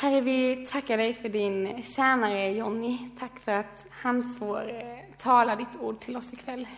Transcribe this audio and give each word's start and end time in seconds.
Herre, 0.00 0.20
vi 0.20 0.66
tackar 0.66 0.96
dig 0.96 1.14
för 1.14 1.28
din 1.28 1.82
tjänare 1.82 2.50
Jonny. 2.50 2.98
Tack 3.18 3.40
för 3.40 3.52
att 3.52 3.86
han 3.90 4.34
får 4.34 4.70
eh, 4.70 4.98
tala 5.18 5.56
ditt 5.56 5.76
ord 5.80 6.00
till 6.00 6.16
oss 6.16 6.32
ikväll. 6.32 6.68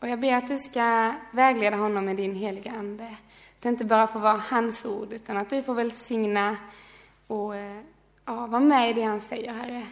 Och 0.00 0.08
jag 0.08 0.20
ber 0.20 0.34
att 0.34 0.48
du 0.48 0.58
ska 0.58 1.14
vägleda 1.32 1.76
honom 1.76 2.04
med 2.04 2.16
din 2.16 2.34
heliga 2.34 2.72
Ande. 2.72 3.16
Det 3.60 3.68
inte 3.68 3.84
bara 3.84 4.06
får 4.06 4.20
vara 4.20 4.42
hans 4.48 4.84
ord, 4.84 5.12
utan 5.12 5.36
att 5.36 5.50
du 5.50 5.62
får 5.62 5.74
välsigna 5.74 6.56
och 7.26 7.56
eh, 7.56 7.80
ja, 8.24 8.46
vara 8.46 8.60
med 8.60 8.90
i 8.90 8.92
det 8.92 9.02
han 9.02 9.20
säger, 9.20 9.52
Herre. 9.52 9.86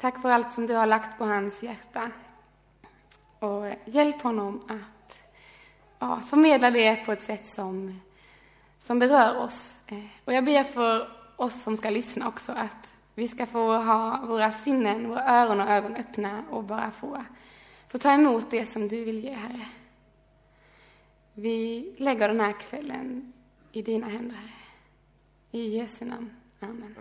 Tack 0.00 0.22
för 0.22 0.30
allt 0.30 0.52
som 0.52 0.66
du 0.66 0.74
har 0.74 0.86
lagt 0.86 1.18
på 1.18 1.24
hans 1.24 1.62
hjärta. 1.62 2.10
Och 3.38 3.66
eh, 3.66 3.76
hjälp 3.84 4.22
honom 4.22 4.60
att 4.68 5.20
ja, 5.98 6.20
förmedla 6.20 6.70
det 6.70 6.96
på 6.96 7.12
ett 7.12 7.22
sätt 7.22 7.46
som, 7.46 8.00
som 8.78 8.98
berör 8.98 9.38
oss. 9.38 9.74
Och 10.24 10.32
jag 10.32 10.44
ber 10.44 10.64
för 10.64 11.15
oss 11.36 11.62
som 11.62 11.76
ska 11.76 11.90
lyssna 11.90 12.28
också 12.28 12.52
att 12.52 12.94
vi 13.14 13.28
ska 13.28 13.46
få 13.46 13.76
ha 13.76 14.26
våra 14.26 14.52
sinnen, 14.52 15.08
våra 15.08 15.24
öron 15.24 15.60
och 15.60 15.68
ögon 15.68 15.96
öppna 15.96 16.44
och 16.50 16.64
bara 16.64 16.90
få, 16.90 17.24
få 17.88 17.98
ta 17.98 18.12
emot 18.12 18.50
det 18.50 18.66
som 18.66 18.88
du 18.88 19.04
vill 19.04 19.24
ge, 19.24 19.32
Herre. 19.32 19.66
Vi 21.34 21.94
lägger 21.98 22.28
den 22.28 22.40
här 22.40 22.60
kvällen 22.60 23.32
i 23.72 23.82
dina 23.82 24.08
händer, 24.08 24.36
Herre. 24.36 24.50
I 25.50 25.78
Jesu 25.78 26.04
namn. 26.04 26.30
Amen. 26.60 26.94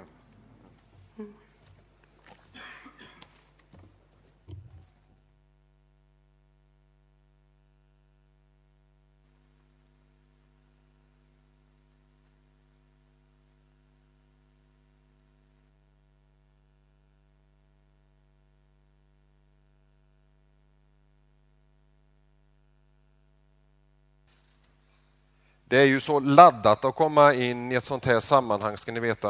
Det 25.68 25.78
är 25.78 25.86
ju 25.86 26.00
så 26.00 26.20
laddat 26.20 26.86
att 26.86 26.96
komma 26.96 27.34
in 27.34 27.72
i 27.72 27.76
ett 27.76 27.86
sånt 27.86 28.06
här 28.06 28.20
sammanhang, 28.20 28.78
ska 28.78 28.92
ni 28.92 29.00
veta. 29.00 29.30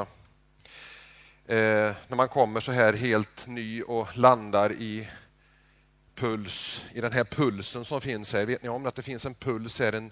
Eh, 1.45 1.91
när 2.07 2.15
man 2.15 2.29
kommer 2.29 2.59
så 2.59 2.71
här 2.71 2.93
helt 2.93 3.47
ny 3.47 3.81
och 3.81 4.17
landar 4.17 4.71
i 4.73 5.09
puls, 6.15 6.85
i 6.93 7.01
den 7.01 7.11
här 7.11 7.23
pulsen 7.23 7.85
som 7.85 8.01
finns 8.01 8.33
här. 8.33 8.45
Vet 8.45 8.63
ni 8.63 8.69
om 8.69 8.85
att 8.85 8.95
det 8.95 9.01
finns 9.01 9.25
en 9.25 9.33
puls 9.33 9.79
här, 9.79 9.93
en 9.93 10.11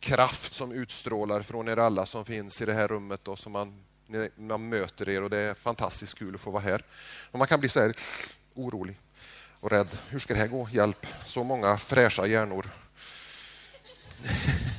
kraft 0.00 0.54
som 0.54 0.72
utstrålar 0.72 1.42
från 1.42 1.68
er 1.68 1.76
alla 1.76 2.06
som 2.06 2.24
finns 2.24 2.62
i 2.62 2.64
det 2.64 2.74
här 2.74 2.88
rummet 2.88 3.28
och 3.28 3.38
som 3.38 3.52
man, 3.52 3.84
man 4.36 4.68
möter 4.68 5.08
er 5.08 5.22
och 5.22 5.30
det 5.30 5.38
är 5.38 5.54
fantastiskt 5.54 6.18
kul 6.18 6.34
att 6.34 6.40
få 6.40 6.50
vara 6.50 6.62
här. 6.62 6.84
Och 7.30 7.38
man 7.38 7.48
kan 7.48 7.60
bli 7.60 7.68
så 7.68 7.80
här 7.80 7.96
orolig 8.54 8.98
och 9.60 9.70
rädd. 9.70 9.88
Hur 10.08 10.18
ska 10.18 10.34
det 10.34 10.40
här 10.40 10.48
gå? 10.48 10.68
Hjälp! 10.72 11.06
Så 11.24 11.44
många 11.44 11.76
fräscha 11.78 12.26
hjärnor. 12.26 12.70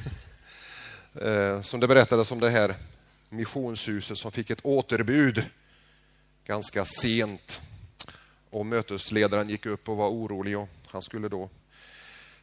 Eh, 1.21 1.61
som 1.61 1.79
det 1.79 1.87
berättades 1.87 2.31
om 2.31 2.39
det 2.39 2.49
här 2.49 2.75
missionshuset 3.29 4.17
som 4.17 4.31
fick 4.31 4.49
ett 4.49 4.65
återbud 4.65 5.45
ganska 6.45 6.85
sent. 6.85 7.61
Och 8.49 8.65
mötesledaren 8.65 9.49
gick 9.49 9.65
upp 9.65 9.89
och 9.89 9.97
var 9.97 10.09
orolig 10.09 10.57
och 10.57 10.69
han 10.87 11.01
skulle 11.01 11.29
då 11.29 11.49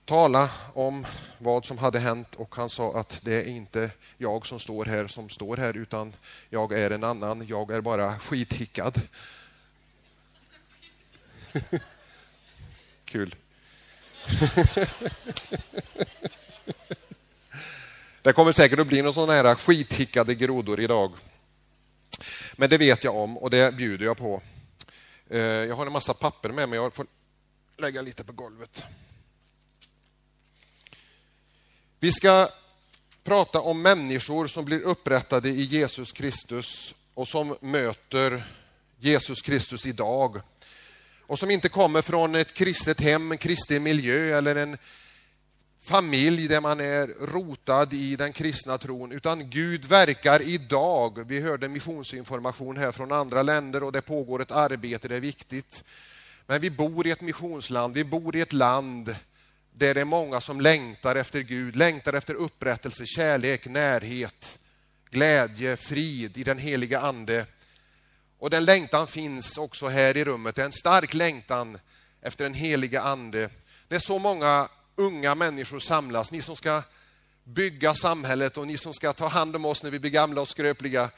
tala 0.05 0.51
om 0.75 1.07
vad 1.39 1.67
som 1.67 1.79
hade 1.79 1.99
hänt 1.99 2.35
och 2.35 2.55
han 2.55 2.69
sa 2.69 3.01
att 3.01 3.21
det 3.23 3.35
är 3.35 3.49
inte 3.49 3.91
jag 4.19 4.47
som 4.47 4.61
står 4.61 4.85
här 4.85 5.07
som 5.07 5.29
står 5.29 5.57
här 5.57 5.77
utan 5.77 6.13
jag 6.49 6.73
är 6.73 6.91
en 6.91 7.05
annan, 7.05 7.47
jag 7.47 7.71
är 7.71 7.81
bara 7.81 8.19
skithickad. 8.19 9.01
Kul. 13.05 13.35
Det 18.23 18.33
kommer 18.33 18.53
säkert 18.53 18.79
att 18.79 18.87
bli 18.87 19.03
några 19.03 19.13
sådana 19.13 19.33
här 19.33 19.55
skithickade 19.55 20.35
grodor 20.35 20.81
idag. 20.81 21.13
Men 22.57 22.71
det 22.71 22.79
vet 22.79 23.05
jag 23.05 23.17
om 23.17 23.39
och 23.39 23.51
det 23.51 23.75
bjuder 23.75 24.05
jag 24.07 24.17
på. 24.17 24.43
Eh, 25.31 25.41
jag 25.41 25.75
har 25.75 25.87
en 25.87 25.93
massa 25.93 26.15
papper 26.15 26.49
med 26.49 26.69
mig. 26.69 26.79
Jag 26.79 26.95
får 26.95 27.07
lägga 27.79 28.03
lite 28.03 28.25
på 28.25 28.33
golvet. 28.33 28.83
Vi 31.99 32.13
ska 32.13 32.49
prata 33.25 33.61
om 33.61 33.83
människor 33.83 34.47
som 34.47 34.65
blir 34.65 34.81
upprättade 34.81 35.49
i 35.49 35.63
Jesus 35.63 36.13
Kristus 36.13 36.95
och 37.15 37.29
som 37.29 37.57
möter 37.61 38.43
Jesus 38.99 39.43
Kristus 39.43 39.87
idag. 39.87 40.41
Och 41.21 41.39
som 41.39 41.51
inte 41.51 41.69
kommer 41.69 42.03
från 42.03 42.35
ett 42.35 42.55
kristet 42.55 43.01
hem, 43.01 43.33
en 43.33 43.39
kristen 43.39 43.83
miljö 43.83 44.39
eller 44.39 44.57
en 44.57 44.79
familj 45.83 46.49
där 46.49 46.61
man 46.61 46.81
är 46.81 47.07
rotad 47.07 47.93
i 47.93 48.17
den 48.17 48.33
kristna 48.33 48.79
tron, 48.79 49.13
utan 49.13 49.51
Gud 49.51 49.85
verkar 49.85 50.43
idag. 50.43 51.25
Vi 51.27 51.41
hörde 51.41 51.69
missionsinformation 51.69 52.77
här 52.77 52.93
från 52.93 53.13
andra 53.13 53.43
länder 53.43 53.83
och 53.83 53.93
det 53.93 54.03
pågår 54.03 54.43
ett 54.43 54.51
arbete, 54.51 55.09
det 55.09 55.17
är 55.17 55.21
viktigt. 55.21 55.85
Men 56.47 56.61
vi 56.61 56.71
bor 56.71 57.07
i 57.07 57.11
ett 57.11 57.21
missionsland, 57.21 57.95
vi 57.95 58.05
bor 58.05 58.37
i 58.37 58.41
ett 58.41 58.53
land 58.53 59.17
där 59.73 59.95
det 59.95 60.01
är 60.01 60.05
många 60.05 60.41
som 60.41 60.61
längtar 60.61 61.17
efter 61.17 61.41
Gud, 61.41 61.77
längtar 61.77 62.13
efter 62.13 62.35
upprättelse, 62.35 63.07
kärlek, 63.07 63.67
närhet, 63.67 64.59
glädje, 65.11 65.77
frid 65.77 66.39
i 66.39 66.45
den 66.45 66.59
heliga 66.59 67.01
Ande. 67.01 67.47
Och 68.39 68.51
den 68.51 68.65
längtan 68.65 69.07
finns 69.07 69.59
också 69.59 69.89
här 69.89 70.17
i 70.17 70.25
rummet, 70.25 70.55
det 70.55 70.61
är 70.61 70.67
en 70.67 70.73
stark 70.73 71.15
längtan 71.15 71.79
efter 72.23 72.45
den 72.45 72.55
heliga 72.55 73.03
Ande. 73.03 73.51
Det 73.89 73.95
är 73.95 74.01
så 74.01 74.19
många 74.19 74.69
unga 74.97 75.35
människor 75.35 75.79
samlas, 75.79 76.33
ni 76.33 76.43
som 76.43 76.57
ska 76.57 76.83
bygga 77.45 77.95
samhället 77.95 78.57
och 78.57 78.67
ni 78.67 78.77
som 78.77 78.95
ska 78.95 79.13
ta 79.13 79.29
hand 79.29 79.57
om 79.57 79.65
oss 79.65 79.83
när 79.83 79.91
vi 79.91 79.99
blir 79.99 80.11
gamla 80.11 80.41
och 80.41 80.49
skröpliga. 80.49 81.11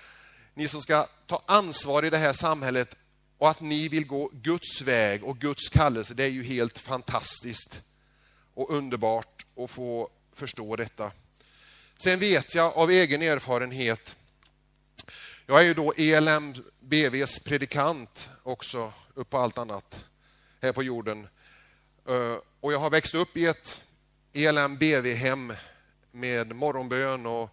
Ni 0.55 0.69
som 0.69 0.83
ska 0.83 1.07
ta 1.27 1.43
ansvar 1.47 2.05
i 2.05 2.11
det 2.11 2.19
här 2.19 2.33
samhället 2.33 2.97
och 3.39 3.49
att 3.49 3.61
ni 3.61 3.89
vill 3.89 4.07
gå 4.07 4.31
Guds 4.33 4.83
väg 4.83 5.25
och 5.25 5.39
Guds 5.39 5.69
kallelse, 5.69 6.15
det 6.15 6.25
är 6.25 6.29
ju 6.29 6.43
helt 6.43 6.79
fantastiskt 6.79 7.83
och 8.55 8.71
underbart 8.71 9.47
att 9.57 9.71
få 9.71 10.11
förstå 10.33 10.77
detta. 10.77 11.13
Sen 11.97 12.19
vet 12.19 12.55
jag 12.55 12.77
av 12.77 12.91
egen 12.91 13.23
erfarenhet, 13.23 14.17
jag 15.47 15.61
är 15.61 15.65
ju 15.65 15.75
då 15.75 15.93
ELM 15.93 16.55
BVs 16.81 17.39
predikant 17.39 18.31
också, 18.43 18.93
upp 19.15 19.31
på 19.31 19.39
allt 19.39 19.59
annat 19.59 20.01
här 20.61 20.73
på 20.73 20.83
jorden. 20.83 21.29
Eh, 22.09 22.37
och 22.61 22.73
jag 22.73 22.79
har 22.79 22.91
växt 22.91 23.15
upp 23.15 23.37
i 23.37 23.47
ett 23.47 23.85
ELM 24.33 24.77
BV-hem 24.77 25.53
med 26.11 26.55
morgonbön 26.55 27.27
och, 27.27 27.51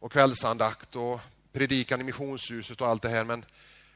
och 0.00 0.12
kvällsandakt 0.12 0.96
och 0.96 1.20
predikan 1.52 2.00
i 2.00 2.04
missionshuset 2.04 2.80
och 2.80 2.88
allt 2.88 3.02
det 3.02 3.08
här. 3.08 3.24
Men 3.24 3.44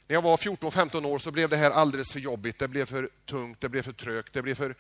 när 0.06 0.14
jag 0.14 0.22
var 0.22 0.36
14-15 0.36 1.06
år 1.06 1.19
så 1.19 1.30
blev 1.30 1.48
det 1.48 1.56
här 1.56 1.70
alldeles 1.70 2.12
för 2.12 2.20
jobbigt. 2.20 2.58
Det 2.58 2.69
blev 2.69 2.86
för 2.86 3.08
tungt, 3.26 3.60
det 3.60 3.69
blev 3.69 3.82
för 3.82 3.92
trögt, 3.92 4.32
det 4.32 4.42
blev 4.42 4.54
för... 4.54 4.74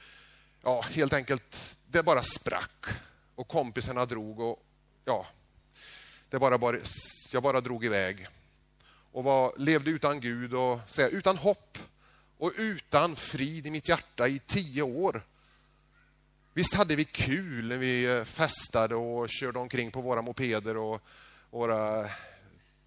Ja, 0.62 0.80
helt 0.80 1.12
enkelt, 1.12 1.78
det 1.86 2.02
bara 2.02 2.22
sprack. 2.22 2.86
Och 3.34 3.48
kompisarna 3.48 4.06
drog 4.06 4.40
och 4.40 4.62
ja, 5.04 5.26
det 6.30 6.38
bara, 6.38 6.58
bara, 6.58 6.78
jag 7.32 7.42
bara 7.42 7.60
drog 7.60 7.84
iväg. 7.84 8.28
Och 9.12 9.24
var, 9.24 9.54
levde 9.56 9.90
utan 9.90 10.20
Gud 10.20 10.54
och 10.54 10.80
utan 11.10 11.36
hopp 11.36 11.78
och 12.38 12.52
utan 12.58 13.16
frid 13.16 13.66
i 13.66 13.70
mitt 13.70 13.88
hjärta 13.88 14.28
i 14.28 14.38
tio 14.38 14.82
år. 14.82 15.22
Visst 16.54 16.74
hade 16.74 16.96
vi 16.96 17.04
kul 17.04 17.68
när 17.68 17.76
vi 17.76 18.04
eh, 18.04 18.24
festade 18.24 18.94
och 18.94 19.28
körde 19.30 19.58
omkring 19.58 19.90
på 19.90 20.00
våra 20.00 20.22
mopeder 20.22 20.76
och 20.76 21.02
våra 21.50 22.10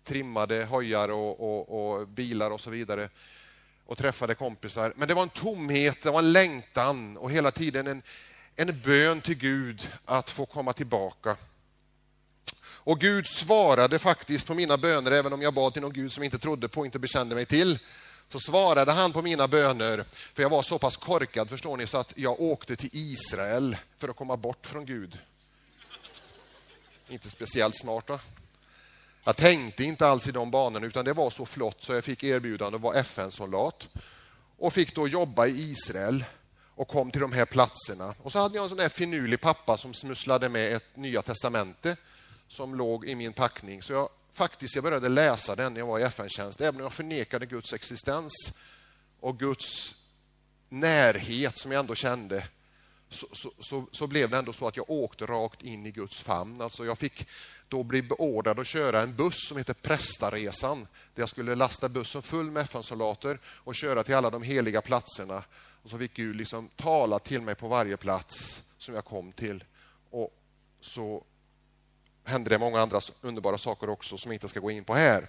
trimmade 0.03 0.65
hojar 0.65 1.09
och, 1.09 1.39
och, 1.39 1.99
och, 1.99 2.07
bilar 2.07 2.51
och 2.51 2.61
så 2.61 2.69
vidare 2.69 3.09
och 3.85 3.97
träffade 3.97 4.35
kompisar. 4.35 4.93
Men 4.95 5.07
det 5.07 5.13
var 5.13 5.23
en 5.23 5.29
tomhet, 5.29 6.03
det 6.03 6.11
var 6.11 6.19
en 6.19 6.31
längtan 6.31 7.17
och 7.17 7.31
hela 7.31 7.51
tiden 7.51 7.87
en, 7.87 8.01
en 8.55 8.81
bön 8.81 9.21
till 9.21 9.37
Gud 9.37 9.91
att 10.05 10.29
få 10.29 10.45
komma 10.45 10.73
tillbaka. 10.73 11.37
Och 12.61 12.99
Gud 12.99 13.27
svarade 13.27 13.99
faktiskt 13.99 14.47
på 14.47 14.53
mina 14.53 14.77
böner, 14.77 15.11
även 15.11 15.33
om 15.33 15.41
jag 15.41 15.53
bad 15.53 15.73
till 15.73 15.81
någon 15.81 15.93
Gud 15.93 16.11
som 16.11 16.23
jag 16.23 16.27
inte 16.27 16.39
trodde 16.39 16.67
på 16.67 16.85
inte 16.85 16.99
bekände 16.99 17.35
mig 17.35 17.45
till 17.45 17.79
så 18.31 18.39
svarade 18.39 18.91
han 18.91 19.13
på 19.13 19.21
mina 19.21 19.47
böner, 19.47 20.05
för 20.33 20.41
jag 20.41 20.49
var 20.49 20.61
så 20.61 20.79
pass 20.79 20.97
korkad 20.97 21.49
förstår 21.49 21.77
ni, 21.77 21.87
så 21.87 21.97
att 21.97 22.13
jag 22.15 22.41
åkte 22.41 22.75
till 22.75 22.89
Israel 22.93 23.77
för 23.97 24.09
att 24.09 24.15
komma 24.15 24.37
bort 24.37 24.65
från 24.65 24.85
Gud. 24.85 25.17
Inte 27.09 27.29
speciellt 27.29 27.75
smart 27.75 28.09
va? 28.09 28.19
Jag 29.23 29.37
tänkte 29.37 29.83
inte 29.83 30.07
alls 30.07 30.27
i 30.27 30.31
de 30.31 30.51
banorna 30.51 30.85
utan 30.85 31.05
det 31.05 31.13
var 31.13 31.29
så 31.29 31.45
flott 31.45 31.83
så 31.83 31.93
jag 31.93 32.03
fick 32.03 32.23
erbjudande 32.23 32.75
att 32.75 32.81
vara 32.81 32.99
FN-soldat 32.99 33.87
och 34.57 34.73
fick 34.73 34.95
då 34.95 35.07
jobba 35.07 35.47
i 35.47 35.71
Israel 35.71 36.23
och 36.75 36.87
kom 36.87 37.11
till 37.11 37.21
de 37.21 37.31
här 37.31 37.45
platserna. 37.45 38.13
Och 38.23 38.31
så 38.31 38.39
hade 38.39 38.55
jag 38.55 38.63
en 38.63 38.69
sån 38.69 38.79
här 38.79 38.89
finurlig 38.89 39.41
pappa 39.41 39.77
som 39.77 39.93
smusslade 39.93 40.49
med 40.49 40.73
ett 40.73 40.95
Nya 40.95 41.21
Testamente 41.21 41.95
som 42.47 42.75
låg 42.75 43.05
i 43.05 43.15
min 43.15 43.33
packning. 43.33 43.81
Så 43.81 43.93
jag 43.93 44.09
faktiskt 44.39 44.75
jag 44.75 44.83
började 44.83 45.09
läsa 45.09 45.55
den 45.55 45.73
när 45.73 45.79
jag 45.79 45.87
var 45.87 45.99
i 45.99 46.03
FN-tjänst, 46.03 46.61
även 46.61 46.75
om 46.75 46.81
jag 46.81 46.93
förnekade 46.93 47.45
Guds 47.45 47.73
existens 47.73 48.33
och 49.19 49.39
Guds 49.39 49.95
närhet 50.69 51.57
som 51.57 51.71
jag 51.71 51.79
ändå 51.79 51.95
kände, 51.95 52.47
så, 53.09 53.27
så, 53.31 53.51
så, 53.59 53.87
så, 53.91 54.07
blev 54.07 54.29
det 54.29 54.37
ändå 54.37 54.53
så 54.53 54.67
att 54.67 54.77
jag 54.77 54.89
åkte 54.89 55.25
rakt 55.25 55.63
in 55.63 55.85
i 55.85 55.91
Guds 55.91 56.17
famn. 56.17 56.61
Alltså 56.61 56.85
jag 56.85 56.97
fick 56.97 57.27
då 57.67 57.83
bli 57.83 58.01
beordrad 58.01 58.59
att 58.59 58.67
köra 58.67 59.01
en 59.01 59.15
buss 59.15 59.47
som 59.47 59.57
heter 59.57 59.73
Prästaresan, 59.73 60.87
där 61.15 61.21
jag 61.21 61.29
skulle 61.29 61.55
lasta 61.55 61.89
bussen 61.89 62.21
full 62.21 62.51
med 62.51 62.63
FN-soldater 62.63 63.39
och 63.45 63.75
köra 63.75 64.03
till 64.03 64.15
alla 64.15 64.29
de 64.29 64.43
heliga 64.43 64.81
platserna. 64.81 65.43
Och 65.83 65.89
så 65.89 65.97
fick 65.97 66.13
Gud 66.13 66.35
liksom 66.35 66.69
tala 66.75 67.19
till 67.19 67.41
mig 67.41 67.55
på 67.55 67.67
varje 67.67 67.97
plats 67.97 68.63
som 68.77 68.95
jag 68.95 69.05
kom 69.05 69.31
till. 69.31 69.63
Och 70.09 70.33
så 70.81 71.23
hände 72.29 72.49
det 72.49 72.57
många 72.57 72.81
andra 72.81 72.99
underbara 73.21 73.57
saker 73.57 73.89
också 73.89 74.17
som 74.17 74.31
jag 74.31 74.35
inte 74.35 74.47
ska 74.47 74.59
gå 74.59 74.71
in 74.71 74.83
på 74.83 74.95
här. 74.95 75.27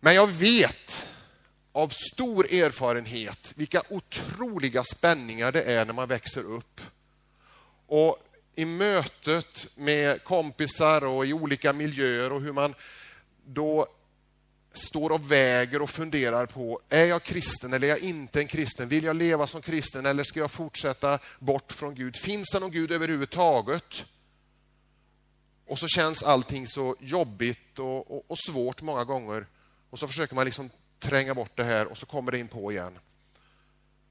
Men 0.00 0.14
jag 0.14 0.26
vet 0.26 1.10
av 1.72 1.88
stor 1.88 2.52
erfarenhet 2.52 3.52
vilka 3.56 3.82
otroliga 3.88 4.84
spänningar 4.84 5.52
det 5.52 5.62
är 5.62 5.84
när 5.84 5.92
man 5.92 6.08
växer 6.08 6.40
upp. 6.40 6.80
Och 7.86 8.16
i 8.54 8.64
mötet 8.64 9.68
med 9.74 10.24
kompisar 10.24 11.04
och 11.04 11.26
i 11.26 11.32
olika 11.32 11.72
miljöer 11.72 12.32
och 12.32 12.40
hur 12.40 12.52
man 12.52 12.74
då 13.46 13.86
står 14.72 15.12
och 15.12 15.32
väger 15.32 15.82
och 15.82 15.90
funderar 15.90 16.46
på, 16.46 16.80
är 16.88 17.04
jag 17.04 17.22
kristen 17.22 17.72
eller 17.72 17.86
är 17.86 17.90
jag 17.90 17.98
inte 17.98 18.40
en 18.40 18.46
kristen? 18.46 18.88
Vill 18.88 19.04
jag 19.04 19.16
leva 19.16 19.46
som 19.46 19.62
kristen 19.62 20.06
eller 20.06 20.24
ska 20.24 20.40
jag 20.40 20.50
fortsätta 20.50 21.18
bort 21.38 21.72
från 21.72 21.94
Gud? 21.94 22.16
Finns 22.16 22.50
det 22.52 22.60
någon 22.60 22.70
Gud 22.70 22.92
överhuvudtaget? 22.92 24.04
Och 25.66 25.78
så 25.78 25.88
känns 25.88 26.22
allting 26.22 26.66
så 26.66 26.96
jobbigt 27.00 27.78
och, 27.78 28.10
och, 28.10 28.24
och 28.28 28.38
svårt 28.38 28.82
många 28.82 29.04
gånger. 29.04 29.46
Och 29.90 29.98
så 29.98 30.08
försöker 30.08 30.34
man 30.34 30.44
liksom 30.44 30.70
tränga 30.98 31.34
bort 31.34 31.56
det 31.56 31.64
här 31.64 31.86
och 31.86 31.98
så 31.98 32.06
kommer 32.06 32.32
det 32.32 32.38
in 32.38 32.48
på 32.48 32.72
igen. 32.72 32.98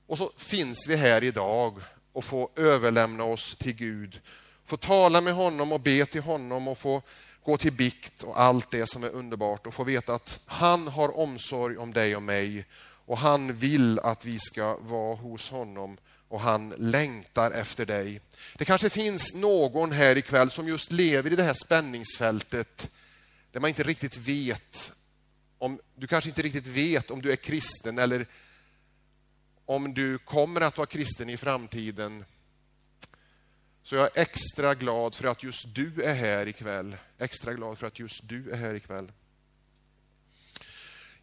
Och 0.07 0.17
så 0.17 0.31
finns 0.37 0.87
vi 0.87 0.95
här 0.95 1.23
idag 1.23 1.81
och 2.13 2.25
får 2.25 2.49
överlämna 2.55 3.23
oss 3.23 3.55
till 3.55 3.73
Gud. 3.73 4.19
Få 4.65 4.77
tala 4.77 5.21
med 5.21 5.33
honom 5.33 5.71
och 5.71 5.79
be 5.79 6.05
till 6.05 6.21
honom 6.21 6.67
och 6.67 6.77
få 6.77 7.01
gå 7.43 7.57
till 7.57 7.73
bikt 7.73 8.23
och 8.23 8.41
allt 8.41 8.71
det 8.71 8.89
som 8.89 9.03
är 9.03 9.09
underbart 9.09 9.67
och 9.67 9.73
få 9.73 9.83
veta 9.83 10.13
att 10.13 10.39
han 10.45 10.87
har 10.87 11.17
omsorg 11.17 11.77
om 11.77 11.93
dig 11.93 12.15
och 12.15 12.23
mig 12.23 12.65
och 13.05 13.17
han 13.17 13.53
vill 13.53 13.99
att 13.99 14.25
vi 14.25 14.39
ska 14.39 14.77
vara 14.77 15.15
hos 15.15 15.51
honom 15.51 15.97
och 16.31 16.39
han 16.39 16.69
längtar 16.77 17.51
efter 17.51 17.85
dig. 17.85 18.21
Det 18.57 18.65
kanske 18.65 18.89
finns 18.89 19.35
någon 19.35 19.91
här 19.91 20.17
ikväll 20.17 20.51
som 20.51 20.67
just 20.67 20.91
lever 20.91 21.33
i 21.33 21.35
det 21.35 21.43
här 21.43 21.53
spänningsfältet 21.65 22.91
där 23.51 23.59
man 23.59 23.67
inte 23.67 23.83
riktigt 23.83 24.17
vet 24.17 24.93
om 25.57 25.79
du 25.95 26.07
kanske 26.07 26.29
inte 26.29 26.41
riktigt 26.41 26.67
vet 26.67 27.11
om 27.11 27.21
du 27.21 27.31
är 27.31 27.35
kristen 27.35 27.99
eller 27.99 28.25
om 29.65 29.93
du 29.93 30.17
kommer 30.17 30.61
att 30.61 30.77
vara 30.77 30.87
kristen 30.87 31.29
i 31.29 31.37
framtiden. 31.37 32.25
Så 33.83 33.95
jag 33.95 34.05
är 34.05 34.21
extra 34.21 34.75
glad 34.75 35.15
för 35.15 35.27
att 35.27 35.43
just 35.43 35.75
du 35.75 36.03
är 36.03 36.13
här 36.13 36.47
ikväll. 36.47 36.97
Extra 37.17 37.53
glad 37.53 37.77
för 37.77 37.87
att 37.87 37.99
just 37.99 38.29
du 38.29 38.51
är 38.51 38.57
här 38.57 38.75
ikväll. 38.75 39.11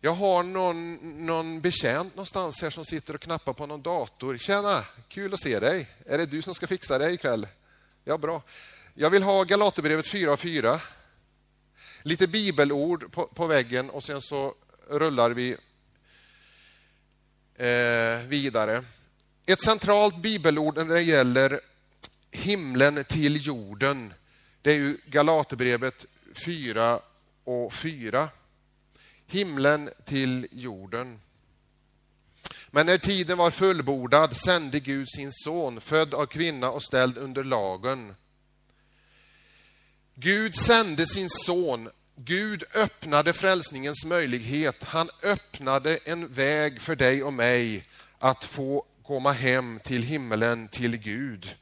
Jag 0.01 0.13
har 0.13 0.43
någon, 0.43 0.95
någon 1.27 1.61
betjänt 1.61 2.15
någonstans 2.15 2.63
här 2.63 2.71
som 2.71 2.85
sitter 2.85 3.15
och 3.15 3.21
knappar 3.21 3.53
på 3.53 3.67
någon 3.67 3.83
dator. 3.83 4.37
Tjena, 4.37 4.85
kul 5.09 5.35
att 5.35 5.41
se 5.41 5.59
dig. 5.59 5.89
Är 6.07 6.19
det 6.19 6.27
du 6.27 6.43
som 6.43 6.55
ska 6.55 6.67
fixa 6.67 6.99
det 6.99 7.13
ikväll? 7.13 7.47
Ja, 8.05 8.19
bra. 8.19 8.43
Jag 8.95 9.11
vill 9.11 9.23
ha 9.23 9.45
Galaterbrevet 9.45 10.09
4 10.09 10.33
och 10.33 10.41
4. 10.41 10.81
Lite 12.03 12.27
bibelord 12.27 13.13
på, 13.13 13.27
på 13.27 13.47
väggen 13.47 13.91
och 13.91 14.05
sen 14.05 14.21
så 14.21 14.55
rullar 14.91 15.31
vi 15.31 15.57
eh, 17.55 18.27
vidare. 18.29 18.85
Ett 19.47 19.63
centralt 19.63 20.17
bibelord 20.17 20.77
när 20.77 20.85
det 20.85 21.03
gäller 21.03 21.61
himlen 22.31 23.05
till 23.05 23.47
jorden, 23.47 24.15
det 24.63 24.71
är 24.71 24.77
ju 24.77 24.97
Galaterbrevet 25.07 26.07
4 26.45 27.01
och 27.45 27.73
4. 27.73 28.29
Himlen 29.31 29.91
till 30.05 30.47
jorden. 30.51 31.21
Men 32.71 32.87
när 32.87 32.99
tiden 32.99 33.39
var 33.39 33.51
fullbordad 33.51 34.37
sände 34.37 34.81
Gud 34.81 35.09
sin 35.11 35.33
son, 35.33 35.81
född 35.81 36.15
av 36.15 36.27
kvinna 36.27 36.71
och 36.71 36.83
ställd 36.83 37.19
under 37.19 37.45
lagen. 37.45 38.15
Gud 40.15 40.57
sände 40.57 41.07
sin 41.07 41.29
son. 41.31 41.91
Gud 42.17 42.65
öppnade 42.75 43.33
frälsningens 43.33 44.05
möjlighet. 44.05 44.85
Han 44.85 45.11
öppnade 45.23 45.99
en 46.05 46.33
väg 46.33 46.81
för 46.81 46.97
dig 46.97 47.23
och 47.23 47.33
mig 47.33 47.85
att 48.19 48.45
få 48.45 48.85
komma 49.03 49.33
hem 49.33 49.81
till 49.85 50.03
himmelen, 50.03 50.69
till 50.69 50.97
Gud. 50.97 51.55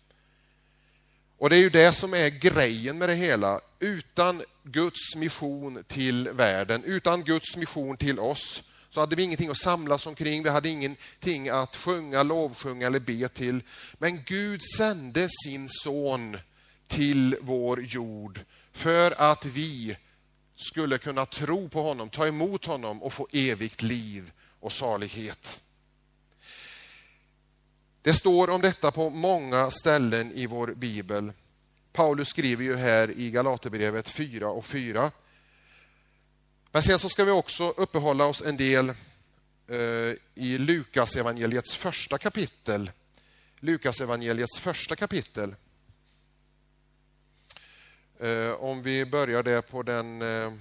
Och 1.38 1.50
det 1.50 1.56
är 1.56 1.60
ju 1.60 1.70
det 1.70 1.92
som 1.92 2.14
är 2.14 2.30
grejen 2.30 2.98
med 2.98 3.08
det 3.08 3.14
hela. 3.14 3.60
Utan 3.78 4.42
Guds 4.62 5.16
mission 5.16 5.84
till 5.86 6.28
världen, 6.28 6.84
utan 6.84 7.24
Guds 7.24 7.56
mission 7.56 7.96
till 7.96 8.18
oss, 8.18 8.62
så 8.90 9.00
hade 9.00 9.16
vi 9.16 9.22
ingenting 9.22 9.50
att 9.50 9.56
samlas 9.58 10.06
omkring, 10.06 10.42
vi 10.42 10.48
hade 10.50 10.68
ingenting 10.68 11.48
att 11.48 11.76
sjunga, 11.76 12.22
lovsjunga 12.22 12.86
eller 12.86 13.00
be 13.00 13.28
till. 13.28 13.62
Men 13.98 14.22
Gud 14.26 14.62
sände 14.76 15.28
sin 15.44 15.68
son 15.68 16.38
till 16.86 17.36
vår 17.40 17.82
jord 17.82 18.40
för 18.72 19.20
att 19.20 19.44
vi 19.44 19.96
skulle 20.56 20.98
kunna 20.98 21.26
tro 21.26 21.68
på 21.68 21.82
honom, 21.82 22.08
ta 22.08 22.26
emot 22.26 22.64
honom 22.64 23.02
och 23.02 23.12
få 23.12 23.28
evigt 23.32 23.82
liv 23.82 24.32
och 24.60 24.72
salighet. 24.72 25.62
Det 28.02 28.12
står 28.12 28.50
om 28.50 28.60
detta 28.60 28.90
på 28.90 29.10
många 29.10 29.70
ställen 29.70 30.32
i 30.32 30.46
vår 30.46 30.66
bibel. 30.66 31.32
Paulus 31.96 32.28
skriver 32.28 32.64
ju 32.64 32.76
här 32.76 33.10
i 33.10 33.30
Galaterbrevet 33.30 34.08
4 34.08 34.48
och 34.48 34.64
4. 34.64 35.12
Men 36.70 36.82
sen 36.82 36.98
så 36.98 37.08
ska 37.08 37.24
vi 37.24 37.30
också 37.30 37.70
uppehålla 37.70 38.24
oss 38.24 38.42
en 38.42 38.56
del 38.56 38.88
eh, 39.66 39.76
i 40.34 40.58
Lukas 40.58 41.16
evangeliets 41.16 41.74
första 41.74 42.18
kapitel. 42.18 42.90
Lukas 43.60 44.00
evangeliets 44.00 44.58
första 44.58 44.96
kapitel. 44.96 45.54
Eh, 48.20 48.50
om 48.50 48.82
vi 48.82 49.06
börjar 49.06 49.42
det 49.42 49.62
på 49.62 49.82
den 49.82 50.22
eh, 50.22 50.52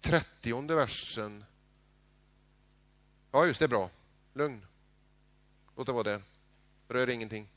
trettionde 0.00 0.74
versen. 0.74 1.44
Ja, 3.32 3.46
just 3.46 3.60
det, 3.60 3.68
bra. 3.68 3.90
Lugn. 4.34 4.66
Låt 5.76 5.86
det 5.86 5.92
vara 5.92 6.02
där. 6.02 6.22
Rör 6.88 7.08
ingenting. 7.08 7.48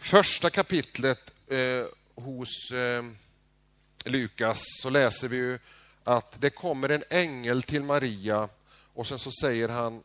Första 0.00 0.50
kapitlet 0.50 1.32
eh, 1.48 1.84
hos 2.14 2.70
eh, 2.72 3.04
Lukas 4.04 4.62
så 4.82 4.90
läser 4.90 5.28
vi 5.28 5.36
ju 5.36 5.58
att 6.04 6.40
det 6.40 6.50
kommer 6.50 6.88
en 6.88 7.04
ängel 7.10 7.62
till 7.62 7.82
Maria 7.82 8.48
och 8.94 9.06
sen 9.06 9.18
så 9.18 9.30
säger 9.42 9.68
han 9.68 10.02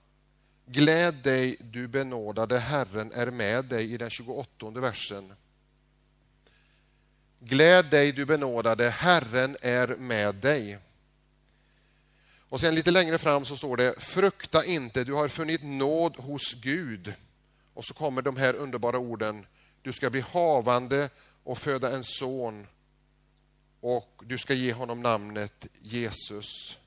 Gläd 0.66 1.16
dig, 1.16 1.58
du 1.60 1.88
benådade, 1.88 2.60
Herren 2.60 3.12
är 3.12 3.32
med 3.32 3.66
dig 3.66 3.94
i 3.94 3.98
den 3.98 4.10
28 4.10 4.70
versen. 4.70 5.34
Gläd 7.40 7.86
dig, 7.86 8.12
du 8.12 8.26
benådade, 8.26 8.90
Herren 8.90 9.58
är 9.62 9.88
med 9.88 10.36
dig. 10.36 10.78
Och 12.50 12.60
sen 12.60 12.76
lite 12.76 12.92
längre 12.92 13.18
fram 13.18 13.46
så 13.46 13.58
står 13.58 13.78
det, 13.78 13.96
frukta 14.00 14.66
inte, 14.66 15.04
du 15.04 15.14
har 15.14 15.28
funnit 15.28 15.64
nåd 15.64 16.16
hos 16.18 16.54
Gud. 16.54 17.14
Och 17.74 17.86
så 17.86 17.94
kommer 17.94 18.22
de 18.22 18.38
här 18.38 18.54
underbara 18.54 18.98
orden, 18.98 19.46
du 19.86 19.94
ska 19.94 20.10
bli 20.10 20.22
havande 20.22 21.10
och 21.44 21.58
föda 21.58 21.96
en 21.96 22.04
son 22.04 22.68
och 23.80 24.22
du 24.26 24.38
ska 24.38 24.54
ge 24.54 24.74
honom 24.74 25.02
namnet 25.02 25.68
Jesus. 25.82 26.78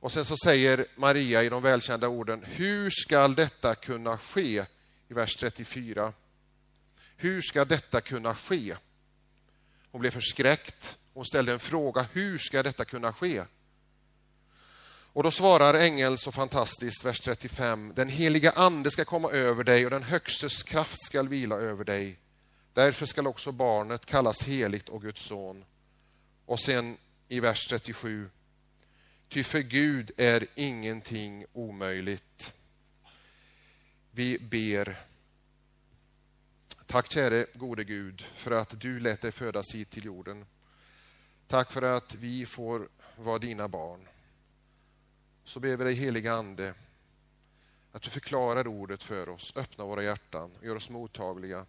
Och 0.00 0.12
sen 0.12 0.24
så 0.24 0.36
säger 0.44 0.86
Maria 0.96 1.42
i 1.42 1.48
de 1.48 1.62
välkända 1.62 2.08
orden, 2.08 2.44
hur 2.44 2.90
skall 2.90 3.34
detta 3.34 3.74
kunna 3.74 4.18
ske? 4.18 4.64
I 5.08 5.14
vers 5.14 5.36
34. 5.36 6.12
Hur 7.16 7.40
ska 7.40 7.64
detta 7.64 8.00
kunna 8.00 8.34
ske? 8.34 8.76
Hon 9.90 10.00
blev 10.00 10.10
förskräckt. 10.10 10.98
Hon 11.12 11.24
ställde 11.24 11.52
en 11.52 11.58
fråga, 11.58 12.06
hur 12.12 12.38
ska 12.38 12.62
detta 12.62 12.84
kunna 12.84 13.12
ske? 13.12 13.42
Och 15.12 15.22
då 15.22 15.30
svarar 15.30 15.74
ängeln 15.74 16.18
så 16.18 16.32
fantastiskt, 16.32 17.04
vers 17.04 17.20
35. 17.20 17.92
Den 17.96 18.08
heliga 18.08 18.50
ande 18.50 18.90
ska 18.90 19.04
komma 19.04 19.30
över 19.30 19.64
dig 19.64 19.84
och 19.84 19.90
den 19.90 20.02
högstes 20.02 20.62
kraft 20.62 21.02
skall 21.02 21.28
vila 21.28 21.56
över 21.56 21.84
dig. 21.84 22.18
Därför 22.72 23.06
skall 23.06 23.26
också 23.26 23.52
barnet 23.52 24.06
kallas 24.06 24.42
heligt 24.42 24.88
och 24.88 25.02
Guds 25.02 25.22
son. 25.22 25.64
Och 26.46 26.60
sen 26.60 26.96
i 27.28 27.40
vers 27.40 27.66
37. 27.66 28.30
Ty 29.28 29.44
för 29.44 29.60
Gud 29.60 30.10
är 30.16 30.46
ingenting 30.54 31.44
omöjligt. 31.52 32.52
Vi 34.10 34.38
ber 34.38 34.96
Tack 36.90 37.12
käre 37.12 37.46
gode 37.54 37.84
Gud 37.84 38.22
för 38.34 38.50
att 38.50 38.80
du 38.80 39.00
lät 39.00 39.20
dig 39.20 39.32
födas 39.32 39.74
hit 39.74 39.90
till 39.90 40.04
jorden. 40.04 40.46
Tack 41.46 41.72
för 41.72 41.82
att 41.82 42.14
vi 42.14 42.46
får 42.46 42.88
vara 43.16 43.38
dina 43.38 43.68
barn. 43.68 44.08
Så 45.44 45.60
ber 45.60 45.76
vi 45.76 45.84
dig 45.84 45.94
heliga 45.94 46.32
Ande 46.32 46.74
att 47.92 48.02
du 48.02 48.10
förklarar 48.10 48.66
ordet 48.66 49.02
för 49.02 49.28
oss, 49.28 49.56
öppnar 49.56 49.84
våra 49.84 50.02
hjärtan 50.02 50.50
och 50.58 50.64
gör 50.64 50.76
oss 50.76 50.90
mottagliga 50.90 51.66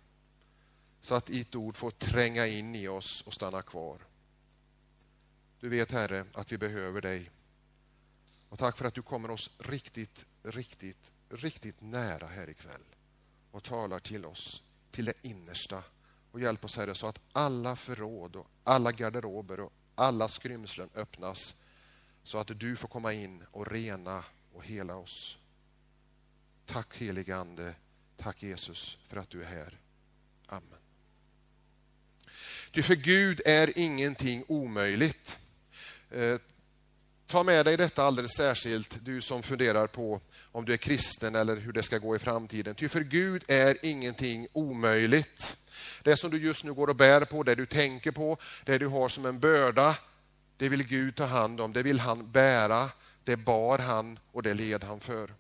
så 1.02 1.16
att 1.16 1.26
ditt 1.26 1.56
ord 1.56 1.78
får 1.78 1.92
tränga 1.92 2.48
in 2.48 2.76
i 2.76 2.88
oss 2.88 3.24
och 3.28 3.34
stanna 3.34 3.62
kvar. 3.62 3.98
Du 5.60 5.70
vet 5.70 5.92
Herre 5.92 6.26
att 6.34 6.52
vi 6.52 6.58
behöver 6.58 7.02
dig. 7.02 7.32
Och 8.50 8.60
tack 8.60 8.78
för 8.78 8.86
att 8.86 8.94
du 8.94 9.02
kommer 9.02 9.32
oss 9.32 9.52
riktigt, 9.60 10.26
riktigt, 10.44 11.14
riktigt 11.30 11.82
nära 11.82 12.28
här 12.28 12.50
ikväll 12.50 12.82
och 13.52 13.64
talar 13.64 14.00
till 14.00 14.26
oss, 14.26 14.64
till 14.92 15.06
det 15.06 15.14
innersta. 15.22 15.84
Och 16.32 16.40
hjälp 16.40 16.66
oss 16.66 16.78
Herre 16.78 16.96
så 16.96 17.08
att 17.08 17.20
alla 17.32 17.76
förråd 17.76 18.36
och 18.36 18.48
alla 18.64 18.92
garderober 18.92 19.60
och 19.60 19.74
alla 19.96 20.28
skrymslen 20.28 20.90
öppnas 20.96 21.61
så 22.24 22.38
att 22.38 22.60
du 22.60 22.76
får 22.76 22.88
komma 22.88 23.14
in 23.14 23.44
och 23.52 23.72
rena 23.72 24.24
och 24.54 24.66
hela 24.66 24.96
oss. 24.96 25.38
Tack 26.66 26.98
helige 26.98 27.36
Ande, 27.36 27.76
tack 28.18 28.44
Jesus 28.44 28.98
för 29.08 29.18
att 29.18 29.30
du 29.30 29.42
är 29.42 29.48
här. 29.48 29.80
Amen. 30.48 30.80
Ty 32.72 32.82
för 32.82 32.96
Gud 32.96 33.42
är 33.46 33.78
ingenting 33.78 34.44
omöjligt. 34.48 35.38
Eh, 36.12 36.38
ta 37.28 37.44
med 37.44 37.66
dig 37.66 37.78
detta 37.78 38.04
alldeles 38.04 38.36
särskilt, 38.36 39.06
du 39.06 39.22
som 39.22 39.44
funderar 39.44 39.88
på 39.88 40.22
om 40.52 40.66
du 40.66 40.74
är 40.74 40.78
kristen 40.78 41.36
eller 41.36 41.58
hur 41.58 41.74
det 41.74 41.84
ska 41.84 41.98
gå 41.98 42.16
i 42.16 42.20
framtiden. 42.20 42.76
Ty 42.76 42.90
för 42.90 43.02
Gud 43.02 43.44
är 43.48 43.78
ingenting 43.86 44.48
omöjligt. 44.54 45.58
Det 46.04 46.18
som 46.18 46.32
du 46.32 46.38
just 46.38 46.64
nu 46.64 46.74
går 46.74 46.88
och 46.88 46.96
bär 46.96 47.26
på, 47.26 47.44
det 47.44 47.56
du 47.56 47.66
tänker 47.66 48.12
på, 48.12 48.38
det 48.66 48.78
du 48.78 48.88
har 48.88 49.10
som 49.10 49.26
en 49.26 49.40
börda, 49.40 49.98
det 50.62 50.70
vill 50.70 50.84
Gud 50.84 51.16
ta 51.16 51.26
hand 51.26 51.62
om, 51.62 51.74
det 51.74 51.84
vill 51.84 52.00
han 52.00 52.32
bära, 52.32 52.90
det 53.24 53.38
bar 53.38 53.80
han 53.80 54.20
och 54.32 54.44
det 54.44 54.54
led 54.54 54.84
han 54.84 55.00
för. 55.00 55.34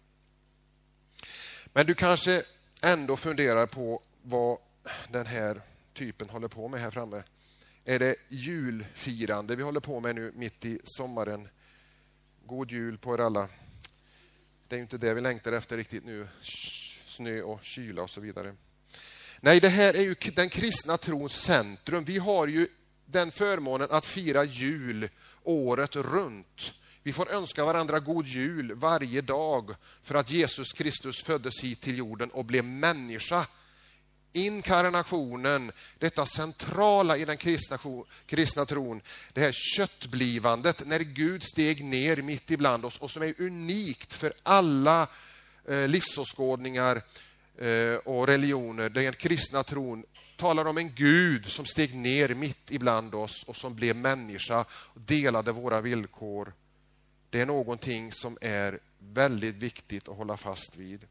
Men 1.65 1.85
du 1.85 1.93
kanske 1.93 2.43
ändå 2.81 3.17
funderar 3.17 3.65
på 3.65 4.01
vad 4.21 4.57
den 5.09 5.25
här 5.25 5.61
typen 5.93 6.29
håller 6.29 6.47
på 6.47 6.67
med 6.67 6.79
här 6.79 6.91
framme. 6.91 7.23
Är 7.85 7.99
det 7.99 8.15
julfirande 8.27 9.55
vi 9.55 9.63
håller 9.63 9.79
på 9.79 9.99
med 9.99 10.15
nu 10.15 10.31
mitt 10.35 10.65
i 10.65 10.79
sommaren? 10.83 11.47
God 12.45 12.71
jul 12.71 12.97
på 12.97 13.13
er 13.13 13.19
alla. 13.19 13.49
Det 14.67 14.75
är 14.75 14.77
ju 14.77 14.83
inte 14.83 14.97
det 14.97 15.13
vi 15.13 15.21
längtar 15.21 15.51
efter 15.51 15.77
riktigt 15.77 16.05
nu. 16.05 16.27
Snö 17.05 17.41
och 17.41 17.63
kyla 17.63 18.01
och 18.01 18.09
så 18.09 18.21
vidare. 18.21 18.55
Nej, 19.39 19.59
det 19.59 19.69
här 19.69 19.93
är 19.93 20.03
ju 20.03 20.15
den 20.35 20.49
kristna 20.49 20.97
trons 20.97 21.33
centrum. 21.33 22.03
Vi 22.03 22.17
har 22.17 22.47
ju 22.47 22.67
den 23.11 23.31
förmånen 23.31 23.87
att 23.91 24.05
fira 24.05 24.43
jul 24.43 25.09
året 25.43 25.95
runt. 25.95 26.73
Vi 27.03 27.13
får 27.13 27.31
önska 27.31 27.65
varandra 27.65 27.99
god 27.99 28.27
jul 28.27 28.73
varje 28.73 29.21
dag 29.21 29.75
för 30.03 30.15
att 30.15 30.31
Jesus 30.31 30.73
Kristus 30.73 31.23
föddes 31.23 31.63
hit 31.63 31.81
till 31.81 31.97
jorden 31.97 32.29
och 32.29 32.45
blev 32.45 32.65
människa. 32.65 33.47
Inkarnationen, 34.33 35.71
detta 35.99 36.25
centrala 36.25 37.17
i 37.17 37.25
den 37.25 37.37
kristna, 37.37 37.77
kristna 38.25 38.65
tron, 38.65 39.01
det 39.33 39.41
här 39.41 39.51
köttblivandet, 39.51 40.87
när 40.87 40.99
Gud 40.99 41.43
steg 41.43 41.83
ner 41.83 42.17
mitt 42.17 42.51
ibland 42.51 42.85
oss 42.85 42.97
och 42.97 43.11
som 43.11 43.21
är 43.23 43.41
unikt 43.41 44.13
för 44.13 44.33
alla 44.43 45.07
eh, 45.67 45.87
livsåskådningar 45.87 47.01
eh, 47.57 47.95
och 47.95 48.27
religioner. 48.27 48.89
Den 48.89 49.13
kristna 49.13 49.63
tron 49.63 50.03
talar 50.41 50.65
om 50.65 50.77
en 50.77 50.95
Gud 50.95 51.51
som 51.51 51.65
steg 51.65 51.95
ner 51.95 52.35
mitt 52.35 52.71
ibland 52.71 53.15
oss 53.15 53.43
och 53.43 53.55
som 53.55 53.75
blev 53.75 53.95
människa 53.95 54.65
och 54.71 55.01
delade 55.01 55.51
våra 55.51 55.81
villkor 55.81 56.53
det 57.31 57.41
är 57.41 57.45
någonting 57.45 58.11
som 58.11 58.37
är 58.41 58.79
väldigt 58.99 59.55
viktigt 59.55 60.09
att 60.09 60.17
hålla 60.17 60.37
fast 60.37 60.77
vid. 60.77 61.07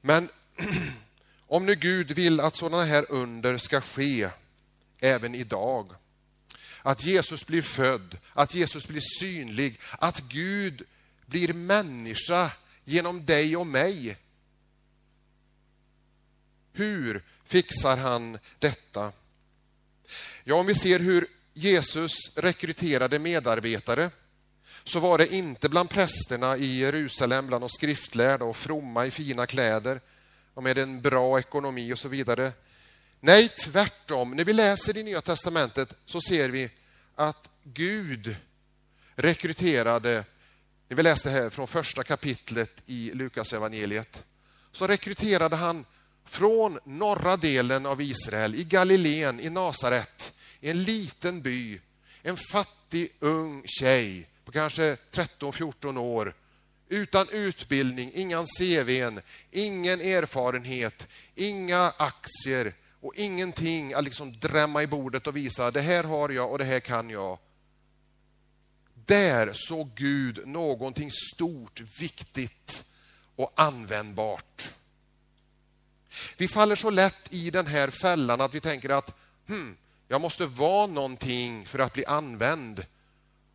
Men 0.00 0.28
om 1.46 1.66
nu 1.66 1.74
Gud 1.74 2.12
vill 2.12 2.40
att 2.40 2.56
sådana 2.56 2.82
här 2.82 3.06
under 3.08 3.58
ska 3.58 3.80
ske 3.80 4.28
även 5.00 5.34
idag, 5.34 5.94
att 6.82 7.04
Jesus 7.04 7.46
blir 7.46 7.62
född, 7.62 8.18
att 8.32 8.54
Jesus 8.54 8.86
blir 8.86 9.02
synlig, 9.18 9.80
att 9.98 10.20
Gud 10.20 10.82
blir 11.26 11.52
människa 11.52 12.52
genom 12.84 13.26
dig 13.26 13.56
och 13.56 13.66
mig. 13.66 14.16
Hur 16.72 17.22
fixar 17.44 17.96
han 17.96 18.38
detta? 18.58 19.12
Ja, 20.44 20.54
om 20.54 20.66
vi 20.66 20.74
ser 20.74 20.98
hur 20.98 21.26
Jesus 21.54 22.36
rekryterade 22.36 23.18
medarbetare 23.18 24.10
så 24.84 25.00
var 25.00 25.18
det 25.18 25.34
inte 25.34 25.68
bland 25.68 25.90
prästerna 25.90 26.56
i 26.56 26.78
Jerusalem, 26.78 27.46
bland 27.46 27.62
de 27.62 27.68
skriftlärda 27.68 28.44
och 28.44 28.56
fromma 28.56 29.06
i 29.06 29.10
fina 29.10 29.46
kläder 29.46 30.00
och 30.54 30.62
med 30.62 30.78
en 30.78 31.00
bra 31.00 31.38
ekonomi 31.38 31.92
och 31.92 31.98
så 31.98 32.08
vidare. 32.08 32.52
Nej, 33.20 33.48
tvärtom. 33.48 34.30
När 34.30 34.44
vi 34.44 34.52
läser 34.52 34.96
i 34.96 35.02
Nya 35.02 35.20
Testamentet 35.20 35.94
så 36.04 36.20
ser 36.20 36.48
vi 36.48 36.70
att 37.14 37.48
Gud 37.64 38.36
rekryterade, 39.14 40.24
när 40.88 40.96
vi 40.96 41.02
läste 41.02 41.30
här 41.30 41.50
från 41.50 41.68
första 41.68 42.02
kapitlet 42.02 42.82
i 42.86 43.10
Lukas 43.14 43.52
evangeliet, 43.52 44.22
så 44.72 44.86
rekryterade 44.86 45.56
han 45.56 45.86
från 46.24 46.78
norra 46.84 47.36
delen 47.36 47.86
av 47.86 48.02
Israel, 48.02 48.54
i 48.54 48.64
Galileen, 48.64 49.40
i 49.40 49.50
Nasaret, 49.50 50.34
i 50.60 50.70
en 50.70 50.82
liten 50.82 51.42
by, 51.42 51.80
en 52.22 52.36
fattig 52.36 53.12
ung 53.20 53.62
tjej 53.66 54.28
på 54.44 54.52
kanske 54.52 54.96
13-14 55.10 55.98
år, 55.98 56.34
utan 56.88 57.28
utbildning, 57.28 58.10
inga 58.14 58.46
CVn, 58.58 59.20
ingen 59.50 60.00
erfarenhet, 60.00 61.08
inga 61.34 61.92
aktier 61.96 62.74
och 63.00 63.14
ingenting 63.16 63.94
att 63.94 64.04
liksom 64.04 64.38
drämma 64.38 64.82
i 64.82 64.86
bordet 64.86 65.26
och 65.26 65.36
visa 65.36 65.70
det 65.70 65.80
här 65.80 66.04
har 66.04 66.28
jag 66.28 66.50
och 66.50 66.58
det 66.58 66.64
här 66.64 66.80
kan 66.80 67.10
jag. 67.10 67.38
Där 68.94 69.50
såg 69.54 69.90
Gud 69.94 70.48
någonting 70.48 71.10
stort, 71.10 71.80
viktigt 72.00 72.84
och 73.36 73.52
användbart. 73.56 74.74
Vi 76.36 76.48
faller 76.48 76.76
så 76.76 76.90
lätt 76.90 77.32
i 77.32 77.50
den 77.50 77.66
här 77.66 77.90
fällan 77.90 78.40
att 78.40 78.54
vi 78.54 78.60
tänker 78.60 78.88
att 78.88 79.16
hmm, 79.48 79.76
jag 80.08 80.20
måste 80.20 80.46
vara 80.46 80.86
någonting 80.86 81.66
för 81.66 81.78
att 81.78 81.92
bli 81.92 82.04
använd. 82.04 82.86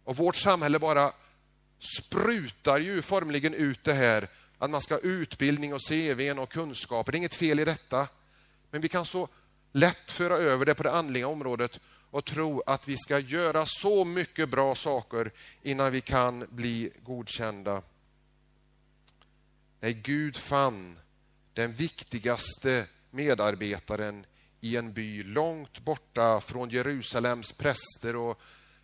Och 0.04 0.18
vårt 0.18 0.36
samhälle 0.36 0.80
bara 0.80 1.12
sprutar 2.00 2.80
ju 2.80 3.02
formligen 3.02 3.54
ut 3.54 3.84
det 3.84 3.94
här 3.94 4.28
att 4.58 4.70
man 4.70 4.82
ska 4.82 4.94
ha 4.94 5.02
utbildning 5.02 5.74
och 5.74 5.82
CV 5.90 6.32
och 6.32 6.52
kunskaper. 6.52 7.12
Det 7.12 7.16
är 7.16 7.20
inget 7.20 7.36
fel 7.36 7.60
i 7.60 7.66
detta. 7.66 8.08
Men 8.72 8.82
vi 8.82 8.90
kan 8.90 9.06
så 9.06 9.28
lätt 9.72 10.12
föra 10.12 10.38
över 10.38 10.66
det 10.66 10.76
på 10.76 10.84
det 10.84 10.92
andliga 10.92 11.28
området 11.28 11.80
och 12.12 12.26
tro 12.26 12.64
att 12.66 12.88
vi 12.88 12.98
ska 12.98 13.20
göra 13.20 13.64
så 13.66 14.06
mycket 14.06 14.50
bra 14.50 14.76
saker 14.76 15.32
innan 15.62 15.92
vi 15.92 16.02
kan 16.02 16.46
bli 16.50 16.92
godkända. 17.04 17.82
Nej, 19.80 19.94
Gud 19.94 20.38
fann 20.38 21.00
den 21.58 21.74
viktigaste 21.74 22.88
medarbetaren 23.12 24.26
i 24.62 24.78
en 24.78 24.94
by 24.94 25.24
långt 25.24 25.80
borta 25.80 26.42
från 26.42 26.70
Jerusalems 26.70 27.52
präster 27.52 28.16
och 28.16 28.42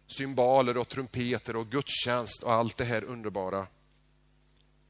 symboler 0.08 0.78
och 0.78 0.90
trumpeter 0.90 1.56
och 1.56 1.72
gudstjänst 1.72 2.44
och 2.44 2.54
allt 2.54 2.78
det 2.78 2.86
här 2.86 3.04
underbara 3.04 3.68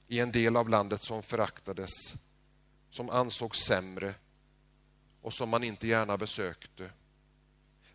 i 0.08 0.20
en 0.20 0.32
del 0.32 0.56
av 0.56 0.70
landet 0.70 1.02
som 1.02 1.24
föraktades, 1.24 1.92
som 2.90 3.10
ansågs 3.10 3.60
sämre 3.60 4.13
och 5.22 5.34
som 5.34 5.50
man 5.50 5.63
inte 5.63 5.88
gärna 5.88 6.18
besökte. 6.18 6.90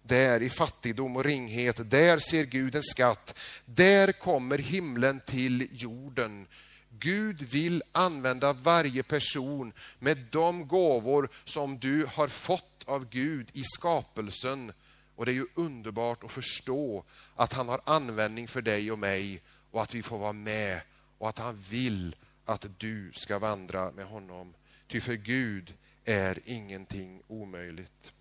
Där 0.03 0.43
i 0.43 0.51
fattigdom 0.51 1.17
och 1.17 1.25
ringhet, 1.25 1.91
där 1.91 2.19
ser 2.19 2.45
Gud 2.45 2.75
en 2.75 2.83
skatt. 2.83 3.39
Där 3.65 4.13
kommer 4.13 4.59
himlen 4.59 5.21
till 5.27 5.69
jorden. 5.73 6.47
Gud 6.91 7.43
vill 7.43 7.83
använda 7.93 8.53
varje 8.53 9.03
person 9.03 9.73
med 9.99 10.19
de 10.31 10.69
gåvor 10.69 11.29
som 11.45 11.79
du 11.79 12.07
har 12.07 12.29
fått 12.29 12.85
av 12.85 13.09
Gud 13.11 13.51
i 13.53 13.63
skapelsen 13.65 14.73
och 15.17 15.27
det 15.27 15.33
är 15.33 15.35
ju 15.35 15.47
underbart 15.55 16.25
att 16.25 16.33
förstå 16.33 17.05
att 17.37 17.53
han 17.53 17.69
har 17.69 17.81
användning 17.85 18.49
för 18.49 18.63
dig 18.63 18.93
och 18.93 18.99
mig 18.99 19.43
och 19.71 19.83
att 19.83 19.95
vi 19.95 20.03
får 20.03 20.19
vara 20.19 20.33
med 20.33 20.81
och 21.19 21.29
att 21.29 21.39
han 21.39 21.65
vill 21.71 22.17
att 22.45 22.67
du 22.79 23.13
ska 23.15 23.39
vandra 23.39 23.91
med 23.91 24.05
honom. 24.05 24.55
Ty 24.89 25.01
för 25.01 25.15
Gud 25.15 25.75
är 26.05 26.39
ingenting 26.45 27.23
omöjligt. 27.29 28.13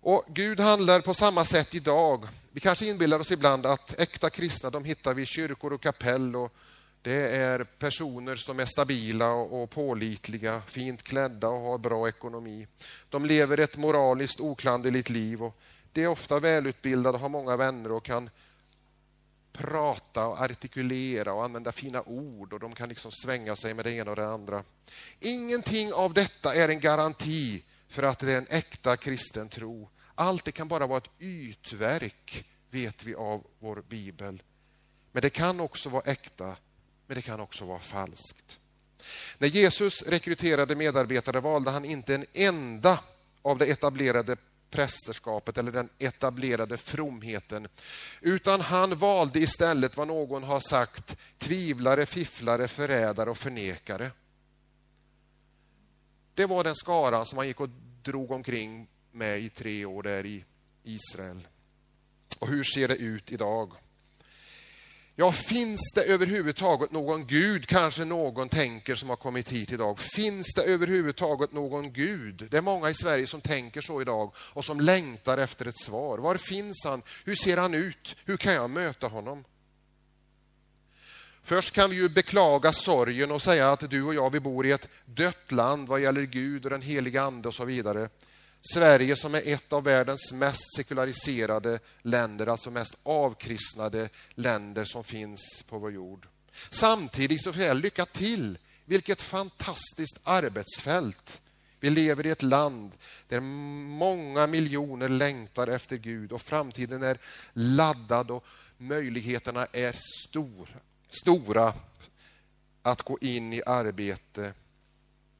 Och 0.00 0.24
Gud 0.28 0.60
handlar 0.60 1.00
på 1.00 1.14
samma 1.14 1.44
sätt 1.44 1.74
idag. 1.74 2.28
Vi 2.52 2.60
kanske 2.60 2.86
inbillar 2.86 3.18
oss 3.18 3.30
ibland 3.30 3.66
att 3.66 4.00
äkta 4.00 4.30
kristna 4.30 4.70
de 4.70 4.84
hittar 4.84 5.14
vi 5.14 5.22
i 5.22 5.26
kyrkor 5.26 5.72
och 5.72 5.82
kapell 5.82 6.36
och 6.36 6.52
det 7.04 7.36
är 7.36 7.64
personer 7.64 8.36
som 8.36 8.60
är 8.60 8.64
stabila 8.64 9.32
och 9.32 9.70
pålitliga, 9.70 10.62
fint 10.66 11.02
klädda 11.02 11.48
och 11.48 11.60
har 11.60 11.78
bra 11.78 12.08
ekonomi. 12.08 12.66
De 13.08 13.26
lever 13.26 13.60
ett 13.60 13.76
moraliskt 13.76 14.40
oklanderligt 14.40 15.10
liv 15.10 15.42
och 15.42 15.58
de 15.92 16.02
är 16.02 16.08
ofta 16.08 16.40
välutbildade, 16.40 17.18
har 17.18 17.28
många 17.28 17.56
vänner 17.56 17.92
och 17.92 18.04
kan 18.04 18.30
prata 19.52 20.26
och 20.26 20.40
artikulera 20.40 21.32
och 21.32 21.44
använda 21.44 21.72
fina 21.72 22.02
ord 22.02 22.52
och 22.52 22.60
de 22.60 22.74
kan 22.74 22.88
liksom 22.88 23.12
svänga 23.12 23.56
sig 23.56 23.74
med 23.74 23.84
det 23.84 23.92
ena 23.92 24.10
och 24.10 24.16
det 24.16 24.28
andra. 24.28 24.64
Ingenting 25.20 25.92
av 25.92 26.12
detta 26.12 26.54
är 26.54 26.68
en 26.68 26.80
garanti 26.80 27.62
för 27.88 28.02
att 28.02 28.18
det 28.18 28.32
är 28.32 28.38
en 28.38 28.46
äkta 28.50 28.96
kristen 28.96 29.48
tro. 29.48 29.88
Allt 30.14 30.44
det 30.44 30.52
kan 30.52 30.68
bara 30.68 30.86
vara 30.86 30.98
ett 30.98 31.10
ytverk, 31.20 32.44
vet 32.70 33.04
vi 33.04 33.14
av 33.14 33.46
vår 33.58 33.82
bibel. 33.88 34.42
Men 35.12 35.22
det 35.22 35.30
kan 35.30 35.60
också 35.60 35.88
vara 35.88 36.02
äkta, 36.02 36.56
men 37.14 37.20
det 37.20 37.26
kan 37.26 37.40
också 37.40 37.64
vara 37.64 37.78
falskt. 37.78 38.60
När 39.38 39.48
Jesus 39.48 40.02
rekryterade 40.02 40.76
medarbetare 40.76 41.40
valde 41.40 41.70
han 41.70 41.84
inte 41.84 42.14
en 42.14 42.26
enda 42.32 43.00
av 43.42 43.58
det 43.58 43.66
etablerade 43.66 44.36
prästerskapet 44.70 45.58
eller 45.58 45.72
den 45.72 45.88
etablerade 45.98 46.76
fromheten. 46.76 47.68
Utan 48.20 48.60
han 48.60 48.96
valde 48.96 49.38
istället 49.38 49.96
vad 49.96 50.08
någon 50.08 50.42
har 50.42 50.60
sagt 50.60 51.16
tvivlare, 51.38 52.06
fifflare, 52.06 52.68
förrädare 52.68 53.30
och 53.30 53.38
förnekare. 53.38 54.10
Det 56.34 56.46
var 56.46 56.64
den 56.64 56.74
skaran 56.74 57.26
som 57.26 57.38
han 57.38 57.46
gick 57.46 57.60
och 57.60 57.70
drog 58.02 58.30
omkring 58.30 58.88
med 59.12 59.40
i 59.40 59.48
tre 59.48 59.84
år 59.84 60.02
där 60.02 60.26
i 60.26 60.44
Israel. 60.82 61.48
Och 62.38 62.48
hur 62.48 62.64
ser 62.64 62.88
det 62.88 62.96
ut 62.96 63.32
idag? 63.32 63.72
Ja, 65.16 65.32
finns 65.32 65.92
det 65.94 66.02
överhuvudtaget 66.02 66.92
någon 66.92 67.26
Gud, 67.26 67.66
kanske 67.66 68.04
någon 68.04 68.48
tänker 68.48 68.94
som 68.94 69.08
har 69.08 69.16
kommit 69.16 69.52
hit 69.52 69.72
idag. 69.72 69.98
Finns 69.98 70.54
det 70.54 70.62
överhuvudtaget 70.62 71.52
någon 71.52 71.92
Gud? 71.92 72.46
Det 72.50 72.56
är 72.56 72.62
många 72.62 72.90
i 72.90 72.94
Sverige 72.94 73.26
som 73.26 73.40
tänker 73.40 73.80
så 73.80 74.02
idag 74.02 74.32
och 74.36 74.64
som 74.64 74.80
längtar 74.80 75.38
efter 75.38 75.66
ett 75.66 75.78
svar. 75.78 76.18
Var 76.18 76.36
finns 76.36 76.84
han? 76.84 77.02
Hur 77.24 77.34
ser 77.34 77.56
han 77.56 77.74
ut? 77.74 78.16
Hur 78.24 78.36
kan 78.36 78.52
jag 78.52 78.70
möta 78.70 79.06
honom? 79.06 79.44
Först 81.42 81.74
kan 81.74 81.90
vi 81.90 81.96
ju 81.96 82.08
beklaga 82.08 82.72
sorgen 82.72 83.30
och 83.30 83.42
säga 83.42 83.72
att 83.72 83.90
du 83.90 84.02
och 84.02 84.14
jag, 84.14 84.30
vi 84.30 84.40
bor 84.40 84.66
i 84.66 84.70
ett 84.70 84.88
dött 85.04 85.52
land 85.52 85.88
vad 85.88 86.00
gäller 86.00 86.22
Gud 86.22 86.64
och 86.64 86.70
den 86.70 86.82
heliga 86.82 87.22
Ande 87.22 87.48
och 87.48 87.54
så 87.54 87.64
vidare. 87.64 88.08
Sverige 88.72 89.16
som 89.16 89.34
är 89.34 89.42
ett 89.48 89.72
av 89.72 89.84
världens 89.84 90.32
mest 90.32 90.76
sekulariserade 90.76 91.78
länder, 92.02 92.46
alltså 92.46 92.70
mest 92.70 92.94
avkristnade 93.02 94.08
länder 94.34 94.84
som 94.84 95.04
finns 95.04 95.64
på 95.68 95.78
vår 95.78 95.92
jord. 95.92 96.26
Samtidigt 96.70 97.42
så 97.44 97.52
får 97.52 97.62
jag 97.62 97.76
lycka 97.76 98.06
till. 98.06 98.58
Vilket 98.84 99.22
fantastiskt 99.22 100.20
arbetsfält. 100.22 101.42
Vi 101.80 101.90
lever 101.90 102.26
i 102.26 102.30
ett 102.30 102.42
land 102.42 102.92
där 103.28 103.40
många 103.40 104.46
miljoner 104.46 105.08
längtar 105.08 105.66
efter 105.66 105.96
Gud 105.96 106.32
och 106.32 106.42
framtiden 106.42 107.02
är 107.02 107.18
laddad 107.52 108.30
och 108.30 108.44
möjligheterna 108.78 109.66
är 109.72 109.94
stor, 109.96 110.80
stora 111.08 111.74
att 112.82 113.02
gå 113.02 113.18
in 113.20 113.52
i 113.52 113.62
arbete 113.66 114.52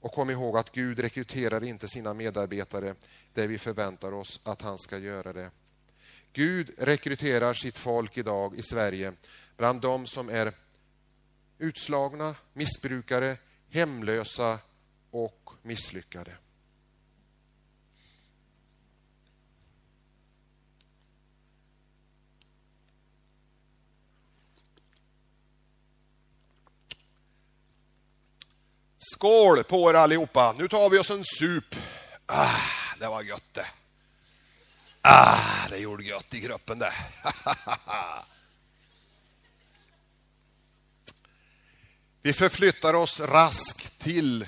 och 0.04 0.12
kom 0.12 0.30
ihåg 0.30 0.56
att 0.56 0.72
Gud 0.72 0.98
rekryterar 0.98 1.64
inte 1.64 1.88
sina 1.88 2.14
medarbetare 2.14 2.94
där 3.32 3.48
vi 3.48 3.58
förväntar 3.58 4.12
oss 4.12 4.40
att 4.44 4.62
han 4.62 4.78
ska 4.78 4.98
göra 4.98 5.32
det. 5.32 5.50
Gud 6.32 6.70
rekryterar 6.78 7.54
sitt 7.54 7.78
folk 7.78 8.18
idag 8.18 8.56
i 8.56 8.62
Sverige 8.62 9.12
bland 9.56 9.80
de 9.80 10.06
som 10.06 10.28
är 10.28 10.52
utslagna, 11.58 12.34
missbrukare, 12.52 13.36
hemlösa 13.68 14.58
och 15.10 15.50
misslyckade. 15.62 16.32
Skål 29.24 29.64
på 29.64 29.90
er 29.90 29.94
allihopa. 29.94 30.52
Nu 30.52 30.68
tar 30.68 30.90
vi 30.90 30.98
oss 30.98 31.10
en 31.10 31.24
sup. 31.24 31.76
Ah, 32.26 32.60
det 32.98 33.08
var 33.08 33.22
gött 33.22 33.54
det. 33.54 33.66
Ah, 35.00 35.68
det 35.70 35.78
gjorde 35.78 36.04
gött 36.04 36.34
i 36.34 36.40
kroppen 36.40 36.78
det. 36.78 36.92
vi 42.22 42.32
förflyttar 42.32 42.94
oss 42.94 43.20
raskt 43.20 43.98
till 43.98 44.46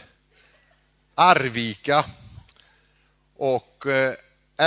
Arvika 1.15 2.05
och 3.37 3.87
eh, 3.87 4.15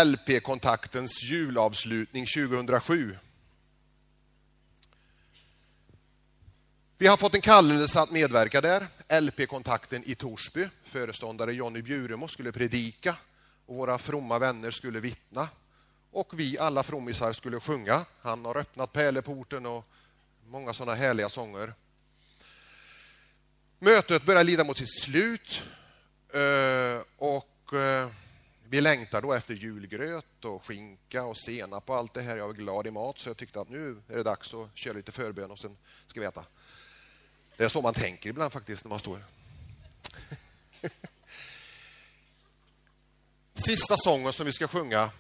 LP-kontaktens 0.06 1.24
julavslutning 1.24 2.26
2007. 2.26 3.17
Vi 6.98 7.08
har 7.08 7.17
fått 7.17 7.36
en 7.36 7.41
kallelse 7.41 8.02
att 8.02 8.12
medverka 8.12 8.62
där. 8.62 8.88
LP-kontakten 9.10 10.04
i 10.06 10.15
Torsby, 10.15 10.69
föreståndare 10.84 11.54
Jonny 11.54 11.82
Bjuremo 11.82 12.28
skulle 12.28 12.52
predika 12.52 13.15
och 13.65 13.76
våra 13.76 13.98
fromma 13.98 14.39
vänner 14.39 14.72
skulle 14.72 15.00
vittna. 15.00 15.50
Och 16.12 16.39
vi 16.39 16.58
alla 16.58 16.84
frommisar 16.84 17.34
skulle 17.34 17.60
sjunga. 17.60 18.06
Han 18.22 18.45
har 18.45 18.58
öppnat 18.58 18.93
pärleporten 18.93 19.65
och 19.65 19.86
många 20.48 20.74
sådana 20.74 20.95
härliga 20.95 21.30
sånger. 21.30 21.74
Mötet 23.80 24.26
börjar 24.26 24.43
lida 24.43 24.63
mot 24.63 24.78
sitt 24.78 25.00
slut 25.00 25.63
eh, 26.34 27.02
och 27.17 27.74
eh, 27.74 28.10
vi 28.69 28.82
längtar 28.82 29.22
då 29.22 29.34
efter 29.34 29.54
julgröt 29.54 30.45
och 30.45 30.65
skinka 30.65 31.24
och 31.24 31.38
senap 31.38 31.89
och 31.89 31.95
allt 31.95 32.13
det 32.13 32.22
här. 32.22 32.38
Jag 32.38 32.50
är 32.50 32.54
glad 32.54 32.88
i 32.88 32.91
mat 32.91 33.19
så 33.19 33.30
jag 33.30 33.38
tyckte 33.38 33.62
att 33.62 33.69
nu 33.69 34.02
är 34.08 34.17
det 34.17 34.24
dags 34.24 34.54
att 34.54 34.78
köra 34.78 34.93
lite 34.93 35.12
förbön 35.12 35.52
och 35.52 35.60
sen 35.60 35.78
ska 36.08 36.19
vi 36.19 36.26
äta. 36.26 36.45
Det 37.60 37.65
är 37.65 37.69
så 37.69 37.82
man 37.82 37.93
tänker 37.93 38.30
ibland 38.30 38.54
faktiskt 38.54 38.84
när 38.86 38.89
man 38.89 39.00
står. 39.00 39.24
Sista 43.54 43.98
sången 43.98 44.34
som 44.34 44.45
vi 44.45 44.52
ska 44.52 44.67
sjunga 44.67 45.12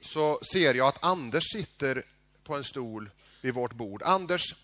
så 0.00 0.40
ser 0.52 0.74
jag 0.74 0.88
att 0.88 1.04
Anders 1.04 1.52
sitter 1.52 2.02
på 2.44 2.54
en 2.54 2.64
stol 2.64 3.10
vid 3.40 3.54
vårt 3.54 3.72
bord. 3.72 4.02
Anders, 4.02 4.54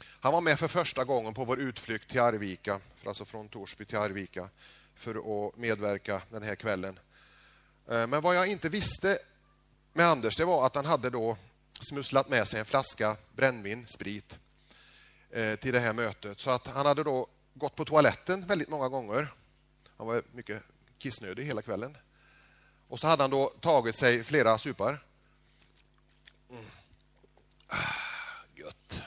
han 0.00 0.32
var 0.32 0.40
med 0.40 0.58
för 0.58 0.68
första 0.68 1.04
gången 1.04 1.34
på 1.34 1.44
vår 1.44 1.58
utflykt 1.60 2.10
till 2.10 2.20
Arvika, 2.20 2.80
alltså 3.06 3.24
från 3.24 3.48
Torsby 3.48 3.84
till 3.84 3.98
Arvika, 3.98 4.48
för 4.94 5.46
att 5.48 5.56
medverka 5.56 6.22
den 6.30 6.42
här 6.42 6.54
kvällen. 6.54 6.98
Eh, 7.88 8.06
men 8.06 8.22
vad 8.22 8.36
jag 8.36 8.46
inte 8.46 8.68
visste 8.68 9.18
med 9.92 10.06
Anders, 10.06 10.36
det 10.36 10.44
var 10.44 10.66
att 10.66 10.74
han 10.74 10.86
hade 10.86 11.10
då 11.10 11.36
smusslat 11.80 12.28
med 12.28 12.48
sig 12.48 12.60
en 12.60 12.66
flaska 12.66 13.16
brännvin, 13.32 13.86
sprit, 13.86 14.38
Eh, 15.30 15.56
till 15.56 15.72
det 15.72 15.80
här 15.80 15.92
mötet. 15.92 16.40
Så 16.40 16.50
att 16.50 16.66
han 16.66 16.86
hade 16.86 17.04
då 17.04 17.26
gått 17.54 17.76
på 17.76 17.84
toaletten 17.84 18.46
väldigt 18.46 18.68
många 18.68 18.88
gånger. 18.88 19.34
Han 19.96 20.06
var 20.06 20.22
mycket 20.32 20.62
kissnödig 20.98 21.44
hela 21.44 21.62
kvällen. 21.62 21.96
Och 22.88 22.98
så 22.98 23.06
hade 23.06 23.22
han 23.22 23.30
då 23.30 23.48
tagit 23.60 23.96
sig 23.96 24.24
flera 24.24 24.58
supar. 24.58 25.04
Mm. 26.50 26.64
Ah, 27.66 27.76
gött. 28.54 29.02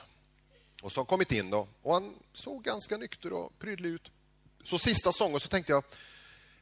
Och 0.82 0.92
så 0.92 1.06
kommit 1.06 1.32
in 1.32 1.50
då. 1.50 1.68
Och 1.82 1.94
han 1.94 2.16
såg 2.34 2.64
ganska 2.64 2.98
nykter 2.98 3.34
och 3.34 3.60
prydlig 3.60 3.90
ut. 3.90 4.12
Så 4.64 4.80
sista 4.80 5.12
sången 5.12 5.40
så 5.40 5.48
tänkte 5.48 5.72
jag 5.72 5.84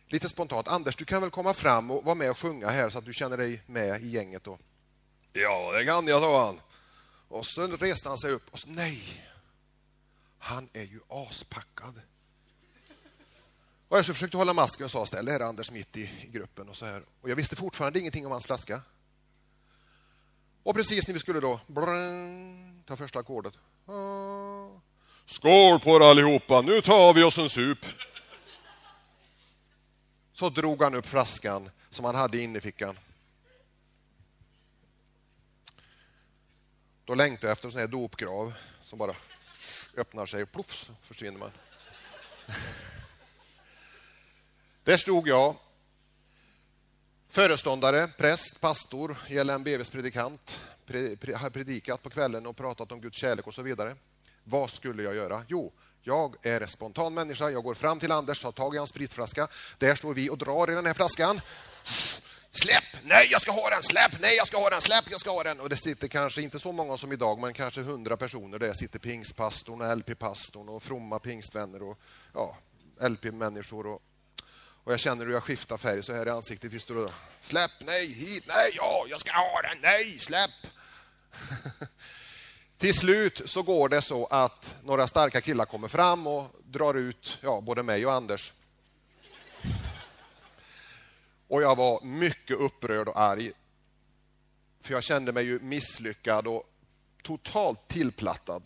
lite 0.07 0.29
spontant, 0.29 0.67
Anders, 0.67 0.95
du 0.95 1.05
kan 1.05 1.21
väl 1.21 1.31
komma 1.31 1.53
fram 1.53 1.91
och 1.91 2.03
vara 2.03 2.15
med 2.15 2.29
och 2.29 2.39
sjunga 2.39 2.69
här 2.69 2.89
så 2.89 2.97
att 2.97 3.05
du 3.05 3.13
känner 3.13 3.37
dig 3.37 3.61
med 3.65 4.03
i 4.03 4.09
gänget 4.09 4.43
då? 4.43 4.59
Ja, 5.33 5.71
det 5.71 5.85
kan 5.85 6.07
jag, 6.07 6.21
sa 6.21 6.45
han. 6.45 6.61
Och 7.27 7.45
så 7.45 7.67
reste 7.67 8.09
han 8.09 8.17
sig 8.17 8.31
upp 8.31 8.47
och 8.51 8.59
så, 8.59 8.69
nej, 8.69 9.28
han 10.39 10.69
är 10.73 10.83
ju 10.83 10.99
aspackad. 11.07 12.01
Och 13.87 13.97
jag 13.97 14.05
så 14.05 14.13
försökte 14.13 14.37
hålla 14.37 14.53
masken 14.53 14.85
och 14.85 14.91
sa 14.91 15.05
ställ 15.05 15.25
dig 15.25 15.33
här 15.33 15.41
Anders 15.41 15.71
mitt 15.71 15.97
i, 15.97 16.01
i, 16.01 16.29
gruppen 16.31 16.69
och 16.69 16.77
så 16.77 16.85
här. 16.85 17.03
Och 17.21 17.29
jag 17.29 17.35
visste 17.35 17.55
fortfarande 17.55 17.99
ingenting 17.99 18.25
om 18.25 18.31
hans 18.31 18.45
flaska. 18.45 18.81
Och 20.63 20.75
precis 20.75 21.07
när 21.07 21.13
vi 21.13 21.19
skulle 21.19 21.39
då 21.39 21.59
brrrr, 21.67 22.83
ta 22.85 22.95
första 22.95 23.19
ackordet. 23.19 23.53
Ah, 23.85 24.67
skål 25.25 25.79
på 25.79 25.95
er 25.95 26.09
allihopa, 26.09 26.61
nu 26.61 26.81
tar 26.81 27.13
vi 27.13 27.23
oss 27.23 27.37
en 27.37 27.49
sup. 27.49 27.85
Så 30.33 30.49
drog 30.49 30.81
han 30.83 30.95
upp 30.95 31.05
flaskan 31.05 31.69
som 31.89 32.05
han 32.05 32.15
hade 32.15 32.37
i 32.37 32.41
innerfickan. 32.41 32.99
Då 37.05 37.15
längtade 37.15 37.47
jag 37.47 37.51
efter 37.51 37.67
en 37.67 37.71
sån 37.71 37.81
här 37.81 37.87
dopgrav 37.87 38.53
som 38.81 38.99
bara 38.99 39.15
öppnar 39.97 40.25
sig 40.25 40.43
och 40.43 40.51
ploff 40.51 40.71
så 40.85 40.93
försvinner 41.01 41.39
man. 41.39 41.51
Där 44.83 44.97
stod 44.97 45.27
jag, 45.27 45.55
föreståndare, 47.29 48.07
präst, 48.07 48.61
pastor, 48.61 49.17
ELMBVs 49.27 49.89
predikant, 49.89 50.61
har 51.35 51.49
predikat 51.49 52.03
på 52.03 52.09
kvällen 52.09 52.45
och 52.45 52.57
pratat 52.57 52.91
om 52.91 53.01
Guds 53.01 53.17
kärlek 53.17 53.47
och 53.47 53.53
så 53.53 53.61
vidare. 53.61 53.95
Vad 54.43 54.69
skulle 54.69 55.03
jag 55.03 55.15
göra? 55.15 55.43
Jo, 55.47 55.73
jag 56.01 56.35
är 56.41 56.61
en 56.61 56.67
spontan 56.67 57.13
människa. 57.13 57.49
Jag 57.49 57.63
går 57.63 57.73
fram 57.73 57.99
till 57.99 58.11
Anders, 58.11 58.41
tar 58.41 58.51
tag 58.51 58.75
i 58.75 58.77
hans 58.77 58.89
spritflaska. 58.89 59.47
Där 59.77 59.95
står 59.95 60.13
vi 60.13 60.29
och 60.29 60.37
drar 60.37 60.71
i 60.71 60.75
den 60.75 60.85
här 60.85 60.93
flaskan. 60.93 61.41
Släpp! 62.51 63.03
Nej, 63.03 63.27
jag 63.31 63.41
ska 63.41 63.51
ha 63.51 63.69
den! 63.69 63.83
Släpp! 63.83 64.21
Nej, 64.21 64.35
jag 64.37 64.47
ska 64.47 64.57
ha 64.57 64.69
den! 64.69 64.81
Släpp! 64.81 65.11
Jag 65.11 65.19
ska 65.19 65.31
ha 65.31 65.43
den! 65.43 65.59
Och 65.59 65.69
det 65.69 65.77
sitter 65.77 66.07
kanske 66.07 66.41
inte 66.41 66.59
så 66.59 66.71
många 66.71 66.97
som 66.97 67.11
idag, 67.11 67.39
men 67.39 67.53
kanske 67.53 67.81
hundra 67.81 68.17
personer. 68.17 68.59
Där 68.59 68.73
sitter 68.73 68.99
pingstpastorn 68.99 69.81
och 69.81 69.97
LP-pastorn 69.97 70.69
och 70.69 70.83
fromma 70.83 71.19
pingstvänner 71.19 71.83
och 71.83 71.99
ja, 72.33 72.57
LP-människor. 73.01 73.87
Och, 73.87 74.01
och 74.83 74.93
jag 74.93 74.99
känner 74.99 75.25
hur 75.25 75.33
jag 75.33 75.43
skiftar 75.43 75.77
färg 75.77 76.03
så 76.03 76.13
här 76.13 76.27
i 76.27 76.29
ansiktet. 76.29 76.73
Visst 76.73 76.87
då? 76.87 77.11
släpp! 77.39 77.71
Nej, 77.79 78.13
hit! 78.13 78.43
Nej, 78.47 78.71
ja, 78.75 79.05
jag 79.09 79.19
ska 79.19 79.31
ha 79.31 79.61
den! 79.61 79.77
Nej, 79.81 80.19
släpp! 80.19 80.51
Till 82.77 82.93
slut 82.93 83.41
så 83.45 83.61
går 83.61 83.89
det 83.89 84.01
så 84.01 84.25
att 84.25 84.75
några 84.83 85.07
starka 85.07 85.41
killar 85.41 85.65
kommer 85.65 85.87
fram 85.87 86.27
och 86.27 86.55
drar 86.65 86.93
ut 86.93 87.37
ja, 87.41 87.61
både 87.61 87.83
mig 87.83 88.05
och 88.05 88.13
Anders. 88.13 88.53
Och 91.49 91.61
jag 91.61 91.75
var 91.75 92.03
mycket 92.03 92.57
upprörd 92.57 93.07
och 93.07 93.19
arg. 93.19 93.51
För 94.81 94.93
jag 94.93 95.03
kände 95.03 95.31
mig 95.31 95.45
ju 95.45 95.59
misslyckad 95.59 96.47
och 96.47 96.63
totalt 97.23 97.87
tillplattad. 97.87 98.63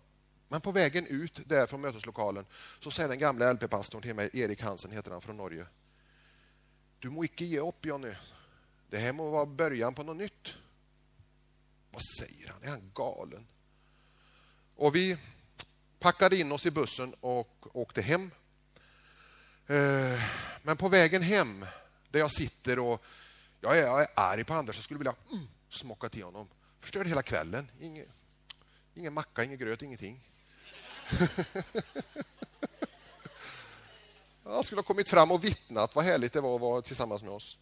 Men 0.48 0.62
på 0.62 0.72
vägen 0.72 1.08
ut 1.08 1.39
där 1.46 1.67
från 1.67 1.82
möteslokalen 1.82 2.46
så 2.80 2.91
säger 2.91 3.10
den 3.10 3.19
gamla 3.19 3.54
LP-pastorn 3.54 4.02
till 4.02 4.13
mig, 4.13 4.30
Erik 4.34 4.62
Hansen 4.62 4.91
heter 4.91 5.12
han 5.12 5.22
från 5.22 5.38
Norge. 5.38 5.65
Du 7.00 7.10
må 7.10 7.26
icke 7.26 7.46
ge 7.46 7.60
upp 7.60 7.86
Jonny. 7.86 8.13
Det 8.89 8.98
här 8.98 9.13
må 9.13 9.30
vara 9.30 9.46
början 9.46 9.93
på 9.93 10.04
något 10.04 10.17
nytt. 10.17 10.54
Vad 11.91 12.04
säger 12.19 12.48
han? 12.48 12.63
Är 12.63 12.69
han 12.69 12.91
galen? 12.93 13.48
Och 14.76 14.96
vi 14.96 15.17
packade 16.00 16.38
in 16.38 16.52
oss 16.52 16.65
i 16.65 16.72
bussen 16.72 17.13
och 17.19 17.76
åkte 17.76 18.02
hem. 18.02 18.32
Eh, 19.67 20.22
men 20.62 20.78
på 20.78 20.89
vägen 20.89 21.22
hem, 21.22 21.65
där 22.13 22.19
jag 22.19 22.32
sitter 22.32 22.80
och 22.80 23.04
jag 23.62 23.78
är, 23.78 23.82
jag 23.82 24.02
är 24.02 24.08
arg 24.15 24.43
på 24.43 24.54
Anders, 24.54 24.76
jag 24.76 24.84
skulle 24.84 24.97
vilja 24.97 25.15
mm, 25.32 25.47
smocka 25.69 26.10
till 26.10 26.23
honom. 26.23 26.47
Förstörde 26.80 27.10
hela 27.10 27.23
kvällen. 27.23 27.71
Ingen, 27.80 28.06
ingen 28.95 29.13
macka, 29.13 29.43
ingen 29.43 29.58
gröt, 29.58 29.82
ingenting. 29.82 30.19
Jag 34.43 34.65
skulle 34.65 34.80
ha 34.80 34.84
kommit 34.84 35.10
fram 35.10 35.32
och 35.32 35.43
vittnat 35.43 35.95
vad 35.95 36.06
härligt 36.06 36.34
det 36.34 36.41
var 36.41 36.56
att 36.56 36.62
vara 36.62 36.82
tillsammans 36.82 37.23
med 37.23 37.32
oss. 37.32 37.58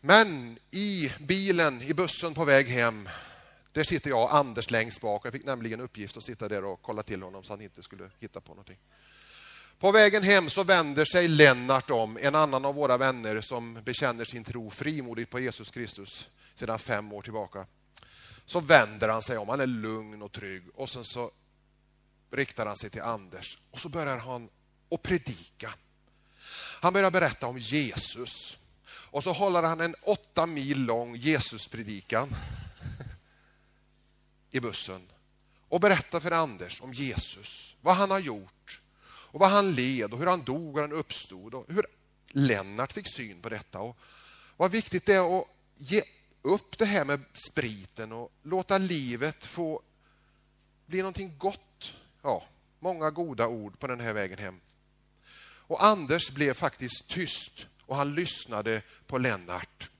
Men 0.00 0.58
i 0.70 1.12
bilen, 1.20 1.82
i 1.82 1.94
bussen 1.94 2.34
på 2.34 2.44
väg 2.44 2.66
hem, 2.66 3.08
där 3.72 3.84
sitter 3.84 4.10
jag 4.10 4.22
och 4.22 4.34
Anders 4.34 4.70
längst 4.70 5.00
bak. 5.00 5.26
Jag 5.26 5.32
fick 5.32 5.44
nämligen 5.44 5.80
uppgift 5.80 6.16
att 6.16 6.24
sitta 6.24 6.48
där 6.48 6.64
och 6.64 6.82
kolla 6.82 7.02
till 7.02 7.22
honom 7.22 7.44
så 7.44 7.52
han 7.52 7.60
inte 7.60 7.82
skulle 7.82 8.10
hitta 8.18 8.40
på 8.40 8.48
någonting. 8.48 8.78
På 9.78 9.92
vägen 9.92 10.22
hem 10.22 10.50
så 10.50 10.64
vänder 10.64 11.04
sig 11.04 11.28
Lennart 11.28 11.90
om, 11.90 12.18
en 12.20 12.34
annan 12.34 12.64
av 12.64 12.74
våra 12.74 12.96
vänner 12.96 13.40
som 13.40 13.82
bekänner 13.84 14.24
sin 14.24 14.44
tro 14.44 14.70
frimodigt 14.70 15.30
på 15.30 15.40
Jesus 15.40 15.70
Kristus 15.70 16.28
sedan 16.54 16.78
fem 16.78 17.12
år 17.12 17.22
tillbaka. 17.22 17.66
Så 18.44 18.60
vänder 18.60 19.08
han 19.08 19.22
sig 19.22 19.38
om, 19.38 19.48
han 19.48 19.60
är 19.60 19.66
lugn 19.66 20.22
och 20.22 20.32
trygg 20.32 20.62
och 20.74 20.88
sen 20.88 21.04
så 21.04 21.30
riktar 22.30 22.66
han 22.66 22.76
sig 22.76 22.90
till 22.90 23.02
Anders 23.02 23.58
och 23.70 23.80
så 23.80 23.88
börjar 23.88 24.18
han 24.18 24.48
att 24.90 25.02
predika. 25.02 25.74
Han 26.80 26.92
börjar 26.92 27.10
berätta 27.10 27.46
om 27.46 27.58
Jesus 27.58 28.58
och 28.88 29.24
så 29.24 29.32
håller 29.32 29.62
han 29.62 29.80
en 29.80 29.94
åtta 30.02 30.46
mil 30.46 30.80
lång 30.80 31.16
Jesuspredikan 31.16 32.36
i 34.50 34.60
bussen 34.60 35.08
och 35.68 35.80
berättar 35.80 36.20
för 36.20 36.30
Anders 36.30 36.82
om 36.82 36.92
Jesus, 36.92 37.76
vad 37.80 37.96
han 37.96 38.10
har 38.10 38.18
gjort 38.18 38.80
och 39.36 39.40
vad 39.40 39.50
han 39.50 39.74
led 39.74 40.12
och 40.12 40.18
hur 40.18 40.26
han 40.26 40.42
dog 40.42 40.76
och 40.76 40.80
han 40.80 40.92
uppstod 40.92 41.54
och 41.54 41.64
hur 41.68 41.86
Lennart 42.26 42.92
fick 42.92 43.08
syn 43.08 43.40
på 43.40 43.48
detta 43.48 43.80
och 43.80 43.96
vad 44.56 44.70
viktigt 44.70 45.06
det 45.06 45.14
är 45.14 45.38
att 45.40 45.46
ge 45.74 46.02
upp 46.42 46.78
det 46.78 46.84
här 46.84 47.04
med 47.04 47.20
spriten 47.32 48.12
och 48.12 48.32
låta 48.42 48.78
livet 48.78 49.44
få 49.44 49.82
bli 50.86 50.98
någonting 50.98 51.38
gott. 51.38 51.96
Ja, 52.22 52.44
många 52.80 53.10
goda 53.10 53.46
ord 53.46 53.78
på 53.78 53.86
den 53.86 54.00
här 54.00 54.12
vägen 54.12 54.38
hem. 54.38 54.60
Och 55.40 55.84
Anders 55.84 56.30
blev 56.30 56.54
faktiskt 56.54 57.08
tyst 57.08 57.66
och 57.86 57.96
han 57.96 58.14
lyssnade 58.14 58.82
på 59.06 59.18
Lennart. 59.18 59.90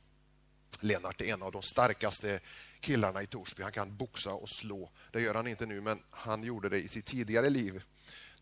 Lennart 0.81 1.21
är 1.21 1.33
en 1.33 1.43
av 1.43 1.53
de 1.53 1.63
starkaste 1.63 2.41
killarna 2.81 3.23
i 3.23 3.27
Torsby. 3.27 3.63
Han 3.63 3.73
kan 3.73 3.97
boxa 3.97 4.33
och 4.33 4.49
slå. 4.49 4.91
Det 5.11 5.21
gör 5.21 5.35
han 5.35 5.47
inte 5.47 5.67
nu, 5.67 5.81
men 5.81 6.03
han 6.11 6.43
gjorde 6.43 6.69
det 6.69 6.79
i 6.79 6.89
sitt 6.89 7.07
tidigare 7.07 7.51
liv. 7.51 7.83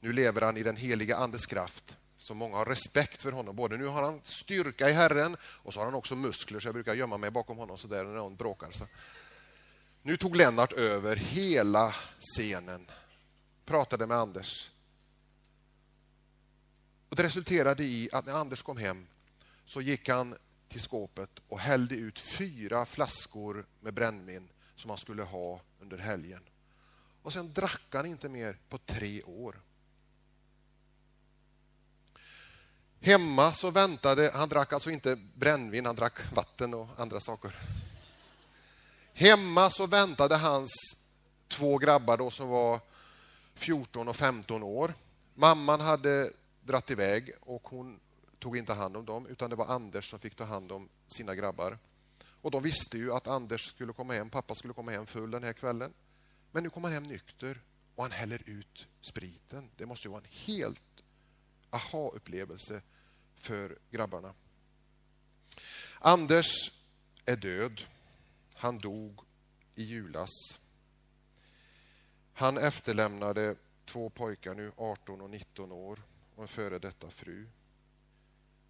Nu 0.05 0.13
lever 0.13 0.41
han 0.41 0.57
i 0.57 0.63
den 0.63 0.77
heliga 0.77 1.17
Andes 1.17 1.47
kraft. 1.47 1.97
Så 2.17 2.35
många 2.35 2.57
har 2.57 2.65
respekt 2.65 3.23
för 3.23 3.33
honom. 3.33 3.57
Både 3.57 3.77
nu 3.77 3.87
har 3.87 4.03
han 4.03 4.21
styrka 4.23 4.91
i 4.91 4.93
Herren 4.93 5.37
och 5.43 5.73
så 5.73 5.81
har 5.81 5.85
han 5.85 5.95
också 5.95 6.17
muskler, 6.17 6.61
så 6.61 6.69
jag 6.69 6.75
brukar 6.75 6.95
gömma 6.95 7.19
mig 7.19 7.31
bakom 7.31 7.57
honom 7.57 7.79
så 7.79 7.89
där 7.89 8.05
när 8.05 8.13
någon 8.13 8.37
bråkar. 8.37 8.71
Så. 8.71 8.87
Nu 10.03 10.17
tog 10.17 10.37
Lennart 10.37 10.73
över 10.73 11.17
hela 11.17 11.95
scenen. 12.19 12.91
Pratade 13.65 14.07
med 14.07 14.17
Anders. 14.17 14.71
Och 17.09 17.17
det 17.17 17.23
resulterade 17.23 17.85
i 17.85 18.09
att 18.13 18.27
när 18.27 18.33
Anders 18.33 18.63
kom 18.63 18.77
hem 18.77 19.07
så 19.65 19.81
gick 19.81 20.09
han 20.09 20.37
till 20.69 20.81
skåpet 20.81 21.31
och 21.49 21.61
hällde 21.61 21.95
ut 21.95 22.19
fyra 22.19 22.87
flaskor 22.87 23.67
med 23.81 23.95
brännvin 23.95 24.49
som 24.77 24.91
han 24.91 24.99
skulle 24.99 25.23
ha 25.23 25.61
under 25.81 25.99
helgen. 25.99 26.43
Och 27.23 27.33
sen 27.33 27.53
drack 27.53 27.83
han 27.91 28.07
inte 28.07 28.29
mer 28.29 28.59
på 28.69 28.79
tre 28.79 29.23
år. 29.23 29.61
Hemma 33.05 33.53
så 33.53 33.71
väntade, 33.71 34.31
han 34.35 34.49
drack 34.49 34.73
alltså 34.73 34.91
inte 34.91 35.17
brännvin, 35.17 35.87
han 35.87 35.97
drack 35.97 36.33
vatten 36.35 36.75
och 36.75 36.89
andra 36.97 37.21
saker. 37.21 37.55
Hemma 39.13 39.71
så 39.71 39.87
väntade 39.87 40.37
hans 40.37 40.73
två 41.49 41.79
grabbar 41.79 42.17
då 42.17 42.31
som 42.31 42.49
var 42.49 42.81
14 43.55 44.09
och 44.09 44.17
15 44.17 44.63
år. 44.63 44.95
Mamman 45.35 45.81
hade 45.81 46.31
dratt 46.61 46.91
iväg 46.91 47.33
och 47.41 47.69
hon 47.69 48.01
tog 48.39 48.57
inte 48.57 48.73
hand 48.73 48.97
om 48.97 49.05
dem, 49.05 49.27
utan 49.27 49.51
det 49.51 49.57
var 49.57 49.67
Anders 49.67 50.11
som 50.11 50.19
fick 50.19 50.35
ta 50.35 50.45
hand 50.45 50.73
om 50.73 50.89
sina 51.17 51.35
grabbar. 51.35 51.79
Och 52.41 52.51
de 52.51 52.63
visste 52.63 52.99
ju 52.99 53.13
att 53.13 53.29
Anders 53.29 53.69
skulle 53.69 53.93
komma 53.93 54.13
hem, 54.13 54.31
pappa 54.31 54.55
skulle 54.55 54.75
komma 54.75 54.91
hem 54.91 55.07
full 55.07 55.31
den 55.31 55.45
här 55.45 55.53
kvällen. 55.53 55.93
Men 56.53 56.63
nu 56.63 56.71
kommer 56.71 56.89
han 56.89 56.95
hem 56.95 57.05
nykter 57.05 57.63
och 57.95 58.05
han 58.05 58.13
häller 58.13 58.43
ut 58.47 58.87
spriten. 59.01 59.71
Det 59.77 59.87
måste 59.87 60.09
ju 60.09 60.13
vara 60.13 60.23
en 60.23 60.31
helt 60.31 60.83
aha-upplevelse 61.71 62.83
för 63.45 63.79
grabbarna. 63.91 64.35
Anders 65.99 66.73
är 67.25 67.37
död. 67.37 67.81
Han 68.55 68.79
dog 68.79 69.21
i 69.75 69.83
julas. 69.83 70.31
Han 72.33 72.59
efterlämnade 72.59 73.57
två 73.85 74.11
pojkar 74.11 74.55
nu, 74.55 74.73
18 74.77 75.21
och 75.21 75.31
19 75.31 75.73
år, 75.73 76.03
och 76.35 76.43
en 76.43 76.49
före 76.49 76.79
detta 76.79 77.11
fru. 77.11 77.49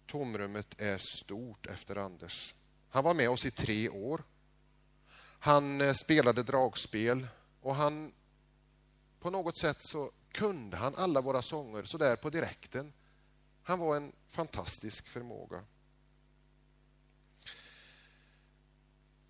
Tomrummet 0.05 0.81
är 0.81 0.97
stort 0.97 1.65
efter 1.65 1.95
Anders. 1.95 2.55
Han 2.89 3.03
var 3.03 3.13
med 3.13 3.29
oss 3.29 3.45
i 3.45 3.51
tre 3.51 3.89
år. 3.89 4.23
Han 5.39 5.81
eh, 5.81 5.93
spelade 5.93 6.43
dragspel 6.43 7.27
och 7.61 7.75
han 7.75 8.13
på 9.19 9.29
något 9.29 9.57
sätt 9.57 9.77
så 9.79 10.11
kunde 10.31 10.77
han 10.77 10.95
alla 10.95 11.21
våra 11.21 11.41
sånger 11.41 11.83
så 11.83 11.97
där 11.97 12.15
på 12.15 12.29
direkten. 12.29 12.93
Han 13.67 13.79
var 13.79 13.95
en 13.95 14.11
fantastisk 14.29 15.07
förmåga. 15.07 15.63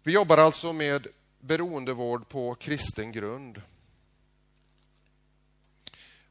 Vi 0.04 0.14
jobbar 0.14 0.38
alltså 0.38 0.74
med 0.74 1.08
beroendevård 1.40 2.30
på 2.30 2.56
kristen 2.56 3.12
grund. 3.12 3.62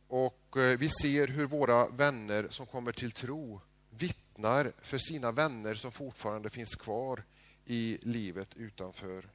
Och 0.09 0.57
eh, 0.57 0.79
vi 0.79 0.89
ser 0.89 1.27
hur 1.27 1.47
våra 1.47 1.89
vänner 1.89 2.47
som 2.51 2.67
kommer 2.67 2.93
till 2.93 3.13
tro 3.13 3.61
vittnar 3.91 4.73
för 4.83 4.99
sina 4.99 5.33
vänner 5.33 5.75
som 5.75 5.93
fortfarande 5.93 6.51
finns 6.51 6.75
kvar 6.75 7.25
i 7.65 7.99
livet 8.03 8.55
utanför. 8.55 9.29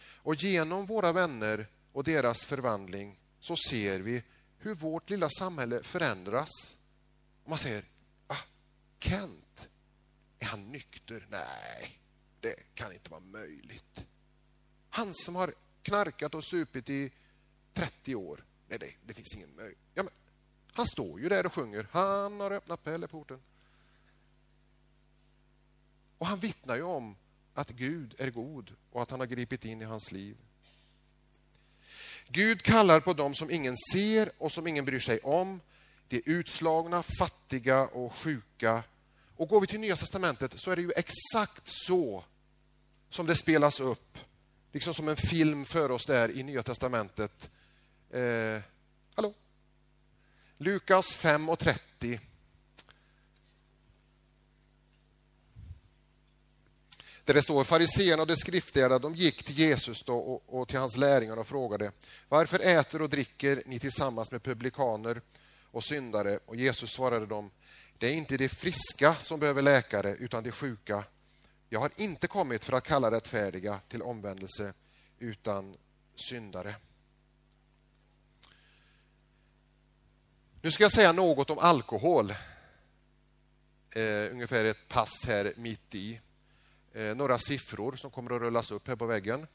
Och 0.00 0.34
genom 0.34 0.86
våra 0.86 1.12
vänner 1.12 1.66
och 1.92 2.04
deras 2.04 2.44
förvandling 2.44 3.18
så 3.40 3.56
ser 3.56 4.00
vi 4.00 4.22
hur 4.62 4.74
vårt 4.74 5.10
lilla 5.10 5.28
samhälle 5.28 5.82
förändras. 5.82 6.78
man 7.44 7.58
säger, 7.58 7.84
ah, 8.26 8.44
Kent, 8.98 9.68
är 10.38 10.46
han 10.46 10.70
nykter? 10.70 11.26
Nej, 11.30 12.00
det 12.40 12.74
kan 12.74 12.92
inte 12.92 13.10
vara 13.10 13.20
möjligt. 13.20 14.04
Han 14.90 15.14
som 15.14 15.36
har 15.36 15.54
knarkat 15.82 16.34
och 16.34 16.44
supit 16.44 16.90
i 16.90 17.12
30 17.72 18.14
år. 18.14 18.44
Nej, 18.68 18.78
det, 18.78 18.94
det 19.06 19.14
finns 19.14 19.34
ingen 19.34 19.56
möjlighet. 19.56 19.78
Ja, 19.94 20.04
han 20.72 20.86
står 20.86 21.20
ju 21.20 21.28
där 21.28 21.46
och 21.46 21.52
sjunger. 21.52 21.88
Han 21.90 22.40
har 22.40 22.50
öppnat 22.50 22.84
Pelleporten. 22.84 23.40
Och 26.18 26.26
han 26.26 26.40
vittnar 26.40 26.76
ju 26.76 26.82
om 26.82 27.16
att 27.54 27.70
Gud 27.70 28.14
är 28.18 28.30
god 28.30 28.74
och 28.90 29.02
att 29.02 29.10
han 29.10 29.20
har 29.20 29.26
gripit 29.26 29.64
in 29.64 29.82
i 29.82 29.84
hans 29.84 30.12
liv. 30.12 30.36
Gud 32.32 32.62
kallar 32.62 33.00
på 33.00 33.12
dem 33.12 33.34
som 33.34 33.50
ingen 33.50 33.76
ser 33.92 34.30
och 34.38 34.52
som 34.52 34.66
ingen 34.66 34.84
bryr 34.84 35.00
sig 35.00 35.18
om. 35.18 35.60
De 36.08 36.22
utslagna, 36.26 37.02
fattiga 37.02 37.82
och 37.82 38.12
sjuka. 38.12 38.82
Och 39.36 39.48
går 39.48 39.60
vi 39.60 39.66
till 39.66 39.80
Nya 39.80 39.96
Testamentet 39.96 40.52
så 40.56 40.70
är 40.70 40.76
det 40.76 40.82
ju 40.82 40.92
exakt 40.96 41.62
så 41.64 42.24
som 43.10 43.26
det 43.26 43.36
spelas 43.36 43.80
upp. 43.80 44.18
Liksom 44.72 44.94
som 44.94 45.08
en 45.08 45.16
film 45.16 45.64
för 45.64 45.90
oss 45.90 46.06
där 46.06 46.30
i 46.30 46.42
Nya 46.42 46.62
Testamentet. 46.62 47.50
Eh, 48.10 48.60
hallå? 49.14 49.34
Lukas 50.56 51.14
5 51.14 51.48
och 51.48 51.58
30. 51.58 52.20
Där 57.32 57.34
det 57.34 57.42
står 57.42 57.64
fariséerna 57.64 58.22
och 58.22 58.28
de 58.28 58.36
skriftlärda, 58.36 58.98
de 58.98 59.14
gick 59.14 59.42
till 59.42 59.58
Jesus 59.58 60.02
då 60.02 60.16
och, 60.16 60.60
och 60.60 60.68
till 60.68 60.78
hans 60.78 60.96
lärjungar 60.96 61.36
och 61.36 61.46
frågade 61.46 61.92
varför 62.28 62.58
äter 62.58 63.02
och 63.02 63.08
dricker 63.08 63.62
ni 63.66 63.78
tillsammans 63.78 64.32
med 64.32 64.42
publikaner 64.42 65.20
och 65.70 65.84
syndare? 65.84 66.38
Och 66.46 66.56
Jesus 66.56 66.90
svarade 66.90 67.26
dem, 67.26 67.50
det 67.98 68.06
är 68.06 68.12
inte 68.12 68.36
de 68.36 68.48
friska 68.48 69.14
som 69.14 69.40
behöver 69.40 69.62
läkare 69.62 70.16
utan 70.16 70.44
de 70.44 70.50
sjuka. 70.50 71.04
Jag 71.68 71.80
har 71.80 71.90
inte 71.96 72.26
kommit 72.26 72.64
för 72.64 72.72
att 72.72 72.84
kalla 72.84 73.10
rättfärdiga 73.10 73.80
till 73.88 74.02
omvändelse 74.02 74.72
utan 75.18 75.76
syndare. 76.14 76.74
Nu 80.62 80.70
ska 80.70 80.84
jag 80.84 80.92
säga 80.92 81.12
något 81.12 81.50
om 81.50 81.58
alkohol. 81.58 82.30
Eh, 83.90 84.32
ungefär 84.32 84.64
ett 84.64 84.88
pass 84.88 85.24
här 85.26 85.52
mitt 85.56 85.94
i. 85.94 86.20
Eh, 86.94 87.14
några 87.14 87.38
siffror 87.38 87.96
som 87.96 88.10
kommer 88.10 88.36
att 88.36 88.42
rullas 88.42 88.70
upp 88.70 88.88
här 88.88 88.96
på 88.96 89.06
väggen. 89.06 89.46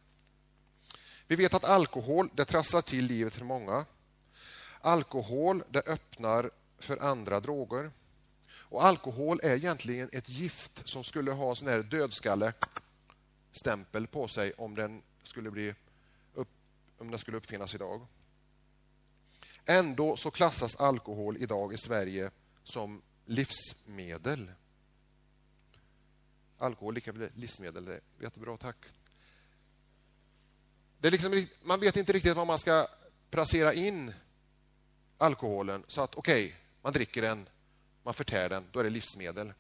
Vi 1.28 1.36
vet 1.36 1.54
att 1.54 1.64
alkohol 1.64 2.30
det 2.34 2.46
trasslar 2.46 2.82
till 2.82 3.06
livet 3.06 3.34
för 3.34 3.46
många. 3.46 3.86
Alkohol 4.82 5.64
det 5.70 5.88
öppnar 5.88 6.52
för 6.80 6.98
andra 6.98 7.40
droger. 7.40 7.92
Och 8.70 8.86
alkohol 8.86 9.40
är 9.44 9.56
egentligen 9.56 10.10
ett 10.12 10.30
gift 10.30 10.88
som 10.88 11.04
skulle 11.04 11.32
ha 11.32 11.50
en 11.50 11.56
sån 11.56 11.68
här 11.68 11.84
dödskalle-stämpel 11.84 14.08
på 14.08 14.28
sig 14.28 14.54
om 14.54 14.76
den 14.76 15.02
skulle, 15.24 15.52
bli 15.52 15.74
upp, 16.34 16.50
om 16.98 17.12
den 17.12 17.20
skulle 17.20 17.38
uppfinnas 17.38 17.76
idag. 17.76 18.06
Ändå 19.66 20.16
så 20.16 20.32
klassas 20.32 20.76
alkohol 20.76 21.38
idag 21.38 21.74
i 21.74 21.78
Sverige 21.78 22.32
som 22.64 23.02
livsmedel. 23.26 24.52
Alkohol 26.58 26.94
lika 26.94 27.12
väl 27.12 27.30
livsmedel, 27.36 27.86
det 27.86 27.94
är 27.94 28.02
jättebra, 28.22 28.58
tack. 28.58 28.78
Det 31.00 31.08
är 31.08 31.12
liksom, 31.12 31.46
man 31.62 31.80
vet 31.80 31.98
inte 31.98 32.14
riktigt 32.14 32.36
var 32.36 32.46
man 32.46 32.60
ska 32.60 32.88
placera 33.30 33.74
in 33.74 34.14
alkoholen 35.18 35.84
så 35.88 36.02
att 36.02 36.16
okej, 36.16 36.46
okay, 36.46 36.58
man 36.82 36.94
dricker 36.94 37.22
den, 37.22 37.50
man 38.04 38.14
förtär 38.14 38.50
den, 38.50 38.68
då 38.72 38.80
är 38.80 38.84
det 38.84 38.90
livsmedel. 38.90 39.54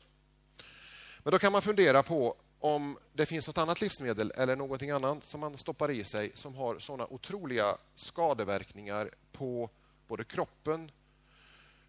Men 1.23 1.31
då 1.31 1.39
kan 1.39 1.51
man 1.51 1.61
fundera 1.61 2.03
på 2.03 2.35
om 2.59 2.97
det 3.13 3.25
finns 3.25 3.47
något 3.47 3.57
annat 3.57 3.81
livsmedel 3.81 4.31
eller 4.35 4.55
någonting 4.55 4.91
annat 4.91 5.25
som 5.25 5.39
man 5.39 5.57
stoppar 5.57 5.91
i 5.91 6.03
sig 6.03 6.31
som 6.33 6.55
har 6.55 6.79
sådana 6.79 7.07
otroliga 7.07 7.77
skadeverkningar 7.95 9.11
på 9.31 9.69
både 10.07 10.23
kroppen, 10.23 10.91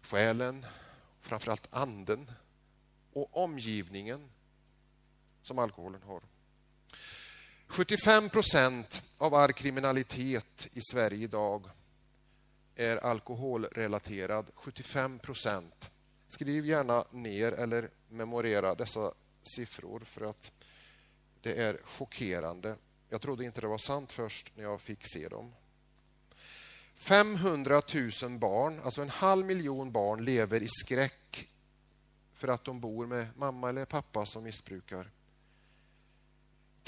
själen, 0.01 0.65
framförallt 1.21 1.67
anden 1.71 2.31
och 3.13 3.37
omgivningen 3.43 4.29
som 5.41 5.59
alkoholen 5.59 6.01
har. 6.01 6.21
75 7.67 8.29
procent 8.29 9.01
av 9.17 9.33
all 9.35 9.53
kriminalitet 9.53 10.67
i 10.73 10.79
Sverige 10.91 11.23
idag 11.23 11.69
är 12.75 12.97
alkoholrelaterad. 12.97 14.51
75 14.55 15.19
procent. 15.19 15.89
Skriv 16.27 16.65
gärna 16.65 17.05
ner 17.11 17.51
eller 17.51 17.89
memorera 18.07 18.75
dessa 18.75 19.13
siffror 19.55 19.99
för 19.99 20.25
att 20.25 20.51
det 21.41 21.53
är 21.53 21.79
chockerande. 21.83 22.75
Jag 23.09 23.21
trodde 23.21 23.45
inte 23.45 23.61
det 23.61 23.67
var 23.67 23.77
sant 23.77 24.11
först 24.11 24.51
när 24.55 24.63
jag 24.63 24.81
fick 24.81 24.99
se 25.13 25.27
dem. 25.27 25.53
500 26.95 27.81
000 28.23 28.39
barn, 28.39 28.79
alltså 28.83 29.01
en 29.01 29.09
halv 29.09 29.45
miljon 29.45 29.91
barn, 29.91 30.25
lever 30.25 30.63
i 30.63 30.67
skräck 30.69 31.47
för 32.33 32.47
att 32.47 32.63
de 32.63 32.79
bor 32.79 33.05
med 33.05 33.27
mamma 33.37 33.69
eller 33.69 33.85
pappa 33.85 34.25
som 34.25 34.43
missbrukar. 34.43 35.09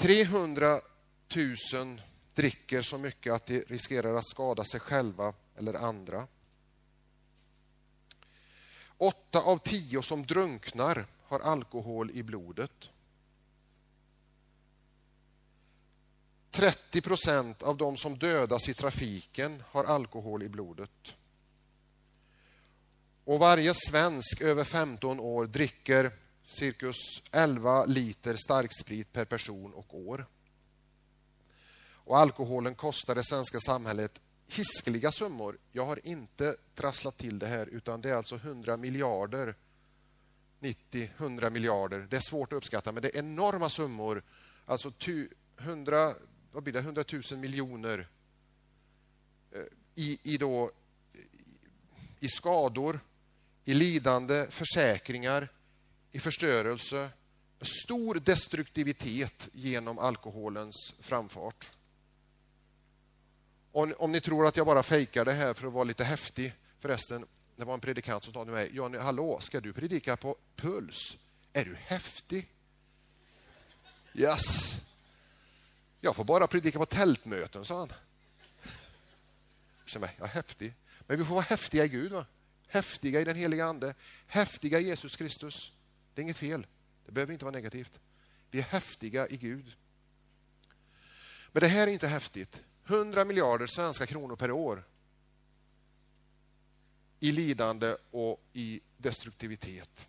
300 0.02 0.80
000 1.36 2.02
dricker 2.34 2.82
så 2.82 2.98
mycket 2.98 3.32
att 3.32 3.46
de 3.46 3.60
riskerar 3.60 4.14
att 4.14 4.28
skada 4.28 4.64
sig 4.64 4.80
själva 4.80 5.34
eller 5.56 5.74
andra. 5.74 6.26
Åtta 8.96 9.40
av 9.40 9.58
tio 9.58 10.02
som 10.02 10.26
drunknar 10.26 11.06
har 11.22 11.40
alkohol 11.40 12.10
i 12.10 12.22
blodet. 12.22 12.90
30 16.50 17.00
procent 17.00 17.62
av 17.62 17.76
de 17.76 17.96
som 17.96 18.18
dödas 18.18 18.68
i 18.68 18.74
trafiken 18.74 19.62
har 19.66 19.84
alkohol 19.84 20.42
i 20.42 20.48
blodet. 20.48 21.14
Och 23.24 23.38
varje 23.38 23.72
svensk 23.74 24.40
över 24.40 24.64
15 24.64 25.20
år 25.20 25.46
dricker 25.46 26.10
cirkus 26.42 27.22
11 27.32 27.84
liter 27.84 28.34
starksprit 28.34 29.12
per 29.12 29.24
person 29.24 29.74
och 29.74 29.94
år. 29.98 30.26
Och 32.04 32.18
alkoholen 32.18 32.74
kostar 32.74 33.14
det 33.14 33.24
svenska 33.24 33.60
samhället 33.60 34.20
hiskeliga 34.46 35.12
summor. 35.12 35.58
Jag 35.72 35.86
har 35.86 36.06
inte 36.06 36.56
trasslat 36.74 37.18
till 37.18 37.38
det 37.38 37.46
här, 37.46 37.66
utan 37.66 38.00
det 38.00 38.10
är 38.10 38.14
alltså 38.14 38.34
100 38.34 38.76
miljarder 38.76 39.54
90-100 40.60 41.50
miljarder. 41.50 42.06
Det 42.10 42.16
är 42.16 42.20
svårt 42.20 42.52
att 42.52 42.56
uppskatta, 42.56 42.92
men 42.92 43.02
det 43.02 43.16
är 43.16 43.18
enorma 43.18 43.68
summor. 43.68 44.22
Alltså 44.66 44.92
100, 45.58 46.14
vad 46.52 46.62
blir 46.62 46.72
det, 46.72 46.78
100 46.78 47.04
000 47.30 47.40
miljoner 47.40 48.08
eh, 49.52 49.60
i, 49.94 50.18
i, 50.22 50.38
då, 50.38 50.70
i 52.20 52.28
skador, 52.28 53.00
i 53.64 53.74
lidande, 53.74 54.46
försäkringar, 54.50 55.48
i 56.12 56.20
förstörelse, 56.20 57.10
stor 57.60 58.14
destruktivitet 58.14 59.48
genom 59.52 59.98
alkoholens 59.98 60.94
framfart. 61.00 61.70
Om, 63.72 63.94
om 63.98 64.12
ni 64.12 64.20
tror 64.20 64.46
att 64.46 64.56
jag 64.56 64.66
bara 64.66 64.82
fejkar 64.82 65.24
det 65.24 65.32
här 65.32 65.54
för 65.54 65.66
att 65.66 65.72
vara 65.72 65.84
lite 65.84 66.04
häftig, 66.04 66.54
förresten, 66.78 67.26
det 67.56 67.64
var 67.64 67.74
en 67.74 67.80
predikant 67.80 68.24
som 68.24 68.32
sa 68.32 68.44
till 68.44 68.52
mig, 68.52 68.70
Johnny, 68.72 68.98
hallå, 68.98 69.40
ska 69.40 69.60
du 69.60 69.72
predika 69.72 70.16
på 70.16 70.36
puls? 70.56 71.16
Är 71.52 71.64
du 71.64 71.74
häftig? 71.74 72.48
Yes. 74.14 74.74
Jag 76.00 76.16
får 76.16 76.24
bara 76.24 76.46
predika 76.46 76.78
på 76.78 76.86
tältmöten, 76.86 77.64
sa 77.64 77.78
han. 77.78 77.92
Jag 79.92 80.00
mig, 80.00 80.16
är 80.20 80.26
häftig. 80.26 80.74
Men 81.06 81.18
vi 81.18 81.24
får 81.24 81.34
vara 81.34 81.44
häftiga 81.44 81.84
i 81.84 81.88
Gud, 81.88 82.12
va? 82.12 82.26
häftiga 82.72 83.20
i 83.20 83.24
den 83.24 83.36
heliga 83.36 83.66
Ande, 83.66 83.94
häftiga 84.26 84.78
i 84.78 84.86
Jesus 84.86 85.16
Kristus. 85.16 85.72
Det 86.14 86.20
är 86.20 86.22
inget 86.22 86.36
fel. 86.36 86.66
Det 87.06 87.12
behöver 87.12 87.32
inte 87.32 87.44
vara 87.44 87.54
negativt. 87.54 88.00
Vi 88.50 88.58
är 88.58 88.62
häftiga 88.62 89.28
i 89.28 89.36
Gud. 89.36 89.76
Men 91.52 91.60
det 91.60 91.68
här 91.68 91.86
är 91.86 91.92
inte 91.92 92.08
häftigt. 92.08 92.62
100 92.86 93.24
miljarder 93.24 93.66
svenska 93.66 94.06
kronor 94.06 94.36
per 94.36 94.50
år 94.50 94.84
i 97.20 97.32
lidande 97.32 97.96
och 98.10 98.44
i 98.52 98.80
destruktivitet. 98.96 100.08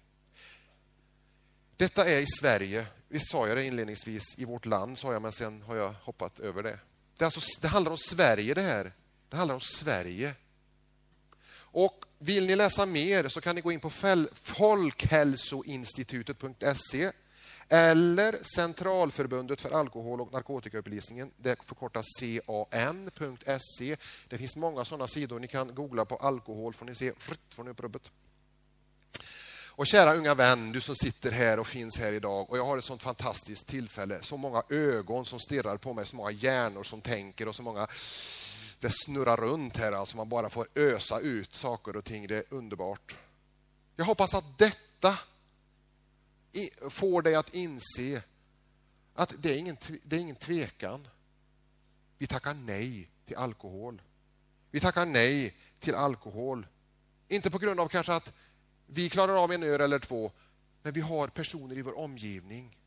Detta 1.77 2.05
är 2.05 2.21
i 2.21 2.25
Sverige. 2.25 2.87
Visst 3.07 3.31
sa 3.31 3.47
jag 3.47 3.57
det 3.57 3.63
inledningsvis, 3.63 4.23
i 4.37 4.45
vårt 4.45 4.65
land 4.65 4.97
sa 4.97 5.13
jag, 5.13 5.21
men 5.21 5.31
sen 5.31 5.61
har 5.61 5.75
jag 5.75 5.93
hoppat 6.01 6.39
över 6.39 6.63
det. 6.63 6.79
Det, 7.17 7.25
alltså, 7.25 7.61
det 7.61 7.67
handlar 7.67 7.91
om 7.91 7.97
Sverige 7.97 8.53
det 8.53 8.61
här. 8.61 8.91
Det 9.29 9.37
handlar 9.37 9.55
om 9.55 9.61
Sverige. 9.61 10.35
Och 11.73 12.05
vill 12.19 12.45
ni 12.45 12.55
läsa 12.55 12.85
mer 12.85 13.27
så 13.27 13.41
kan 13.41 13.55
ni 13.55 13.61
gå 13.61 13.71
in 13.71 13.79
på 13.79 13.89
folkhälsoinstitutet.se 14.33 17.11
eller 17.69 18.37
Centralförbundet 18.55 19.61
för 19.61 19.71
alkohol 19.71 20.21
och 20.21 20.33
narkotikaupplysningen, 20.33 21.31
det 21.37 21.55
förkortas 21.65 22.05
can.se. 22.71 23.95
Det 24.27 24.37
finns 24.37 24.55
många 24.55 24.85
sådana 24.85 25.07
sidor. 25.07 25.39
Ni 25.39 25.47
kan 25.47 25.75
googla 25.75 26.05
på 26.05 26.15
alkohol 26.15 26.73
får 26.73 26.85
ni 26.85 26.95
se, 26.95 27.11
får 27.55 27.63
ni 27.63 27.69
upp 27.69 27.79
rubbet. 27.79 28.11
Och 29.75 29.87
kära 29.87 30.13
unga 30.13 30.33
vän, 30.33 30.71
du 30.71 30.81
som 30.81 30.95
sitter 30.95 31.31
här 31.31 31.59
och 31.59 31.67
finns 31.67 31.99
här 31.99 32.13
idag 32.13 32.49
och 32.49 32.57
jag 32.57 32.65
har 32.65 32.77
ett 32.77 32.85
sånt 32.85 33.03
fantastiskt 33.03 33.67
tillfälle, 33.67 34.19
så 34.21 34.37
många 34.37 34.63
ögon 34.69 35.25
som 35.25 35.39
stirrar 35.39 35.77
på 35.77 35.93
mig, 35.93 36.05
så 36.05 36.15
många 36.15 36.31
hjärnor 36.31 36.83
som 36.83 37.01
tänker 37.01 37.47
och 37.47 37.55
så 37.55 37.63
många 37.63 37.87
det 38.83 38.91
snurrar 38.91 39.37
runt 39.37 39.77
här, 39.77 39.91
alltså 39.91 40.17
man 40.17 40.29
bara 40.29 40.49
får 40.49 40.67
ösa 40.75 41.19
ut 41.19 41.55
saker 41.55 41.95
och 41.95 42.05
ting. 42.05 42.27
Det 42.27 42.35
är 42.35 42.43
underbart. 42.49 43.17
Jag 43.95 44.05
hoppas 44.05 44.33
att 44.33 44.57
detta 44.57 45.19
får 46.89 47.21
dig 47.21 47.35
att 47.35 47.53
inse 47.53 48.23
att 49.13 49.33
det 49.39 49.53
är 49.53 49.57
ingen, 49.57 49.77
det 50.03 50.15
är 50.15 50.19
ingen 50.19 50.35
tvekan. 50.35 51.07
Vi 52.17 52.27
tackar 52.27 52.53
nej 52.53 53.09
till 53.25 53.35
alkohol. 53.35 54.01
Vi 54.71 54.79
tackar 54.79 55.05
nej 55.05 55.55
till 55.79 55.95
alkohol. 55.95 56.67
Inte 57.27 57.51
på 57.51 57.57
grund 57.57 57.79
av 57.79 57.87
kanske 57.87 58.13
att 58.13 58.33
vi 58.87 59.09
klarar 59.09 59.43
av 59.43 59.51
en 59.51 59.63
öl 59.63 59.81
eller 59.81 59.99
två, 59.99 60.31
men 60.81 60.93
vi 60.93 61.01
har 61.01 61.27
personer 61.27 61.77
i 61.77 61.81
vår 61.81 61.97
omgivning 61.97 62.77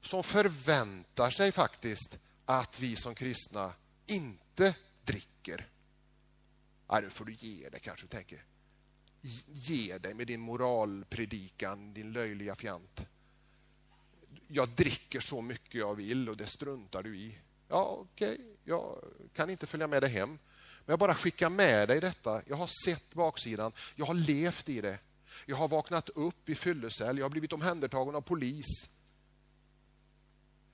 som 0.00 0.22
förväntar 0.22 1.30
sig 1.30 1.52
faktiskt 1.52 2.18
att 2.44 2.80
vi 2.80 2.96
som 2.96 3.14
kristna 3.14 3.72
inte 4.06 4.74
tänker, 5.48 5.68
nej 6.88 7.02
nu 7.02 7.10
får 7.10 7.24
du 7.24 7.32
ge 7.32 7.68
dig 7.68 7.80
kanske 7.80 8.06
du 8.06 8.10
tänker. 8.10 8.44
Ge 9.46 9.98
dig 9.98 10.14
med 10.14 10.26
din 10.26 10.40
moralpredikan, 10.40 11.94
din 11.94 12.12
löjliga 12.12 12.54
fjant. 12.54 13.06
Jag 14.48 14.68
dricker 14.68 15.20
så 15.20 15.40
mycket 15.40 15.74
jag 15.74 15.94
vill 15.94 16.28
och 16.28 16.36
det 16.36 16.46
struntar 16.46 17.02
du 17.02 17.16
i. 17.16 17.38
Ja, 17.68 17.98
okej, 18.00 18.34
okay. 18.34 18.46
jag 18.64 19.04
kan 19.34 19.50
inte 19.50 19.66
följa 19.66 19.86
med 19.86 20.02
dig 20.02 20.10
hem. 20.10 20.28
Men 20.28 20.92
jag 20.92 20.98
bara 20.98 21.14
skickar 21.14 21.50
med 21.50 21.88
dig 21.88 22.00
detta. 22.00 22.42
Jag 22.46 22.56
har 22.56 22.84
sett 22.84 23.14
baksidan, 23.14 23.72
jag 23.96 24.06
har 24.06 24.14
levt 24.14 24.68
i 24.68 24.80
det. 24.80 24.98
Jag 25.46 25.56
har 25.56 25.68
vaknat 25.68 26.08
upp 26.08 26.48
i 26.48 26.54
fyllecell, 26.54 27.18
jag 27.18 27.24
har 27.24 27.30
blivit 27.30 27.52
omhändertagen 27.52 28.14
av 28.14 28.20
polis. 28.20 28.90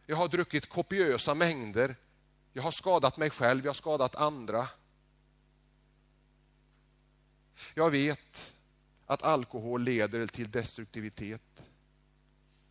Jag 0.06 0.16
har 0.16 0.28
druckit 0.28 0.68
kopiösa 0.68 1.34
mängder. 1.34 1.96
Jag 2.56 2.62
har 2.62 2.70
skadat 2.70 3.16
mig 3.16 3.30
själv, 3.30 3.64
jag 3.64 3.70
har 3.70 3.74
skadat 3.74 4.14
andra. 4.14 4.68
Jag 7.74 7.90
vet 7.90 8.54
att 9.06 9.22
alkohol 9.22 9.82
leder 9.82 10.26
till 10.26 10.50
destruktivitet. 10.50 11.62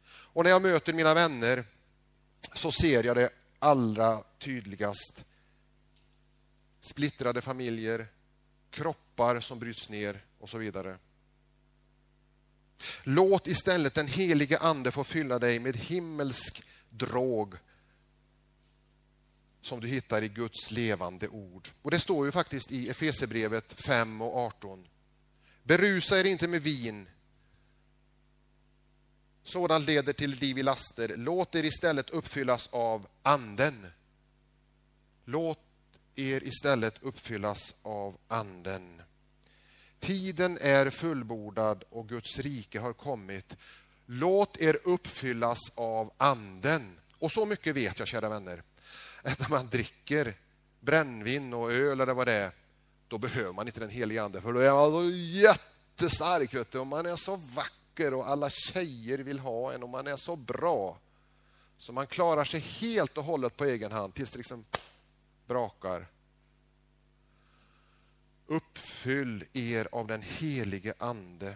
Och 0.06 0.44
när 0.44 0.52
jag 0.52 0.62
möter 0.62 0.94
mina 0.94 1.14
vänner 1.14 1.64
så 2.54 2.72
ser 2.72 3.04
jag 3.04 3.16
det 3.16 3.30
allra 3.60 4.24
tydligast. 4.40 5.26
Splittrade 6.82 7.42
familjer, 7.42 8.08
kroppar 8.70 9.40
som 9.40 9.60
bryts 9.60 9.90
ner 9.90 10.26
och 10.40 10.50
så 10.50 10.58
vidare. 10.58 10.98
Låt 13.04 13.48
istället 13.48 13.94
den 13.94 14.08
helige 14.08 14.60
Ande 14.60 14.92
få 14.92 15.04
fylla 15.04 15.40
dig 15.40 15.60
med 15.60 15.76
himmelsk 15.76 16.64
drog 16.90 17.56
som 19.64 19.80
du 19.80 19.88
hittar 19.88 20.22
i 20.22 20.28
Guds 20.28 20.72
levande 20.72 21.28
ord. 21.28 21.70
Och 21.82 21.92
Det 21.92 22.00
står 22.00 22.26
ju 22.26 22.32
faktiskt 22.32 22.72
i 22.72 22.90
Efesebrevet 22.90 23.74
5 23.74 24.22
och 24.22 24.38
18. 24.38 24.88
Berusa 25.64 26.20
er 26.20 26.24
inte 26.24 26.48
med 26.48 26.62
vin. 26.62 27.10
Sådant 29.44 29.86
leder 29.86 30.14
till 30.14 30.30
liv 30.32 30.58
i 30.58 30.64
laster. 30.64 31.14
Låt 31.18 31.56
er 31.56 31.64
istället 31.64 32.10
uppfyllas 32.10 32.70
av 32.72 33.08
Anden. 33.22 33.88
Låt 35.26 35.60
er 36.16 36.44
istället 36.44 37.04
uppfyllas 37.04 37.74
av 37.82 38.18
Anden. 38.28 39.02
Tiden 40.00 40.58
är 40.62 40.90
fullbordad 40.90 41.84
och 41.90 42.10
Guds 42.10 42.40
rike 42.40 42.80
har 42.80 42.94
kommit. 42.94 43.58
Låt 44.06 44.58
er 44.62 44.80
uppfyllas 44.84 45.60
av 45.76 46.14
Anden. 46.18 47.00
Och 47.18 47.32
så 47.32 47.46
mycket 47.46 47.76
vet 47.76 48.00
jag, 48.00 48.08
kära 48.08 48.30
vänner, 48.30 48.64
att 49.32 49.40
när 49.40 49.50
man 49.50 49.70
dricker 49.70 50.38
brännvin 50.80 51.54
och 51.54 51.72
öl 51.72 52.02
eller 52.02 52.14
vad 52.14 52.28
det 52.28 52.34
är, 52.34 52.52
då 53.08 53.18
behöver 53.18 53.54
man 53.54 53.68
inte 53.68 53.80
den 53.80 53.90
helige 53.90 54.24
Ande, 54.24 54.42
för 54.42 54.54
då 54.54 54.60
är 54.60 54.72
man 54.72 54.92
så 54.92 55.16
jättestark. 55.16 56.54
Vet 56.54 56.72
du. 56.72 56.80
Och 56.80 56.88
man 56.88 57.06
är 57.06 57.16
så 57.16 57.36
vacker 57.36 58.14
och 58.14 58.30
alla 58.30 58.50
tjejer 58.50 59.18
vill 59.18 59.40
ha 59.40 59.74
en 59.74 59.84
och 59.84 59.90
man 59.90 60.08
är 60.08 60.16
så 60.16 60.36
bra. 60.36 60.98
Så 61.78 61.94
man 61.94 62.08
klarar 62.08 62.44
sig 62.44 62.60
helt 62.60 63.18
och 63.18 63.24
hållet 63.24 63.58
på 63.58 63.66
egen 63.66 63.92
hand 63.92 64.14
tills 64.14 64.32
det 64.32 64.38
liksom 64.38 64.66
brakar. 65.48 66.08
Uppfyll 68.48 69.46
er 69.54 69.88
av 69.92 70.08
den 70.08 70.22
helige 70.22 70.94
Ande. 70.98 71.56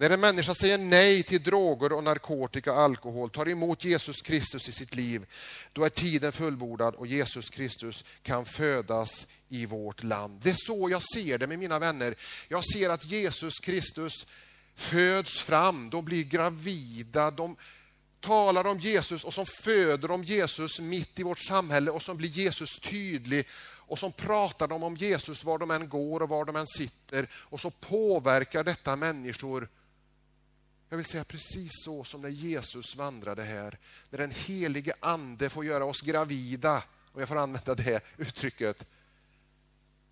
När 0.00 0.10
en 0.10 0.20
människa 0.20 0.54
säger 0.54 0.78
nej 0.78 1.22
till 1.22 1.42
droger 1.42 1.92
och 1.92 2.04
narkotika 2.04 2.72
och 2.72 2.80
alkohol, 2.80 3.30
tar 3.30 3.48
emot 3.48 3.84
Jesus 3.84 4.22
Kristus 4.22 4.68
i 4.68 4.72
sitt 4.72 4.94
liv, 4.94 5.26
då 5.72 5.84
är 5.84 5.88
tiden 5.88 6.32
fullbordad 6.32 6.94
och 6.94 7.06
Jesus 7.06 7.50
Kristus 7.50 8.04
kan 8.22 8.44
födas 8.44 9.26
i 9.48 9.66
vårt 9.66 10.02
land. 10.02 10.40
Det 10.42 10.50
är 10.50 10.54
så 10.54 10.90
jag 10.90 11.02
ser 11.14 11.38
det 11.38 11.46
med 11.46 11.58
mina 11.58 11.78
vänner. 11.78 12.14
Jag 12.48 12.64
ser 12.64 12.90
att 12.90 13.04
Jesus 13.04 13.60
Kristus 13.60 14.26
föds 14.76 15.40
fram, 15.40 15.90
de 15.90 16.04
blir 16.04 16.24
gravida, 16.24 17.30
de 17.30 17.56
talar 18.20 18.66
om 18.66 18.80
Jesus 18.80 19.24
och 19.24 19.34
som 19.34 19.46
föder 19.46 20.10
om 20.10 20.24
Jesus 20.24 20.80
mitt 20.80 21.18
i 21.18 21.22
vårt 21.22 21.38
samhälle 21.38 21.90
och 21.90 22.02
som 22.02 22.16
blir 22.16 22.28
Jesus 22.28 22.78
tydlig 22.78 23.46
och 23.88 23.98
som 23.98 24.12
pratar 24.12 24.68
de 24.68 24.82
om 24.82 24.96
Jesus 24.96 25.44
var 25.44 25.58
de 25.58 25.70
än 25.70 25.88
går 25.88 26.22
och 26.22 26.28
var 26.28 26.44
de 26.44 26.56
än 26.56 26.66
sitter 26.66 27.28
och 27.34 27.60
så 27.60 27.70
påverkar 27.70 28.64
detta 28.64 28.96
människor 28.96 29.68
jag 30.88 30.96
vill 30.96 31.06
säga 31.06 31.24
precis 31.24 31.70
så 31.84 32.04
som 32.04 32.22
när 32.22 32.28
Jesus 32.28 32.96
vandrade 32.96 33.42
här. 33.42 33.78
När 34.10 34.18
den 34.18 34.30
helige 34.30 34.94
ande 35.00 35.50
får 35.50 35.64
göra 35.64 35.84
oss 35.84 36.00
gravida, 36.00 36.84
om 37.12 37.20
jag 37.20 37.28
får 37.28 37.36
använda 37.36 37.74
det 37.74 38.04
uttrycket. 38.16 38.86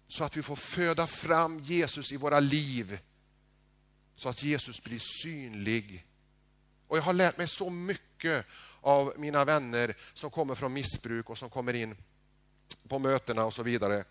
Så 0.09 0.25
att 0.25 0.37
vi 0.37 0.43
får 0.43 0.57
föda 0.57 1.07
fram 1.07 1.61
Jesus 1.61 2.13
i 2.13 2.17
våra 2.17 2.41
liv. 2.41 2.99
Så 4.17 4.29
att 4.29 4.43
Jesus 4.43 4.85
blir 4.85 4.99
synlig. 5.23 6.07
Och 6.87 6.97
jag 6.97 7.03
har 7.03 7.13
lärt 7.13 7.39
mig 7.39 7.49
så 7.49 7.71
mycket 7.71 8.47
av 8.81 9.13
mina 9.17 9.45
vänner 9.45 9.97
som 10.15 10.31
kommer 10.31 10.55
från 10.55 10.73
missbruk 10.73 11.31
och 11.31 11.39
som 11.39 11.51
kommer 11.51 11.75
in 11.75 11.97
på 12.89 12.99
mötena 12.99 13.45
och 13.45 13.55
så 13.55 13.63
vidare. 13.63 14.05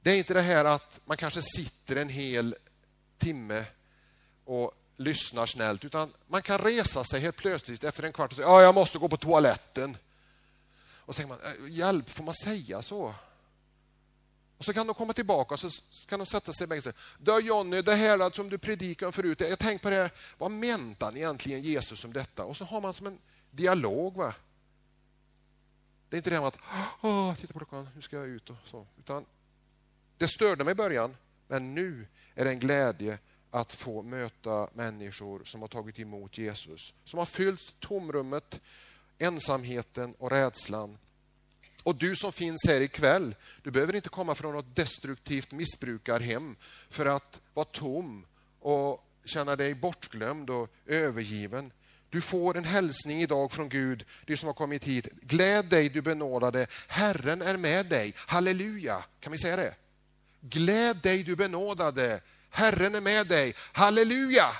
Det 0.00 0.10
är 0.10 0.18
inte 0.18 0.34
det 0.34 0.40
här 0.40 0.64
att 0.64 1.00
man 1.04 1.16
kanske 1.16 1.42
sitter 1.42 1.96
en 1.96 2.08
hel 2.08 2.56
timme 3.18 3.64
och 4.44 4.72
lyssnar 4.96 5.46
snällt, 5.46 5.84
utan 5.84 6.12
man 6.26 6.42
kan 6.42 6.58
resa 6.58 7.04
sig 7.04 7.20
helt 7.20 7.36
plötsligt 7.36 7.84
efter 7.84 8.02
en 8.02 8.12
kvart 8.12 8.30
och 8.30 8.36
säga 8.36 8.48
ja, 8.48 8.62
jag 8.62 8.74
måste 8.74 8.98
gå 8.98 9.08
på 9.08 9.16
toaletten. 9.16 9.96
Och 11.06 11.14
så 11.14 11.18
tänker 11.18 11.34
man, 11.34 11.44
äh, 11.44 11.76
hjälp, 11.76 12.10
får 12.10 12.24
man 12.24 12.34
säga 12.34 12.82
så? 12.82 13.14
Och 14.58 14.64
så 14.64 14.72
kan 14.72 14.86
de 14.86 14.94
komma 14.94 15.12
tillbaka 15.12 15.54
och 15.54 15.60
så 15.60 15.70
kan 16.08 16.18
de 16.18 16.26
sätta 16.26 16.52
sig 16.52 16.66
och 16.66 16.82
säga, 16.82 16.94
du 17.18 17.38
Jonny, 17.38 17.82
det 17.82 17.94
här 17.94 18.30
som 18.30 18.50
du 18.50 18.58
predikade 18.58 19.06
om 19.06 19.12
förut, 19.12 19.40
jag 19.40 19.58
tänkte 19.58 19.82
på 19.82 19.90
det 19.90 19.96
här, 19.96 20.10
vad 20.38 20.50
menade 20.50 21.04
han 21.04 21.16
egentligen 21.16 21.62
Jesus 21.62 22.04
om 22.04 22.12
detta? 22.12 22.44
Och 22.44 22.56
så 22.56 22.64
har 22.64 22.80
man 22.80 22.94
som 22.94 23.06
en 23.06 23.18
dialog. 23.50 24.16
Va? 24.16 24.34
Det 26.08 26.16
är 26.16 26.18
inte 26.18 26.30
det 26.30 26.36
här 26.36 26.42
med 26.42 26.48
att, 26.48 26.58
Åh, 27.00 27.34
titta 27.34 27.52
på 27.52 27.58
klockan, 27.58 27.88
nu 27.94 28.02
ska 28.02 28.16
jag 28.16 28.26
ut 28.26 28.50
och 28.50 28.56
så. 28.70 28.86
Utan 28.98 29.24
det 30.18 30.28
störde 30.28 30.64
mig 30.64 30.72
i 30.72 30.74
början, 30.74 31.16
men 31.48 31.74
nu 31.74 32.06
är 32.34 32.44
det 32.44 32.50
en 32.50 32.58
glädje 32.58 33.18
att 33.54 33.72
få 33.72 34.02
möta 34.02 34.68
människor 34.72 35.44
som 35.44 35.60
har 35.60 35.68
tagit 35.68 35.98
emot 35.98 36.38
Jesus. 36.38 36.94
Som 37.04 37.18
har 37.18 37.26
fyllt 37.26 37.80
tomrummet, 37.80 38.60
ensamheten 39.18 40.14
och 40.18 40.30
rädslan. 40.30 40.98
Och 41.82 41.94
du 41.94 42.16
som 42.16 42.32
finns 42.32 42.64
här 42.66 42.80
ikväll, 42.80 43.34
du 43.62 43.70
behöver 43.70 43.96
inte 43.96 44.08
komma 44.08 44.34
från 44.34 44.54
något 44.54 44.76
destruktivt 44.76 45.52
missbrukarhem 45.52 46.56
för 46.90 47.06
att 47.06 47.40
vara 47.54 47.64
tom 47.64 48.26
och 48.60 49.04
känna 49.24 49.56
dig 49.56 49.74
bortglömd 49.74 50.50
och 50.50 50.68
övergiven. 50.86 51.72
Du 52.10 52.20
får 52.20 52.56
en 52.56 52.64
hälsning 52.64 53.22
idag 53.22 53.52
från 53.52 53.68
Gud, 53.68 54.04
du 54.26 54.36
som 54.36 54.46
har 54.46 54.54
kommit 54.54 54.84
hit. 54.84 55.08
Gläd 55.22 55.66
dig 55.66 55.88
du 55.88 56.02
benådade, 56.02 56.66
Herren 56.88 57.42
är 57.42 57.56
med 57.56 57.86
dig. 57.86 58.14
Halleluja, 58.16 59.04
kan 59.20 59.32
vi 59.32 59.38
säga 59.38 59.56
det? 59.56 59.74
Gläd 60.40 60.96
dig 60.96 61.22
du 61.22 61.36
benådade, 61.36 62.20
Herren 62.54 62.94
är 62.94 63.00
med 63.00 63.26
dig. 63.26 63.54
Halleluja! 63.72 64.56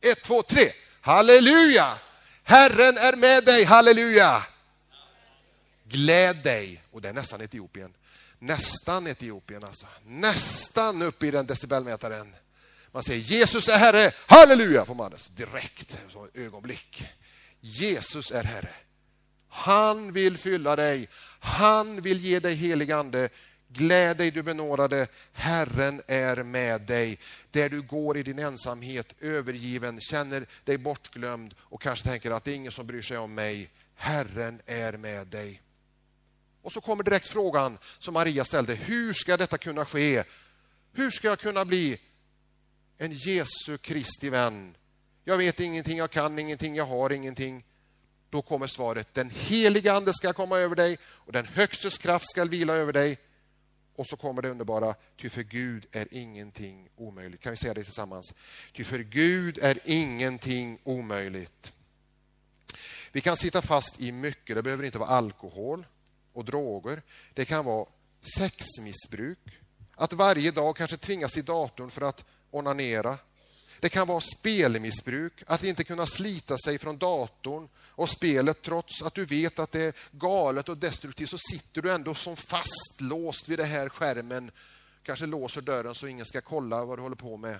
Ett, 0.00 0.22
två, 0.22 0.42
tre. 0.42 0.72
Halleluja! 1.00 1.98
Herren 2.42 2.98
är 2.98 3.16
med 3.16 3.44
dig. 3.44 3.64
Halleluja! 3.64 4.46
Gläd 5.84 6.36
dig. 6.36 6.82
Och 6.90 7.02
det 7.02 7.08
är 7.08 7.12
nästan 7.12 7.40
Etiopien. 7.40 7.94
Nästan 8.38 9.06
Etiopien 9.06 9.64
alltså. 9.64 9.86
Nästan 10.04 11.02
uppe 11.02 11.26
i 11.26 11.30
den 11.30 11.46
decibelmätaren. 11.46 12.34
Man 12.92 13.02
säger 13.02 13.20
Jesus 13.20 13.68
är 13.68 13.78
Herre. 13.78 14.12
Halleluja! 14.26 14.84
Får 14.84 14.94
man 14.94 15.10
det 15.10 15.36
direkt, 15.36 15.96
som 16.12 16.24
ett 16.24 16.36
ögonblick. 16.36 17.04
Jesus 17.60 18.30
är 18.30 18.44
Herre. 18.44 18.74
Han 19.48 20.12
vill 20.12 20.38
fylla 20.38 20.76
dig. 20.76 21.08
Han 21.40 22.00
vill 22.00 22.18
ge 22.18 22.40
dig 22.40 22.54
helig 22.54 22.92
ande. 22.92 23.28
Gläd 23.76 24.16
dig 24.16 24.30
du 24.30 24.42
benådade, 24.42 25.06
Herren 25.32 26.02
är 26.06 26.42
med 26.42 26.80
dig. 26.80 27.18
Där 27.50 27.68
du 27.68 27.82
går 27.82 28.16
i 28.16 28.22
din 28.22 28.38
ensamhet, 28.38 29.14
övergiven, 29.20 30.00
känner 30.00 30.46
dig 30.64 30.78
bortglömd 30.78 31.54
och 31.58 31.82
kanske 31.82 32.08
tänker 32.08 32.30
att 32.30 32.44
det 32.44 32.52
är 32.52 32.56
ingen 32.56 32.72
som 32.72 32.86
bryr 32.86 33.02
sig 33.02 33.18
om 33.18 33.34
mig. 33.34 33.70
Herren 33.94 34.60
är 34.66 34.92
med 34.92 35.26
dig. 35.26 35.60
Och 36.62 36.72
så 36.72 36.80
kommer 36.80 37.04
direkt 37.04 37.28
frågan 37.28 37.78
som 37.98 38.14
Maria 38.14 38.44
ställde. 38.44 38.74
Hur 38.74 39.12
ska 39.12 39.36
detta 39.36 39.58
kunna 39.58 39.84
ske? 39.84 40.24
Hur 40.92 41.10
ska 41.10 41.28
jag 41.28 41.38
kunna 41.38 41.64
bli 41.64 41.98
en 42.98 43.12
Jesu 43.12 43.78
Kristi 43.78 44.30
vän? 44.30 44.76
Jag 45.24 45.38
vet 45.38 45.60
ingenting, 45.60 45.98
jag 45.98 46.10
kan 46.10 46.38
ingenting, 46.38 46.74
jag 46.74 46.86
har 46.86 47.12
ingenting. 47.12 47.64
Då 48.30 48.42
kommer 48.42 48.66
svaret. 48.66 49.14
Den 49.14 49.30
heliga 49.30 49.92
Ande 49.92 50.14
ska 50.14 50.32
komma 50.32 50.58
över 50.58 50.76
dig 50.76 50.98
och 51.04 51.32
den 51.32 51.46
Högstes 51.46 51.98
kraft 51.98 52.30
ska 52.30 52.44
vila 52.44 52.74
över 52.74 52.92
dig 52.92 53.18
och 53.96 54.06
så 54.06 54.16
kommer 54.16 54.42
det 54.42 54.50
underbara, 54.50 54.94
ty 55.16 55.28
för 55.28 55.42
Gud 55.42 55.86
är 55.92 56.08
ingenting 56.10 56.88
omöjligt. 56.96 57.40
Kan 57.40 57.50
vi 57.50 57.56
säga 57.56 57.74
det 57.74 57.84
tillsammans? 57.84 58.34
Ty 58.72 58.84
för 58.84 58.98
Gud 58.98 59.58
är 59.62 59.78
ingenting 59.84 60.78
omöjligt. 60.84 61.72
Vi 63.12 63.20
kan 63.20 63.36
sitta 63.36 63.62
fast 63.62 64.00
i 64.00 64.12
mycket. 64.12 64.56
Det 64.56 64.62
behöver 64.62 64.84
inte 64.84 64.98
vara 64.98 65.08
alkohol 65.08 65.86
och 66.32 66.44
droger. 66.44 67.02
Det 67.34 67.44
kan 67.44 67.64
vara 67.64 67.86
sexmissbruk. 68.36 69.38
Att 69.94 70.12
varje 70.12 70.50
dag 70.50 70.76
kanske 70.76 70.96
tvingas 70.96 71.32
till 71.32 71.44
datorn 71.44 71.90
för 71.90 72.02
att 72.02 72.24
onanera. 72.50 73.18
Det 73.84 73.90
kan 73.90 74.08
vara 74.08 74.20
spelmissbruk, 74.20 75.32
att 75.46 75.64
inte 75.64 75.84
kunna 75.84 76.06
slita 76.06 76.58
sig 76.58 76.78
från 76.78 76.98
datorn 76.98 77.68
och 77.76 78.08
spelet 78.08 78.62
trots 78.62 79.02
att 79.02 79.14
du 79.14 79.24
vet 79.24 79.58
att 79.58 79.72
det 79.72 79.80
är 79.80 79.94
galet 80.10 80.68
och 80.68 80.76
destruktivt 80.76 81.30
så 81.30 81.38
sitter 81.38 81.82
du 81.82 81.92
ändå 81.92 82.14
som 82.14 82.36
fastlåst 82.36 83.48
vid 83.48 83.58
den 83.58 83.66
här 83.66 83.88
skärmen. 83.88 84.50
Kanske 85.02 85.26
låser 85.26 85.60
dörren 85.60 85.94
så 85.94 86.06
ingen 86.06 86.26
ska 86.26 86.40
kolla 86.40 86.84
vad 86.84 86.98
du 86.98 87.02
håller 87.02 87.16
på 87.16 87.36
med. 87.36 87.58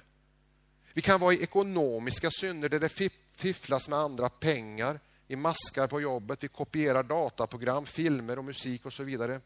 Vi 0.93 1.03
kan 1.03 1.20
vara 1.20 1.35
i 1.35 1.43
ekonomiska 1.43 2.31
synder 2.31 2.68
där 2.68 2.81
det 2.81 3.11
fifflas 3.37 3.89
med 3.89 3.99
andra 3.99 4.29
pengar, 4.29 5.01
i 5.29 5.37
maskar 5.37 5.87
på 5.87 6.01
jobbet, 6.01 6.45
vi 6.45 6.49
kopierar 6.49 7.03
dataprogram, 7.03 7.87
filmer 7.87 8.39
och 8.39 8.45
musik 8.45 8.87
och 8.87 8.93
så 8.93 9.03
vidare. 9.03 9.41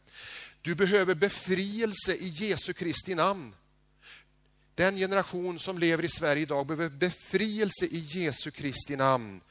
Du 0.61 0.75
behöver 0.75 1.15
befrielse 1.15 2.15
i 2.15 2.27
Jesu 2.27 2.73
Kristi 2.73 3.15
namn. 3.15 3.55
Den 4.79 4.95
generation 4.95 5.59
som 5.59 5.77
lever 5.77 6.05
i 6.05 6.09
Sverige 6.09 6.41
idag 6.41 6.65
behöver 6.65 6.89
befrielse 6.89 7.85
i 7.85 7.99
Jesu 7.99 8.51
Kristi 8.51 8.95
namn. 8.95 9.41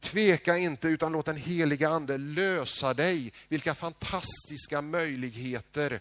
Tveka 0.00 0.56
inte 0.56 0.88
utan 0.88 1.12
låt 1.12 1.26
den 1.26 1.36
heliga 1.36 1.88
ande 1.88 2.18
lösa 2.18 2.94
dig. 2.94 3.32
Vilka 3.48 3.74
fantastiska 3.74 4.80
möjligheter. 4.80 6.00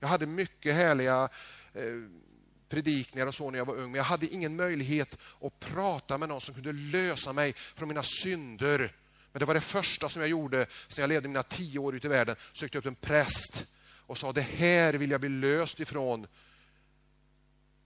Jag 0.00 0.08
hade 0.08 0.26
mycket 0.26 0.74
härliga 0.74 1.28
eh, 1.74 1.82
predikningar 2.68 3.26
och 3.26 3.34
så 3.34 3.50
när 3.50 3.58
jag 3.58 3.66
var 3.66 3.74
ung, 3.74 3.90
men 3.90 3.94
jag 3.94 4.04
hade 4.04 4.26
ingen 4.26 4.56
möjlighet 4.56 5.18
att 5.40 5.60
prata 5.60 6.18
med 6.18 6.28
någon 6.28 6.40
som 6.40 6.54
kunde 6.54 6.72
lösa 6.72 7.32
mig 7.32 7.52
från 7.52 7.88
mina 7.88 8.02
synder. 8.02 8.94
Men 9.32 9.40
det 9.40 9.46
var 9.46 9.54
det 9.54 9.60
första 9.60 10.08
som 10.08 10.22
jag 10.22 10.30
gjorde 10.30 10.66
sen 10.88 11.02
jag 11.02 11.08
levde 11.08 11.28
mina 11.28 11.42
tio 11.42 11.78
år 11.78 11.94
ute 11.94 12.06
i 12.06 12.10
världen. 12.10 12.36
Sökte 12.52 12.78
upp 12.78 12.86
en 12.86 12.94
präst 12.94 13.64
och 14.06 14.18
sa 14.18 14.32
det 14.32 14.40
här 14.40 14.94
vill 14.94 15.10
jag 15.10 15.20
bli 15.20 15.28
löst 15.28 15.80
ifrån. 15.80 16.26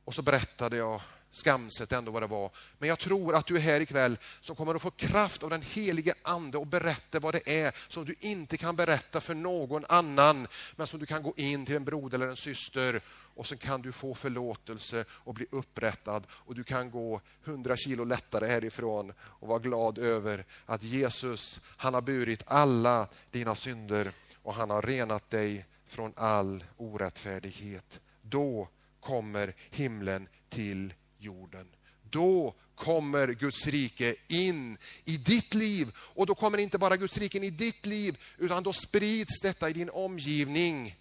Och 0.04 0.14
så 0.14 0.22
berättade 0.22 0.76
jag 0.76 1.00
skamset 1.34 1.92
ändå 1.92 2.12
vad 2.12 2.22
det 2.22 2.26
var. 2.26 2.50
Men 2.78 2.88
jag 2.88 2.98
tror 2.98 3.34
att 3.34 3.46
du 3.46 3.56
är 3.56 3.60
här 3.60 3.80
ikväll 3.80 4.18
som 4.40 4.56
kommer 4.56 4.74
att 4.74 4.82
få 4.82 4.90
kraft 4.90 5.42
av 5.42 5.50
den 5.50 5.62
helige 5.62 6.14
ande 6.22 6.58
och 6.58 6.66
berätta 6.66 7.20
vad 7.20 7.34
det 7.34 7.64
är 7.64 7.74
som 7.88 8.04
du 8.04 8.14
inte 8.20 8.56
kan 8.56 8.76
berätta 8.76 9.20
för 9.20 9.34
någon 9.34 9.84
annan. 9.88 10.48
Men 10.76 10.86
som 10.86 11.00
du 11.00 11.06
kan 11.06 11.22
gå 11.22 11.34
in 11.36 11.66
till 11.66 11.76
en 11.76 11.84
broder 11.84 12.18
eller 12.18 12.28
en 12.28 12.36
syster 12.36 13.00
och 13.34 13.46
så 13.46 13.56
kan 13.56 13.82
du 13.82 13.92
få 13.92 14.14
förlåtelse 14.14 15.04
och 15.10 15.34
bli 15.34 15.46
upprättad 15.50 16.26
och 16.30 16.54
du 16.54 16.64
kan 16.64 16.90
gå 16.90 17.20
hundra 17.44 17.76
kilo 17.76 18.04
lättare 18.04 18.46
härifrån 18.46 19.12
och 19.20 19.48
vara 19.48 19.58
glad 19.58 19.98
över 19.98 20.44
att 20.66 20.82
Jesus, 20.82 21.60
han 21.76 21.94
har 21.94 22.02
burit 22.02 22.42
alla 22.46 23.08
dina 23.30 23.54
synder 23.54 24.12
och 24.42 24.54
han 24.54 24.70
har 24.70 24.82
renat 24.82 25.30
dig 25.30 25.66
från 25.86 26.12
all 26.16 26.64
orättfärdighet. 26.76 28.00
Då 28.22 28.68
kommer 29.04 29.54
himlen 29.70 30.28
till 30.48 30.94
jorden. 31.18 31.68
Då 32.10 32.54
kommer 32.74 33.28
Guds 33.28 33.66
rike 33.66 34.14
in 34.28 34.78
i 35.04 35.16
ditt 35.16 35.54
liv. 35.54 35.88
Och 35.96 36.26
då 36.26 36.34
kommer 36.34 36.58
inte 36.58 36.78
bara 36.78 36.96
Guds 36.96 37.18
rike 37.18 37.38
in 37.38 37.44
i 37.44 37.50
ditt 37.50 37.86
liv, 37.86 38.16
utan 38.38 38.62
då 38.62 38.72
sprids 38.72 39.40
detta 39.40 39.70
i 39.70 39.72
din 39.72 39.90
omgivning. 39.90 40.96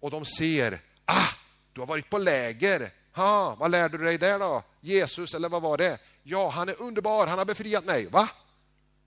Och 0.00 0.10
de 0.10 0.24
ser, 0.24 0.80
ah, 1.04 1.28
du 1.72 1.80
har 1.80 1.86
varit 1.86 2.10
på 2.10 2.18
läger. 2.18 2.90
Ha, 3.12 3.54
vad 3.54 3.70
lärde 3.70 3.98
du 3.98 4.04
dig 4.04 4.18
där 4.18 4.38
då? 4.38 4.62
Jesus, 4.80 5.34
eller 5.34 5.48
vad 5.48 5.62
var 5.62 5.76
det? 5.76 5.98
Ja, 6.22 6.48
han 6.48 6.68
är 6.68 6.82
underbar, 6.82 7.26
han 7.26 7.38
har 7.38 7.44
befriat 7.44 7.84
mig. 7.84 8.06
Va? 8.06 8.28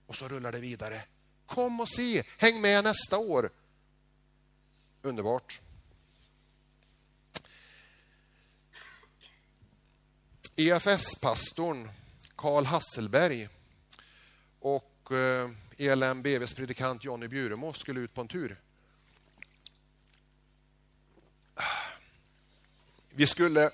Och 0.06 0.16
så 0.16 0.28
rullar 0.28 0.52
det 0.52 0.60
vidare. 0.60 1.02
Kom 1.46 1.80
och 1.80 1.88
se, 1.88 2.22
häng 2.38 2.60
med 2.60 2.84
nästa 2.84 3.18
år. 3.18 3.50
Underbart. 5.02 5.60
EFS-pastorn 10.60 11.88
Karl 12.36 12.64
Hasselberg 12.64 13.48
och 14.60 15.12
eh, 15.12 15.50
ELMBVs 15.78 16.54
predikant 16.54 17.04
Jonny 17.04 17.28
Bjuremo 17.28 17.72
skulle 17.72 18.00
ut 18.00 18.14
på 18.14 18.20
en 18.20 18.28
tur. 18.28 18.60
Vi 23.10 23.26
skulle 23.26 23.70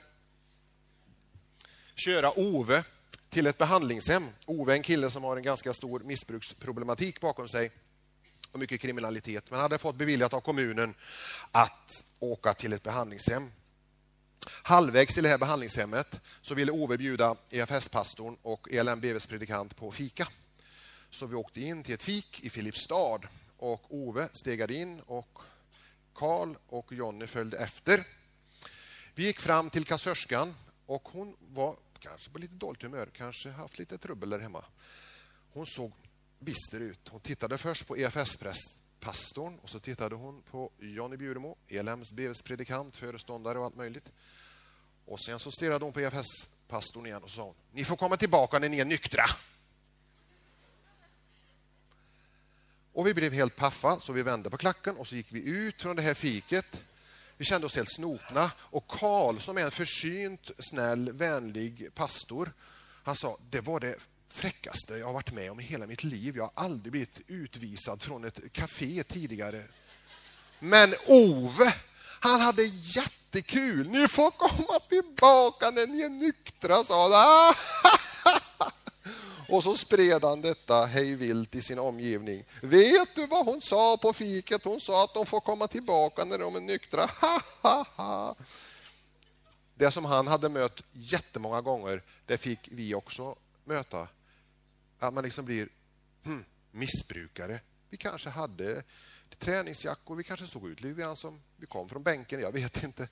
köra 1.95 2.39
Ove 2.39 2.85
till 3.28 3.47
ett 3.47 3.59
behandlingshem. 3.59 4.28
Ove 4.47 4.72
är 4.72 4.76
en 4.76 4.82
kille 4.82 5.11
som 5.11 5.24
har 5.24 5.37
en 5.37 5.43
ganska 5.43 5.72
stor 5.72 6.01
missbruksproblematik 6.01 7.20
bakom 7.20 7.49
sig 7.49 7.70
och 8.53 8.59
mycket 8.59 8.80
kriminalitet, 8.80 9.51
men 9.51 9.61
hade 9.61 9.78
fått 9.78 9.97
beviljat 9.97 10.35
av 10.35 10.41
kommunen 10.41 10.95
att 11.51 12.05
åka 12.18 12.55
till 12.55 12.72
ett 12.72 12.82
behandlingshem. 12.82 13.51
Halvvägs 14.51 15.14
till 15.14 15.22
det 15.22 15.28
här 15.28 15.38
behandlingshemmet 15.38 16.20
så 16.40 16.55
ville 16.55 16.72
Ove 16.72 16.99
bjuda 16.99 17.36
EFS-pastorn 17.51 18.36
och 18.42 18.68
ELM-BVs 18.70 19.26
predikant 19.26 19.76
på 19.76 19.90
fika. 19.90 20.28
Så 21.11 21.26
vi 21.26 21.34
åkte 21.34 21.61
in 21.61 21.82
till 21.82 21.95
ett 21.95 22.03
fik 22.03 22.45
i 22.45 22.51
Filipstad 22.51 23.20
och 23.57 23.95
Ove 23.95 24.28
stegade 24.32 24.74
in 24.74 25.01
och 25.01 25.38
Karl 26.14 26.55
och 26.66 26.92
Jonny 26.92 27.26
följde 27.26 27.59
efter. 27.59 28.07
Vi 29.14 29.24
gick 29.24 29.40
fram 29.40 29.70
till 29.70 29.84
kassörskan 29.84 30.55
och 30.86 31.09
hon 31.12 31.36
var 31.38 31.76
kanske 31.99 32.30
på 32.30 32.38
lite 32.38 32.55
dåligt 32.55 32.82
humör, 32.82 33.09
kanske 33.12 33.51
haft 33.51 33.78
lite 33.78 33.99
trubbel 33.99 34.30
där 34.30 34.38
hemma. 34.38 34.64
Hon 35.53 35.66
såg 35.66 35.92
bister 36.38 36.80
ut. 36.80 37.09
Hon 37.09 37.20
tittade 37.20 37.59
först 37.59 37.86
på 37.86 37.97
EFS-prästen 37.97 38.84
pastorn 39.05 39.59
och 39.62 39.70
så 39.70 39.78
tittade 39.78 40.14
hon 40.14 40.42
på 40.42 40.70
Jonny 40.78 41.16
Bjuremo, 41.16 41.57
ELMs 41.68 42.12
BVs 42.12 42.42
predikant, 42.42 42.96
föreståndare 42.96 43.59
och 43.59 43.64
allt 43.64 43.76
möjligt. 43.76 44.12
Och 45.07 45.20
sen 45.20 45.38
så 45.38 45.50
stirrade 45.50 45.84
hon 45.84 45.92
på 45.92 46.00
EFS-pastorn 46.00 47.07
igen 47.07 47.22
och 47.22 47.30
sa 47.30 47.55
ni 47.72 47.84
får 47.84 47.96
komma 47.96 48.16
tillbaka 48.16 48.59
när 48.59 48.68
ni 48.68 48.78
är 48.78 48.84
nyktra. 48.84 49.24
Och 52.92 53.07
vi 53.07 53.14
blev 53.14 53.32
helt 53.32 53.57
paffa, 53.57 54.00
så 54.00 54.12
vi 54.12 54.22
vände 54.22 54.50
på 54.50 54.57
klacken 54.57 54.96
och 54.96 55.07
så 55.07 55.16
gick 55.16 55.26
vi 55.32 55.48
ut 55.48 55.82
från 55.82 55.96
det 55.96 56.02
här 56.02 56.14
fiket. 56.14 56.82
Vi 57.36 57.44
kände 57.44 57.66
oss 57.66 57.76
helt 57.76 57.94
snopna. 57.94 58.52
Och 58.59 58.86
Karl, 58.88 59.38
som 59.38 59.59
är 59.59 59.62
en 59.62 59.70
försynt, 59.70 60.50
snäll, 60.59 61.12
vänlig 61.12 61.94
pastor, 61.94 62.52
han 63.05 63.16
sa 63.16 63.38
det 63.50 63.61
var 63.61 63.80
det 63.80 63.96
fräckaste 64.35 64.95
jag 64.95 65.07
har 65.07 65.12
varit 65.12 65.32
med 65.32 65.51
om 65.51 65.61
i 65.61 65.62
hela 65.62 65.87
mitt 65.87 66.05
liv. 66.05 66.37
Jag 66.37 66.45
har 66.45 66.53
aldrig 66.55 66.93
blivit 66.93 67.20
utvisad 67.26 68.03
från 68.03 68.24
ett 68.24 68.53
café 68.53 69.03
tidigare. 69.03 69.64
Men 70.59 70.95
Ove, 71.07 71.74
han 72.20 72.41
hade 72.41 72.62
jättekul. 72.64 73.89
Ni 73.89 74.09
får 74.09 74.30
komma 74.30 74.78
tillbaka 74.89 75.70
när 75.70 75.87
ni 75.87 76.01
är 76.03 76.09
nyktra, 76.09 76.85
sa 76.85 77.16
han. 77.16 77.55
Och 79.49 79.62
så 79.62 79.76
spred 79.76 80.24
han 80.24 80.41
detta 80.41 80.85
hej 80.85 81.14
vilt 81.14 81.55
i 81.55 81.62
sin 81.62 81.78
omgivning. 81.78 82.45
Vet 82.62 83.14
du 83.14 83.26
vad 83.26 83.47
hon 83.47 83.61
sa 83.61 83.97
på 83.97 84.12
fiket? 84.12 84.64
Hon 84.64 84.80
sa 84.80 85.05
att 85.05 85.14
de 85.14 85.26
får 85.26 85.41
komma 85.41 85.68
tillbaka 85.68 86.24
när 86.24 86.39
de 86.39 86.57
är 86.57 86.61
nyktra. 86.61 87.11
Det 89.74 89.91
som 89.91 90.05
han 90.05 90.26
hade 90.26 90.49
mött 90.49 90.82
jättemånga 90.93 91.61
gånger, 91.61 92.03
det 92.26 92.39
fick 92.39 92.68
vi 92.72 92.95
också 92.95 93.37
möta. 93.64 94.09
Att 95.07 95.14
man 95.14 95.24
liksom 95.24 95.44
blir 95.44 95.68
hmm, 96.24 96.44
missbrukare. 96.70 97.61
Vi 97.90 97.96
kanske 97.96 98.30
hade 98.30 98.82
träningsjackor, 99.38 100.16
vi 100.16 100.24
kanske 100.24 100.46
såg 100.46 100.68
ut 100.68 100.80
lite 100.80 101.00
grann 101.00 101.16
som 101.16 101.40
vi 101.57 101.66
kom 101.66 101.88
från 101.88 102.02
bänken, 102.02 102.40
jag 102.40 102.52
vet 102.52 102.84
inte. 102.84 103.09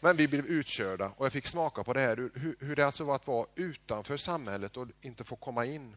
Men 0.00 0.16
vi 0.16 0.28
blev 0.28 0.46
utkörda 0.46 1.12
och 1.16 1.26
jag 1.26 1.32
fick 1.32 1.46
smaka 1.46 1.84
på 1.84 1.92
det 1.92 2.00
här, 2.00 2.16
hur, 2.16 2.56
hur 2.60 2.76
det 2.76 2.86
alltså 2.86 3.04
var 3.04 3.14
att 3.14 3.26
vara 3.26 3.46
utanför 3.54 4.16
samhället 4.16 4.76
och 4.76 4.88
inte 5.00 5.24
få 5.24 5.36
komma 5.36 5.66
in. 5.66 5.96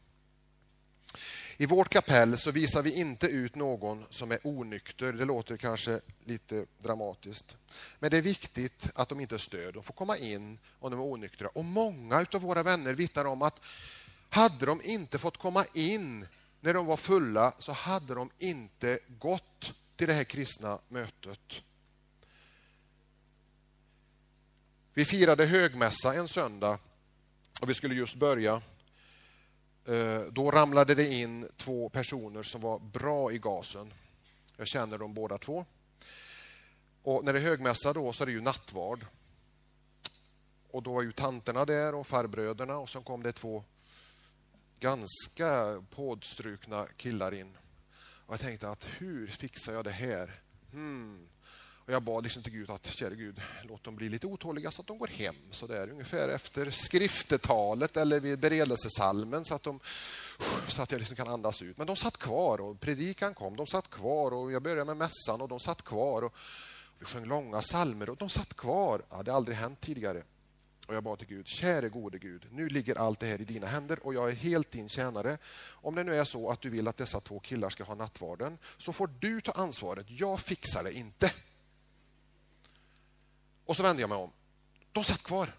I 1.58 1.66
vårt 1.66 1.90
kapell 1.90 2.38
så 2.38 2.52
visar 2.52 2.82
vi 2.82 3.00
inte 3.00 3.28
ut 3.28 3.56
någon 3.56 4.06
som 4.10 4.32
är 4.32 4.40
onykter. 4.44 5.14
Det 5.14 5.26
låter 5.26 5.58
kanske 5.58 6.02
lite 6.26 6.66
dramatiskt. 6.78 7.58
Men 8.00 8.12
det 8.12 8.18
är 8.18 8.22
viktigt 8.22 8.90
att 8.96 9.10
de 9.10 9.20
inte 9.20 9.36
är 9.36 9.40
stöd. 9.40 9.74
De 9.74 9.84
får 9.84 9.94
komma 9.94 10.18
in 10.18 10.60
om 10.80 10.92
de 10.92 11.00
är 11.00 11.06
onyktra. 11.06 11.48
Och 11.48 11.66
många 11.66 12.26
av 12.34 12.42
våra 12.42 12.64
vänner 12.64 12.94
vittnar 12.94 13.26
om 13.26 13.42
att 13.42 13.62
hade 14.36 14.66
de 14.66 14.82
inte 14.84 15.18
fått 15.18 15.38
komma 15.38 15.66
in 15.74 16.28
när 16.60 16.74
de 16.74 16.86
var 16.86 16.98
fulla 16.98 17.54
så 17.60 17.72
hade 17.72 18.16
de 18.16 18.30
inte 18.38 19.00
gått 19.08 19.74
till 19.96 20.08
det 20.08 20.14
här 20.14 20.24
kristna 20.24 20.80
mötet. 20.88 21.54
Vi 24.94 25.06
firade 25.06 25.46
högmässa 25.46 26.14
en 26.14 26.28
söndag 26.28 26.80
och 27.62 27.70
vi 27.70 27.74
skulle 27.74 27.96
just 27.96 28.16
börja. 28.16 28.62
Eh, 29.86 30.22
då 30.32 30.52
ramlade 30.52 30.96
det 30.96 31.14
in 31.14 31.50
två 31.58 31.90
personer 31.90 32.44
som 32.44 32.62
var 32.62 32.80
bra 32.80 33.32
i 33.32 33.38
gasen. 33.38 33.94
Jag 34.58 34.68
känner 34.68 34.98
dem 34.98 35.14
båda 35.14 35.38
två. 35.38 35.66
Och 37.04 37.26
när 37.26 37.34
det 37.34 37.40
är 37.40 37.44
högmässa 37.44 37.94
då 37.94 38.14
så 38.14 38.24
är 38.24 38.26
det 38.26 38.32
ju 38.32 38.42
nattvard. 38.42 39.06
Och 40.72 40.84
då 40.84 40.94
var 40.94 41.02
ju 41.02 41.12
tanterna 41.12 41.66
där 41.66 41.96
och 41.96 42.08
farbröderna 42.08 42.78
och 42.78 42.90
så 42.90 43.02
kom 43.02 43.24
det 43.24 43.32
två 43.32 43.64
ganska 44.80 45.84
pådstrukna 45.90 46.88
killar 46.98 47.34
in. 47.34 47.58
Och 48.26 48.34
jag 48.34 48.40
tänkte 48.40 48.70
att 48.70 48.86
hur 48.98 49.28
fixar 49.28 49.74
jag 49.74 49.84
det 49.84 49.92
här? 49.92 50.42
Hmm. 50.72 51.28
Och 51.86 51.94
jag 51.94 52.04
bad 52.04 52.24
liksom 52.24 52.44
till 52.44 52.52
Gud 52.52 52.70
att, 52.70 52.86
käre 52.86 53.16
Gud, 53.16 53.42
låt 53.64 53.84
dem 53.84 53.96
bli 53.96 54.10
lite 54.10 54.28
otåliga 54.28 54.72
så 54.72 54.82
att 54.82 54.88
de 54.88 54.98
går 54.98 55.08
hem 55.08 55.36
så 55.52 55.68
där 55.68 55.90
ungefär 55.90 56.30
efter 56.30 56.72
skriftetalet 56.72 57.98
eller 57.98 58.20
vid 58.20 58.40
beredelsesalmen 58.40 59.46
så 59.46 59.56
att, 59.56 59.64
de, 59.64 59.80
så 60.68 60.82
att 60.82 60.92
jag 60.92 61.00
liksom 61.00 61.16
kan 61.16 61.28
andas 61.28 61.62
ut. 61.62 61.78
Men 61.78 61.88
de 61.88 61.96
satt 61.96 62.18
kvar 62.18 62.62
och 62.62 62.80
predikan 62.80 63.34
kom, 63.34 63.56
de 63.56 63.68
satt 63.68 63.90
kvar 63.90 64.34
och 64.34 64.52
jag 64.52 64.64
började 64.64 64.86
med 64.86 64.98
mässan 64.98 65.42
och 65.42 65.50
de 65.50 65.60
satt 65.60 65.82
kvar. 65.82 66.22
Och 66.22 66.36
vi 67.00 67.06
sjöng 67.06 67.26
långa 67.26 67.62
salmer 67.62 68.10
och 68.10 68.18
de 68.18 68.30
satt 68.30 68.54
kvar. 68.54 69.02
Ja, 69.10 69.16
det 69.16 69.16
hade 69.16 69.34
aldrig 69.34 69.58
hänt 69.58 69.82
tidigare. 69.82 70.24
Och 70.86 70.96
jag 70.96 71.04
bad 71.04 71.20
till 71.20 71.28
Gud, 71.28 71.48
käre 71.48 71.90
gode 71.90 72.18
Gud, 72.18 72.48
nu 72.52 72.70
ligger 72.70 72.96
allt 72.96 73.20
det 73.20 73.26
här 73.26 73.42
i 73.42 73.46
dina 73.46 73.68
händer 73.68 74.06
och 74.06 74.14
jag 74.14 74.30
är 74.30 74.36
helt 74.36 74.72
din 74.72 74.90
tjänare. 74.90 75.38
Om 75.72 75.96
det 75.96 76.04
nu 76.04 76.16
är 76.16 76.24
så 76.24 76.50
att 76.50 76.62
du 76.62 76.70
vill 76.70 76.88
att 76.88 76.98
dessa 76.98 77.20
två 77.20 77.40
killar 77.40 77.70
ska 77.70 77.84
ha 77.84 77.96
nattvarden 77.96 78.58
så 78.78 78.94
får 78.94 79.10
du 79.20 79.42
ta 79.42 79.52
ansvaret. 79.52 80.06
Jag 80.10 80.40
fixar 80.40 80.84
det 80.84 80.94
inte. 80.94 81.32
Och 83.66 83.76
så 83.76 83.84
vände 83.84 84.02
jag 84.02 84.10
mig 84.10 84.18
om. 84.18 84.32
De 84.92 85.04
satt 85.04 85.24
kvar. 85.24 85.56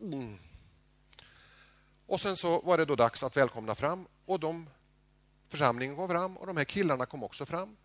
Mm. 0.00 0.38
Och 2.06 2.20
sen 2.20 2.36
så 2.36 2.60
var 2.60 2.78
det 2.78 2.84
då 2.84 2.96
dags 2.96 3.22
att 3.22 3.36
välkomna 3.36 3.74
fram 3.74 4.06
och 4.24 4.40
de, 4.40 4.68
församlingen 5.48 5.96
kom 5.96 6.08
fram 6.08 6.36
och 6.36 6.46
de 6.46 6.56
här 6.56 6.64
killarna 6.64 7.06
kom 7.06 7.22
också 7.22 7.46
fram. 7.46 7.76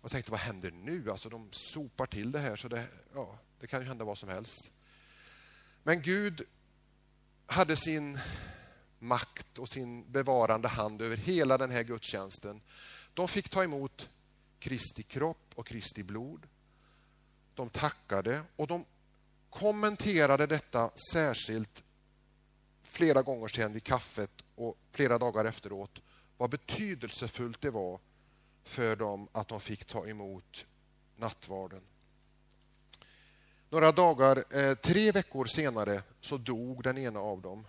Och 0.00 0.04
jag 0.04 0.10
tänkte, 0.10 0.30
vad 0.30 0.40
händer 0.40 0.70
nu? 0.70 1.10
Alltså 1.10 1.28
de 1.28 1.48
sopar 1.52 2.06
till 2.06 2.32
det 2.32 2.38
här 2.38 2.56
så 2.56 2.68
det, 2.68 2.84
ja, 3.14 3.38
det 3.60 3.66
kan 3.66 3.80
ju 3.80 3.86
hända 3.86 4.04
vad 4.04 4.18
som 4.18 4.28
helst. 4.28 4.72
Men 5.88 6.02
Gud 6.02 6.42
hade 7.46 7.76
sin 7.76 8.18
makt 8.98 9.58
och 9.58 9.68
sin 9.68 10.12
bevarande 10.12 10.68
hand 10.68 11.02
över 11.02 11.16
hela 11.16 11.58
den 11.58 11.70
här 11.70 11.82
gudstjänsten. 11.82 12.60
De 13.14 13.28
fick 13.28 13.48
ta 13.48 13.64
emot 13.64 14.08
Kristi 14.58 15.02
kropp 15.02 15.52
och 15.54 15.66
Kristi 15.66 16.02
blod. 16.02 16.46
De 17.54 17.70
tackade 17.70 18.42
och 18.56 18.66
de 18.66 18.84
kommenterade 19.50 20.46
detta 20.46 20.90
särskilt 21.12 21.84
flera 22.82 23.22
gånger 23.22 23.48
sedan 23.48 23.72
vid 23.72 23.84
kaffet 23.84 24.32
och 24.54 24.78
flera 24.90 25.18
dagar 25.18 25.44
efteråt 25.44 25.98
vad 26.36 26.50
betydelsefullt 26.50 27.60
det 27.60 27.70
var 27.70 28.00
för 28.64 28.96
dem 28.96 29.28
att 29.32 29.48
de 29.48 29.60
fick 29.60 29.84
ta 29.84 30.06
emot 30.06 30.66
nattvarden. 31.16 31.82
Några 33.70 33.92
dagar, 33.92 34.44
eh, 34.50 34.74
tre 34.74 35.12
veckor 35.12 35.44
senare, 35.44 36.02
så 36.20 36.36
dog 36.36 36.82
den 36.82 36.98
ena 36.98 37.20
av 37.20 37.40
dem. 37.40 37.66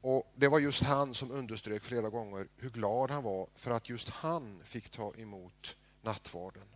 Och 0.00 0.32
Det 0.34 0.48
var 0.48 0.58
just 0.58 0.82
han 0.82 1.14
som 1.14 1.30
underströk 1.30 1.82
flera 1.82 2.08
gånger 2.08 2.48
hur 2.56 2.70
glad 2.70 3.10
han 3.10 3.22
var 3.22 3.48
för 3.54 3.70
att 3.70 3.88
just 3.88 4.08
han 4.08 4.62
fick 4.64 4.88
ta 4.88 5.14
emot 5.14 5.76
nattvarden. 6.02 6.66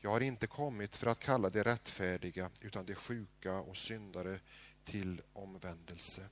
Jag 0.00 0.10
har 0.10 0.20
inte 0.20 0.46
kommit 0.46 0.96
för 0.96 1.06
att 1.06 1.18
kalla 1.18 1.50
de 1.50 1.64
rättfärdiga 1.64 2.50
utan 2.60 2.86
de 2.86 2.94
sjuka 2.94 3.60
och 3.60 3.76
syndare 3.76 4.40
till 4.84 5.20
omvändelse. 5.32 6.22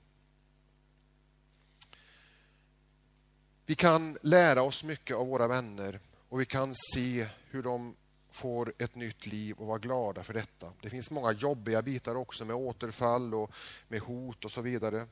Vi 3.67 3.75
kan 3.75 4.19
lära 4.23 4.63
oss 4.63 4.85
mycket 4.85 5.17
av 5.17 5.27
våra 5.27 5.49
vänner 5.49 6.01
och 6.29 6.41
vi 6.41 6.45
kan 6.45 6.75
se 6.95 7.29
hur 7.51 7.63
de 7.63 7.97
får 8.33 8.73
ett 8.79 8.95
nytt 8.95 9.27
liv 9.27 9.57
och 9.59 9.67
vara 9.67 9.79
glada 9.79 10.23
för 10.23 10.35
detta. 10.35 10.73
Det 10.83 10.91
finns 10.91 11.11
många 11.11 11.33
jobbiga 11.33 11.83
bitar 11.83 12.15
också 12.15 12.45
med 12.45 12.57
återfall 12.57 13.35
och 13.35 13.53
med 13.89 14.01
hot 14.01 14.45
och 14.45 14.51
så 14.51 14.61
vidare. 14.61 15.07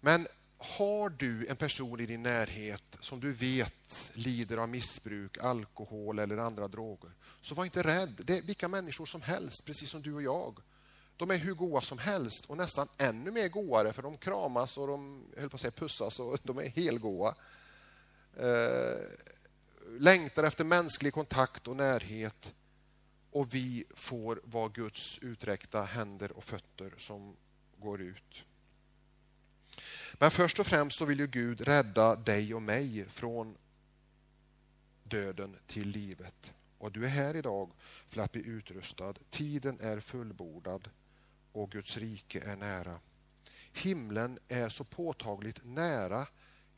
Men 0.00 0.26
har 0.58 1.08
du 1.08 1.46
en 1.46 1.56
person 1.56 2.00
i 2.00 2.06
din 2.06 2.22
närhet 2.22 2.98
som 3.00 3.20
du 3.20 3.32
vet 3.32 4.12
lider 4.14 4.56
av 4.56 4.68
missbruk, 4.68 5.38
alkohol 5.38 6.18
eller 6.18 6.36
andra 6.36 6.68
droger, 6.68 7.10
så 7.40 7.54
var 7.54 7.64
inte 7.64 7.82
rädd. 7.82 8.20
Det 8.24 8.38
är 8.38 8.42
vilka 8.42 8.68
människor 8.68 9.06
som 9.06 9.22
helst, 9.22 9.66
precis 9.66 9.90
som 9.90 10.02
du 10.02 10.14
och 10.14 10.22
jag. 10.22 10.58
De 11.16 11.30
är 11.30 11.36
hur 11.36 11.54
goa 11.54 11.80
som 11.80 11.98
helst 11.98 12.44
och 12.44 12.56
nästan 12.56 12.88
ännu 12.98 13.30
mer 13.30 13.48
goare 13.48 13.92
för 13.92 14.02
de 14.02 14.16
kramas 14.16 14.78
och 14.78 14.86
de 14.86 15.24
höll 15.36 15.50
på 15.50 15.54
att 15.54 15.60
säga 15.60 15.70
pussas 15.70 16.20
och 16.20 16.38
de 16.42 16.58
är 16.58 16.68
helgoa. 16.68 17.34
Eh, 18.36 18.98
Längtar 19.98 20.44
efter 20.44 20.64
mänsklig 20.64 21.12
kontakt 21.12 21.68
och 21.68 21.76
närhet 21.76 22.54
och 23.30 23.54
vi 23.54 23.84
får 23.94 24.40
vara 24.44 24.68
Guds 24.68 25.18
uträckta 25.18 25.82
händer 25.82 26.32
och 26.32 26.44
fötter 26.44 26.94
som 26.96 27.36
går 27.76 28.00
ut. 28.00 28.44
Men 30.14 30.30
först 30.30 30.58
och 30.58 30.66
främst 30.66 30.98
så 30.98 31.04
vill 31.04 31.20
ju 31.20 31.26
Gud 31.26 31.60
rädda 31.60 32.16
dig 32.16 32.54
och 32.54 32.62
mig 32.62 33.04
från 33.08 33.56
döden 35.02 35.56
till 35.66 35.88
livet. 35.88 36.52
Och 36.78 36.92
du 36.92 37.04
är 37.04 37.08
här 37.08 37.36
idag 37.36 37.70
för 38.08 38.20
att 38.20 38.32
bli 38.32 38.46
utrustad. 38.46 39.14
Tiden 39.30 39.80
är 39.80 40.00
fullbordad 40.00 40.90
och 41.52 41.70
Guds 41.70 41.96
rike 41.96 42.40
är 42.40 42.56
nära. 42.56 43.00
Himlen 43.72 44.38
är 44.48 44.68
så 44.68 44.84
påtagligt 44.84 45.60
nära 45.64 46.26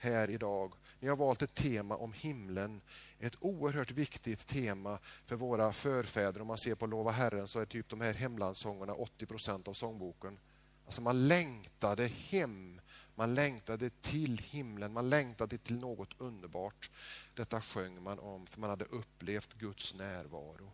här 0.02 0.30
idag. 0.30 0.72
Ni 1.00 1.08
har 1.08 1.16
valt 1.16 1.42
ett 1.42 1.54
tema 1.54 1.96
om 1.96 2.12
himlen. 2.12 2.80
Ett 3.18 3.36
oerhört 3.40 3.90
viktigt 3.90 4.46
tema 4.46 4.98
för 5.26 5.36
våra 5.36 5.72
förfäder. 5.72 6.40
Om 6.40 6.46
man 6.46 6.58
ser 6.58 6.74
på 6.74 6.86
Lova 6.86 7.10
Herren 7.10 7.48
så 7.48 7.60
är 7.60 7.66
typ 7.66 7.88
de 7.88 8.00
här 8.00 8.14
hemlandssångerna 8.14 8.94
80 8.94 9.26
procent 9.26 9.68
av 9.68 9.72
sångboken. 9.72 10.38
Alltså 10.86 11.02
man 11.02 11.28
längtade 11.28 12.06
hem 12.06 12.80
man 13.14 13.34
längtade 13.34 13.90
till 13.90 14.38
himlen, 14.38 14.92
man 14.92 15.10
längtade 15.10 15.58
till 15.58 15.78
något 15.78 16.08
underbart. 16.18 16.90
Detta 17.34 17.60
sjöng 17.60 18.02
man 18.02 18.18
om, 18.18 18.46
för 18.46 18.60
man 18.60 18.70
hade 18.70 18.84
upplevt 18.84 19.54
Guds 19.54 19.94
närvaro. 19.94 20.72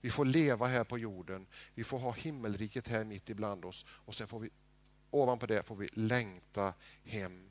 Vi 0.00 0.10
får 0.10 0.24
leva 0.24 0.66
här 0.66 0.84
på 0.84 0.98
jorden, 0.98 1.46
vi 1.74 1.84
får 1.84 1.98
ha 1.98 2.12
himmelriket 2.12 2.88
här 2.88 3.04
mitt 3.04 3.30
ibland 3.30 3.64
oss 3.64 3.86
och 3.88 4.14
sen 4.14 4.28
får 4.28 4.40
vi 4.40 4.50
ovanpå 5.10 5.46
det 5.46 5.66
får 5.66 5.76
vi 5.76 5.88
längta 5.92 6.74
hem. 7.04 7.50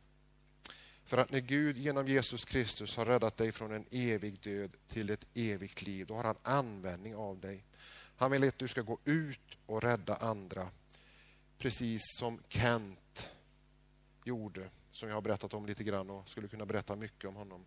För 1.13 1.17
att 1.17 1.31
när 1.31 1.39
Gud 1.39 1.77
genom 1.77 2.07
Jesus 2.07 2.45
Kristus 2.45 2.97
har 2.97 3.05
räddat 3.05 3.37
dig 3.37 3.51
från 3.51 3.71
en 3.71 3.85
evig 3.91 4.39
död 4.39 4.71
till 4.87 5.09
ett 5.09 5.25
evigt 5.33 5.81
liv, 5.81 6.07
då 6.07 6.13
har 6.13 6.23
han 6.23 6.35
användning 6.43 7.15
av 7.15 7.39
dig. 7.39 7.63
Han 8.15 8.31
vill 8.31 8.47
att 8.47 8.59
du 8.59 8.67
ska 8.67 8.81
gå 8.81 8.99
ut 9.05 9.57
och 9.65 9.81
rädda 9.81 10.15
andra. 10.15 10.67
Precis 11.57 12.01
som 12.19 12.39
Kent 12.47 13.29
gjorde, 14.23 14.69
som 14.91 15.09
jag 15.09 15.15
har 15.15 15.21
berättat 15.21 15.53
om 15.53 15.65
lite 15.65 15.83
grann 15.83 16.09
och 16.09 16.29
skulle 16.29 16.47
kunna 16.47 16.65
berätta 16.65 16.95
mycket 16.95 17.29
om 17.29 17.35
honom. 17.35 17.65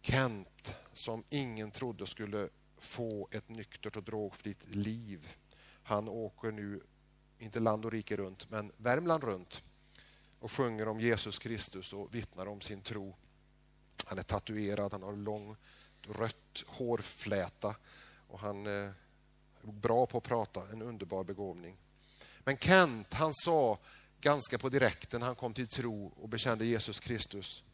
Kent, 0.00 0.74
som 0.92 1.24
ingen 1.30 1.70
trodde 1.70 2.06
skulle 2.06 2.48
få 2.78 3.28
ett 3.30 3.48
nyktert 3.48 3.96
och 3.96 4.02
drogfritt 4.02 4.74
liv. 4.74 5.28
Han 5.82 6.08
åker 6.08 6.52
nu, 6.52 6.80
inte 7.38 7.60
land 7.60 7.84
och 7.84 7.92
rike 7.92 8.16
runt, 8.16 8.50
men 8.50 8.72
Värmland 8.76 9.24
runt 9.24 9.62
och 10.40 10.52
sjunger 10.52 10.88
om 10.88 11.00
Jesus 11.00 11.38
Kristus 11.38 11.92
och 11.92 12.14
vittnar 12.14 12.46
om 12.46 12.60
sin 12.60 12.80
tro. 12.80 13.16
Han 14.06 14.18
är 14.18 14.22
tatuerad, 14.22 14.92
han 14.92 15.02
har 15.02 15.16
lång 15.16 15.56
rött 16.02 16.64
hårfläta 16.66 17.76
och 18.28 18.38
han 18.40 18.66
är 18.66 18.92
bra 19.62 20.06
på 20.06 20.18
att 20.18 20.24
prata, 20.24 20.68
en 20.72 20.82
underbar 20.82 21.24
begåvning. 21.24 21.76
Men 22.44 22.56
Kent, 22.56 23.14
han 23.14 23.34
sa 23.34 23.78
ganska 24.20 24.58
på 24.58 24.68
direkten 24.68 25.22
han 25.22 25.34
kom 25.34 25.54
till 25.54 25.68
tro 25.68 26.06
och 26.06 26.28
bekände 26.28 26.64
Jesus 26.64 27.00
Kristus. 27.00 27.64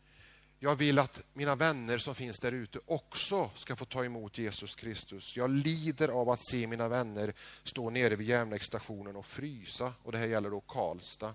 Jag 0.58 0.76
vill 0.76 0.98
att 0.98 1.22
mina 1.32 1.54
vänner 1.54 1.98
som 1.98 2.14
finns 2.14 2.38
där 2.38 2.52
ute 2.52 2.78
också 2.86 3.50
ska 3.54 3.76
få 3.76 3.84
ta 3.84 4.04
emot 4.04 4.38
Jesus 4.38 4.74
Kristus. 4.74 5.36
Jag 5.36 5.50
lider 5.50 6.08
av 6.08 6.30
att 6.30 6.46
se 6.46 6.66
mina 6.66 6.88
vänner 6.88 7.34
stå 7.62 7.90
nere 7.90 8.16
vid 8.16 8.28
järnvägsstationen 8.28 9.16
och 9.16 9.26
frysa. 9.26 9.92
Och 10.02 10.12
det 10.12 10.18
här 10.18 10.26
gäller 10.26 10.50
då 10.50 10.60
Karlstad. 10.60 11.34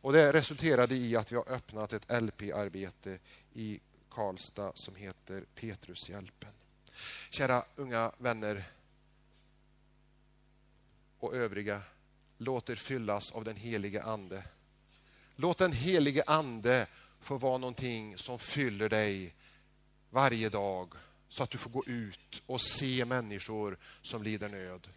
Och 0.00 0.12
det 0.12 0.32
resulterade 0.32 0.94
i 0.94 1.16
att 1.16 1.32
vi 1.32 1.36
har 1.36 1.52
öppnat 1.52 1.92
ett 1.92 2.22
LP-arbete 2.22 3.18
i 3.52 3.80
Karlstad 4.10 4.72
som 4.74 4.94
heter 4.94 5.44
Petrushjälpen. 5.54 6.52
Kära 7.30 7.64
unga 7.76 8.12
vänner 8.18 8.64
och 11.18 11.34
övriga 11.34 11.82
Låt 12.38 12.70
er 12.70 12.76
fyllas 12.76 13.32
av 13.32 13.44
den 13.44 13.56
helige 13.56 14.02
Ande. 14.02 14.44
Låt 15.36 15.58
den 15.58 15.72
helige 15.72 16.24
Ande 16.26 16.86
får 17.22 17.38
vara 17.38 17.58
någonting 17.58 18.18
som 18.18 18.38
fyller 18.38 18.88
dig 18.88 19.34
varje 20.10 20.48
dag 20.48 20.94
så 21.28 21.42
att 21.42 21.50
du 21.50 21.58
får 21.58 21.70
gå 21.70 21.84
ut 21.86 22.42
och 22.46 22.60
se 22.60 23.04
människor 23.04 23.78
som 24.02 24.22
lider 24.22 24.48
nöd. 24.48 24.88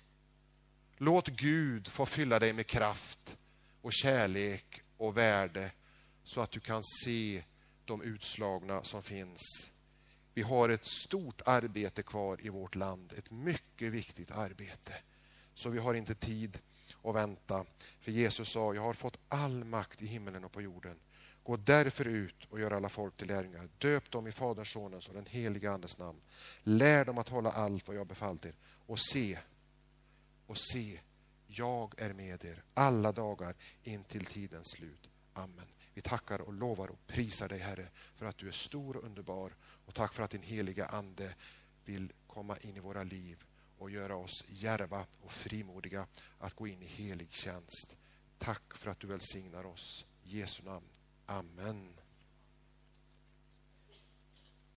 Låt 0.97 1.27
Gud 1.27 1.87
få 1.87 2.05
fylla 2.05 2.39
dig 2.39 2.53
med 2.53 2.67
kraft 2.67 3.37
och 3.81 3.93
kärlek 3.93 4.81
och 4.97 5.17
värde 5.17 5.71
så 6.23 6.41
att 6.41 6.51
du 6.51 6.59
kan 6.59 6.83
se 6.83 7.43
de 7.85 8.01
utslagna 8.01 8.83
som 8.83 9.03
finns 9.03 9.71
Vi 10.33 10.41
har 10.41 10.69
ett 10.69 10.85
stort 10.85 11.41
arbete 11.45 12.03
kvar 12.03 12.45
i 12.45 12.49
vårt 12.49 12.75
land, 12.75 13.13
ett 13.17 13.31
mycket 13.31 13.91
viktigt 13.91 14.31
arbete. 14.31 14.93
Så 15.53 15.69
vi 15.69 15.79
har 15.79 15.93
inte 15.93 16.15
tid 16.15 16.59
att 17.03 17.15
vänta. 17.15 17.65
För 17.99 18.11
Jesus 18.11 18.49
sa, 18.49 18.73
jag 18.73 18.81
har 18.81 18.93
fått 18.93 19.19
all 19.27 19.63
makt 19.63 20.01
i 20.01 20.05
himmelen 20.05 20.43
och 20.43 20.51
på 20.51 20.61
jorden. 20.61 20.99
Gå 21.45 21.57
därför 21.57 22.07
ut 22.07 22.45
och 22.49 22.59
gör 22.59 22.71
alla 22.71 22.89
folk 22.89 23.17
till 23.17 23.27
lärjungar. 23.27 23.69
Döp 23.77 24.11
dem 24.11 24.27
i 24.27 24.31
Faderns, 24.31 24.69
Sonens 24.69 25.07
och 25.07 25.13
den 25.13 25.25
helige 25.25 25.71
Andes 25.71 25.97
namn. 25.97 26.21
Lär 26.63 27.05
dem 27.05 27.17
att 27.17 27.29
hålla 27.29 27.51
allt 27.51 27.87
vad 27.87 27.97
jag 27.97 28.07
befallt 28.07 28.45
er. 28.45 28.55
Och 28.85 28.99
se, 28.99 29.39
och 30.45 30.57
se, 30.57 30.99
jag 31.47 31.93
är 31.97 32.13
med 32.13 32.45
er 32.45 32.63
alla 32.73 33.11
dagar 33.11 33.55
in 33.83 34.03
till 34.03 34.25
tidens 34.25 34.71
slut. 34.71 35.09
Amen. 35.33 35.67
Vi 35.93 36.01
tackar 36.01 36.41
och 36.41 36.53
lovar 36.53 36.87
och 36.87 37.07
prisar 37.07 37.47
dig 37.47 37.59
Herre 37.59 37.87
för 38.15 38.25
att 38.25 38.37
du 38.37 38.47
är 38.47 38.51
stor 38.51 38.97
och 38.97 39.03
underbar 39.03 39.55
och 39.85 39.93
tack 39.93 40.13
för 40.13 40.23
att 40.23 40.31
din 40.31 40.43
heliga 40.43 40.85
Ande 40.85 41.35
vill 41.85 42.11
komma 42.27 42.57
in 42.57 42.77
i 42.77 42.79
våra 42.79 43.03
liv 43.03 43.43
och 43.77 43.91
göra 43.91 44.15
oss 44.15 44.45
järva 44.49 45.05
och 45.21 45.31
frimodiga 45.31 46.07
att 46.39 46.53
gå 46.53 46.67
in 46.67 46.83
i 46.83 46.87
helig 46.87 47.31
tjänst. 47.31 47.95
Tack 48.37 48.77
för 48.77 48.91
att 48.91 48.99
du 48.99 49.07
välsignar 49.07 49.65
oss. 49.65 50.05
I 50.23 50.39
Jesu 50.39 50.63
namn. 50.63 50.85
Amen. 51.29 52.04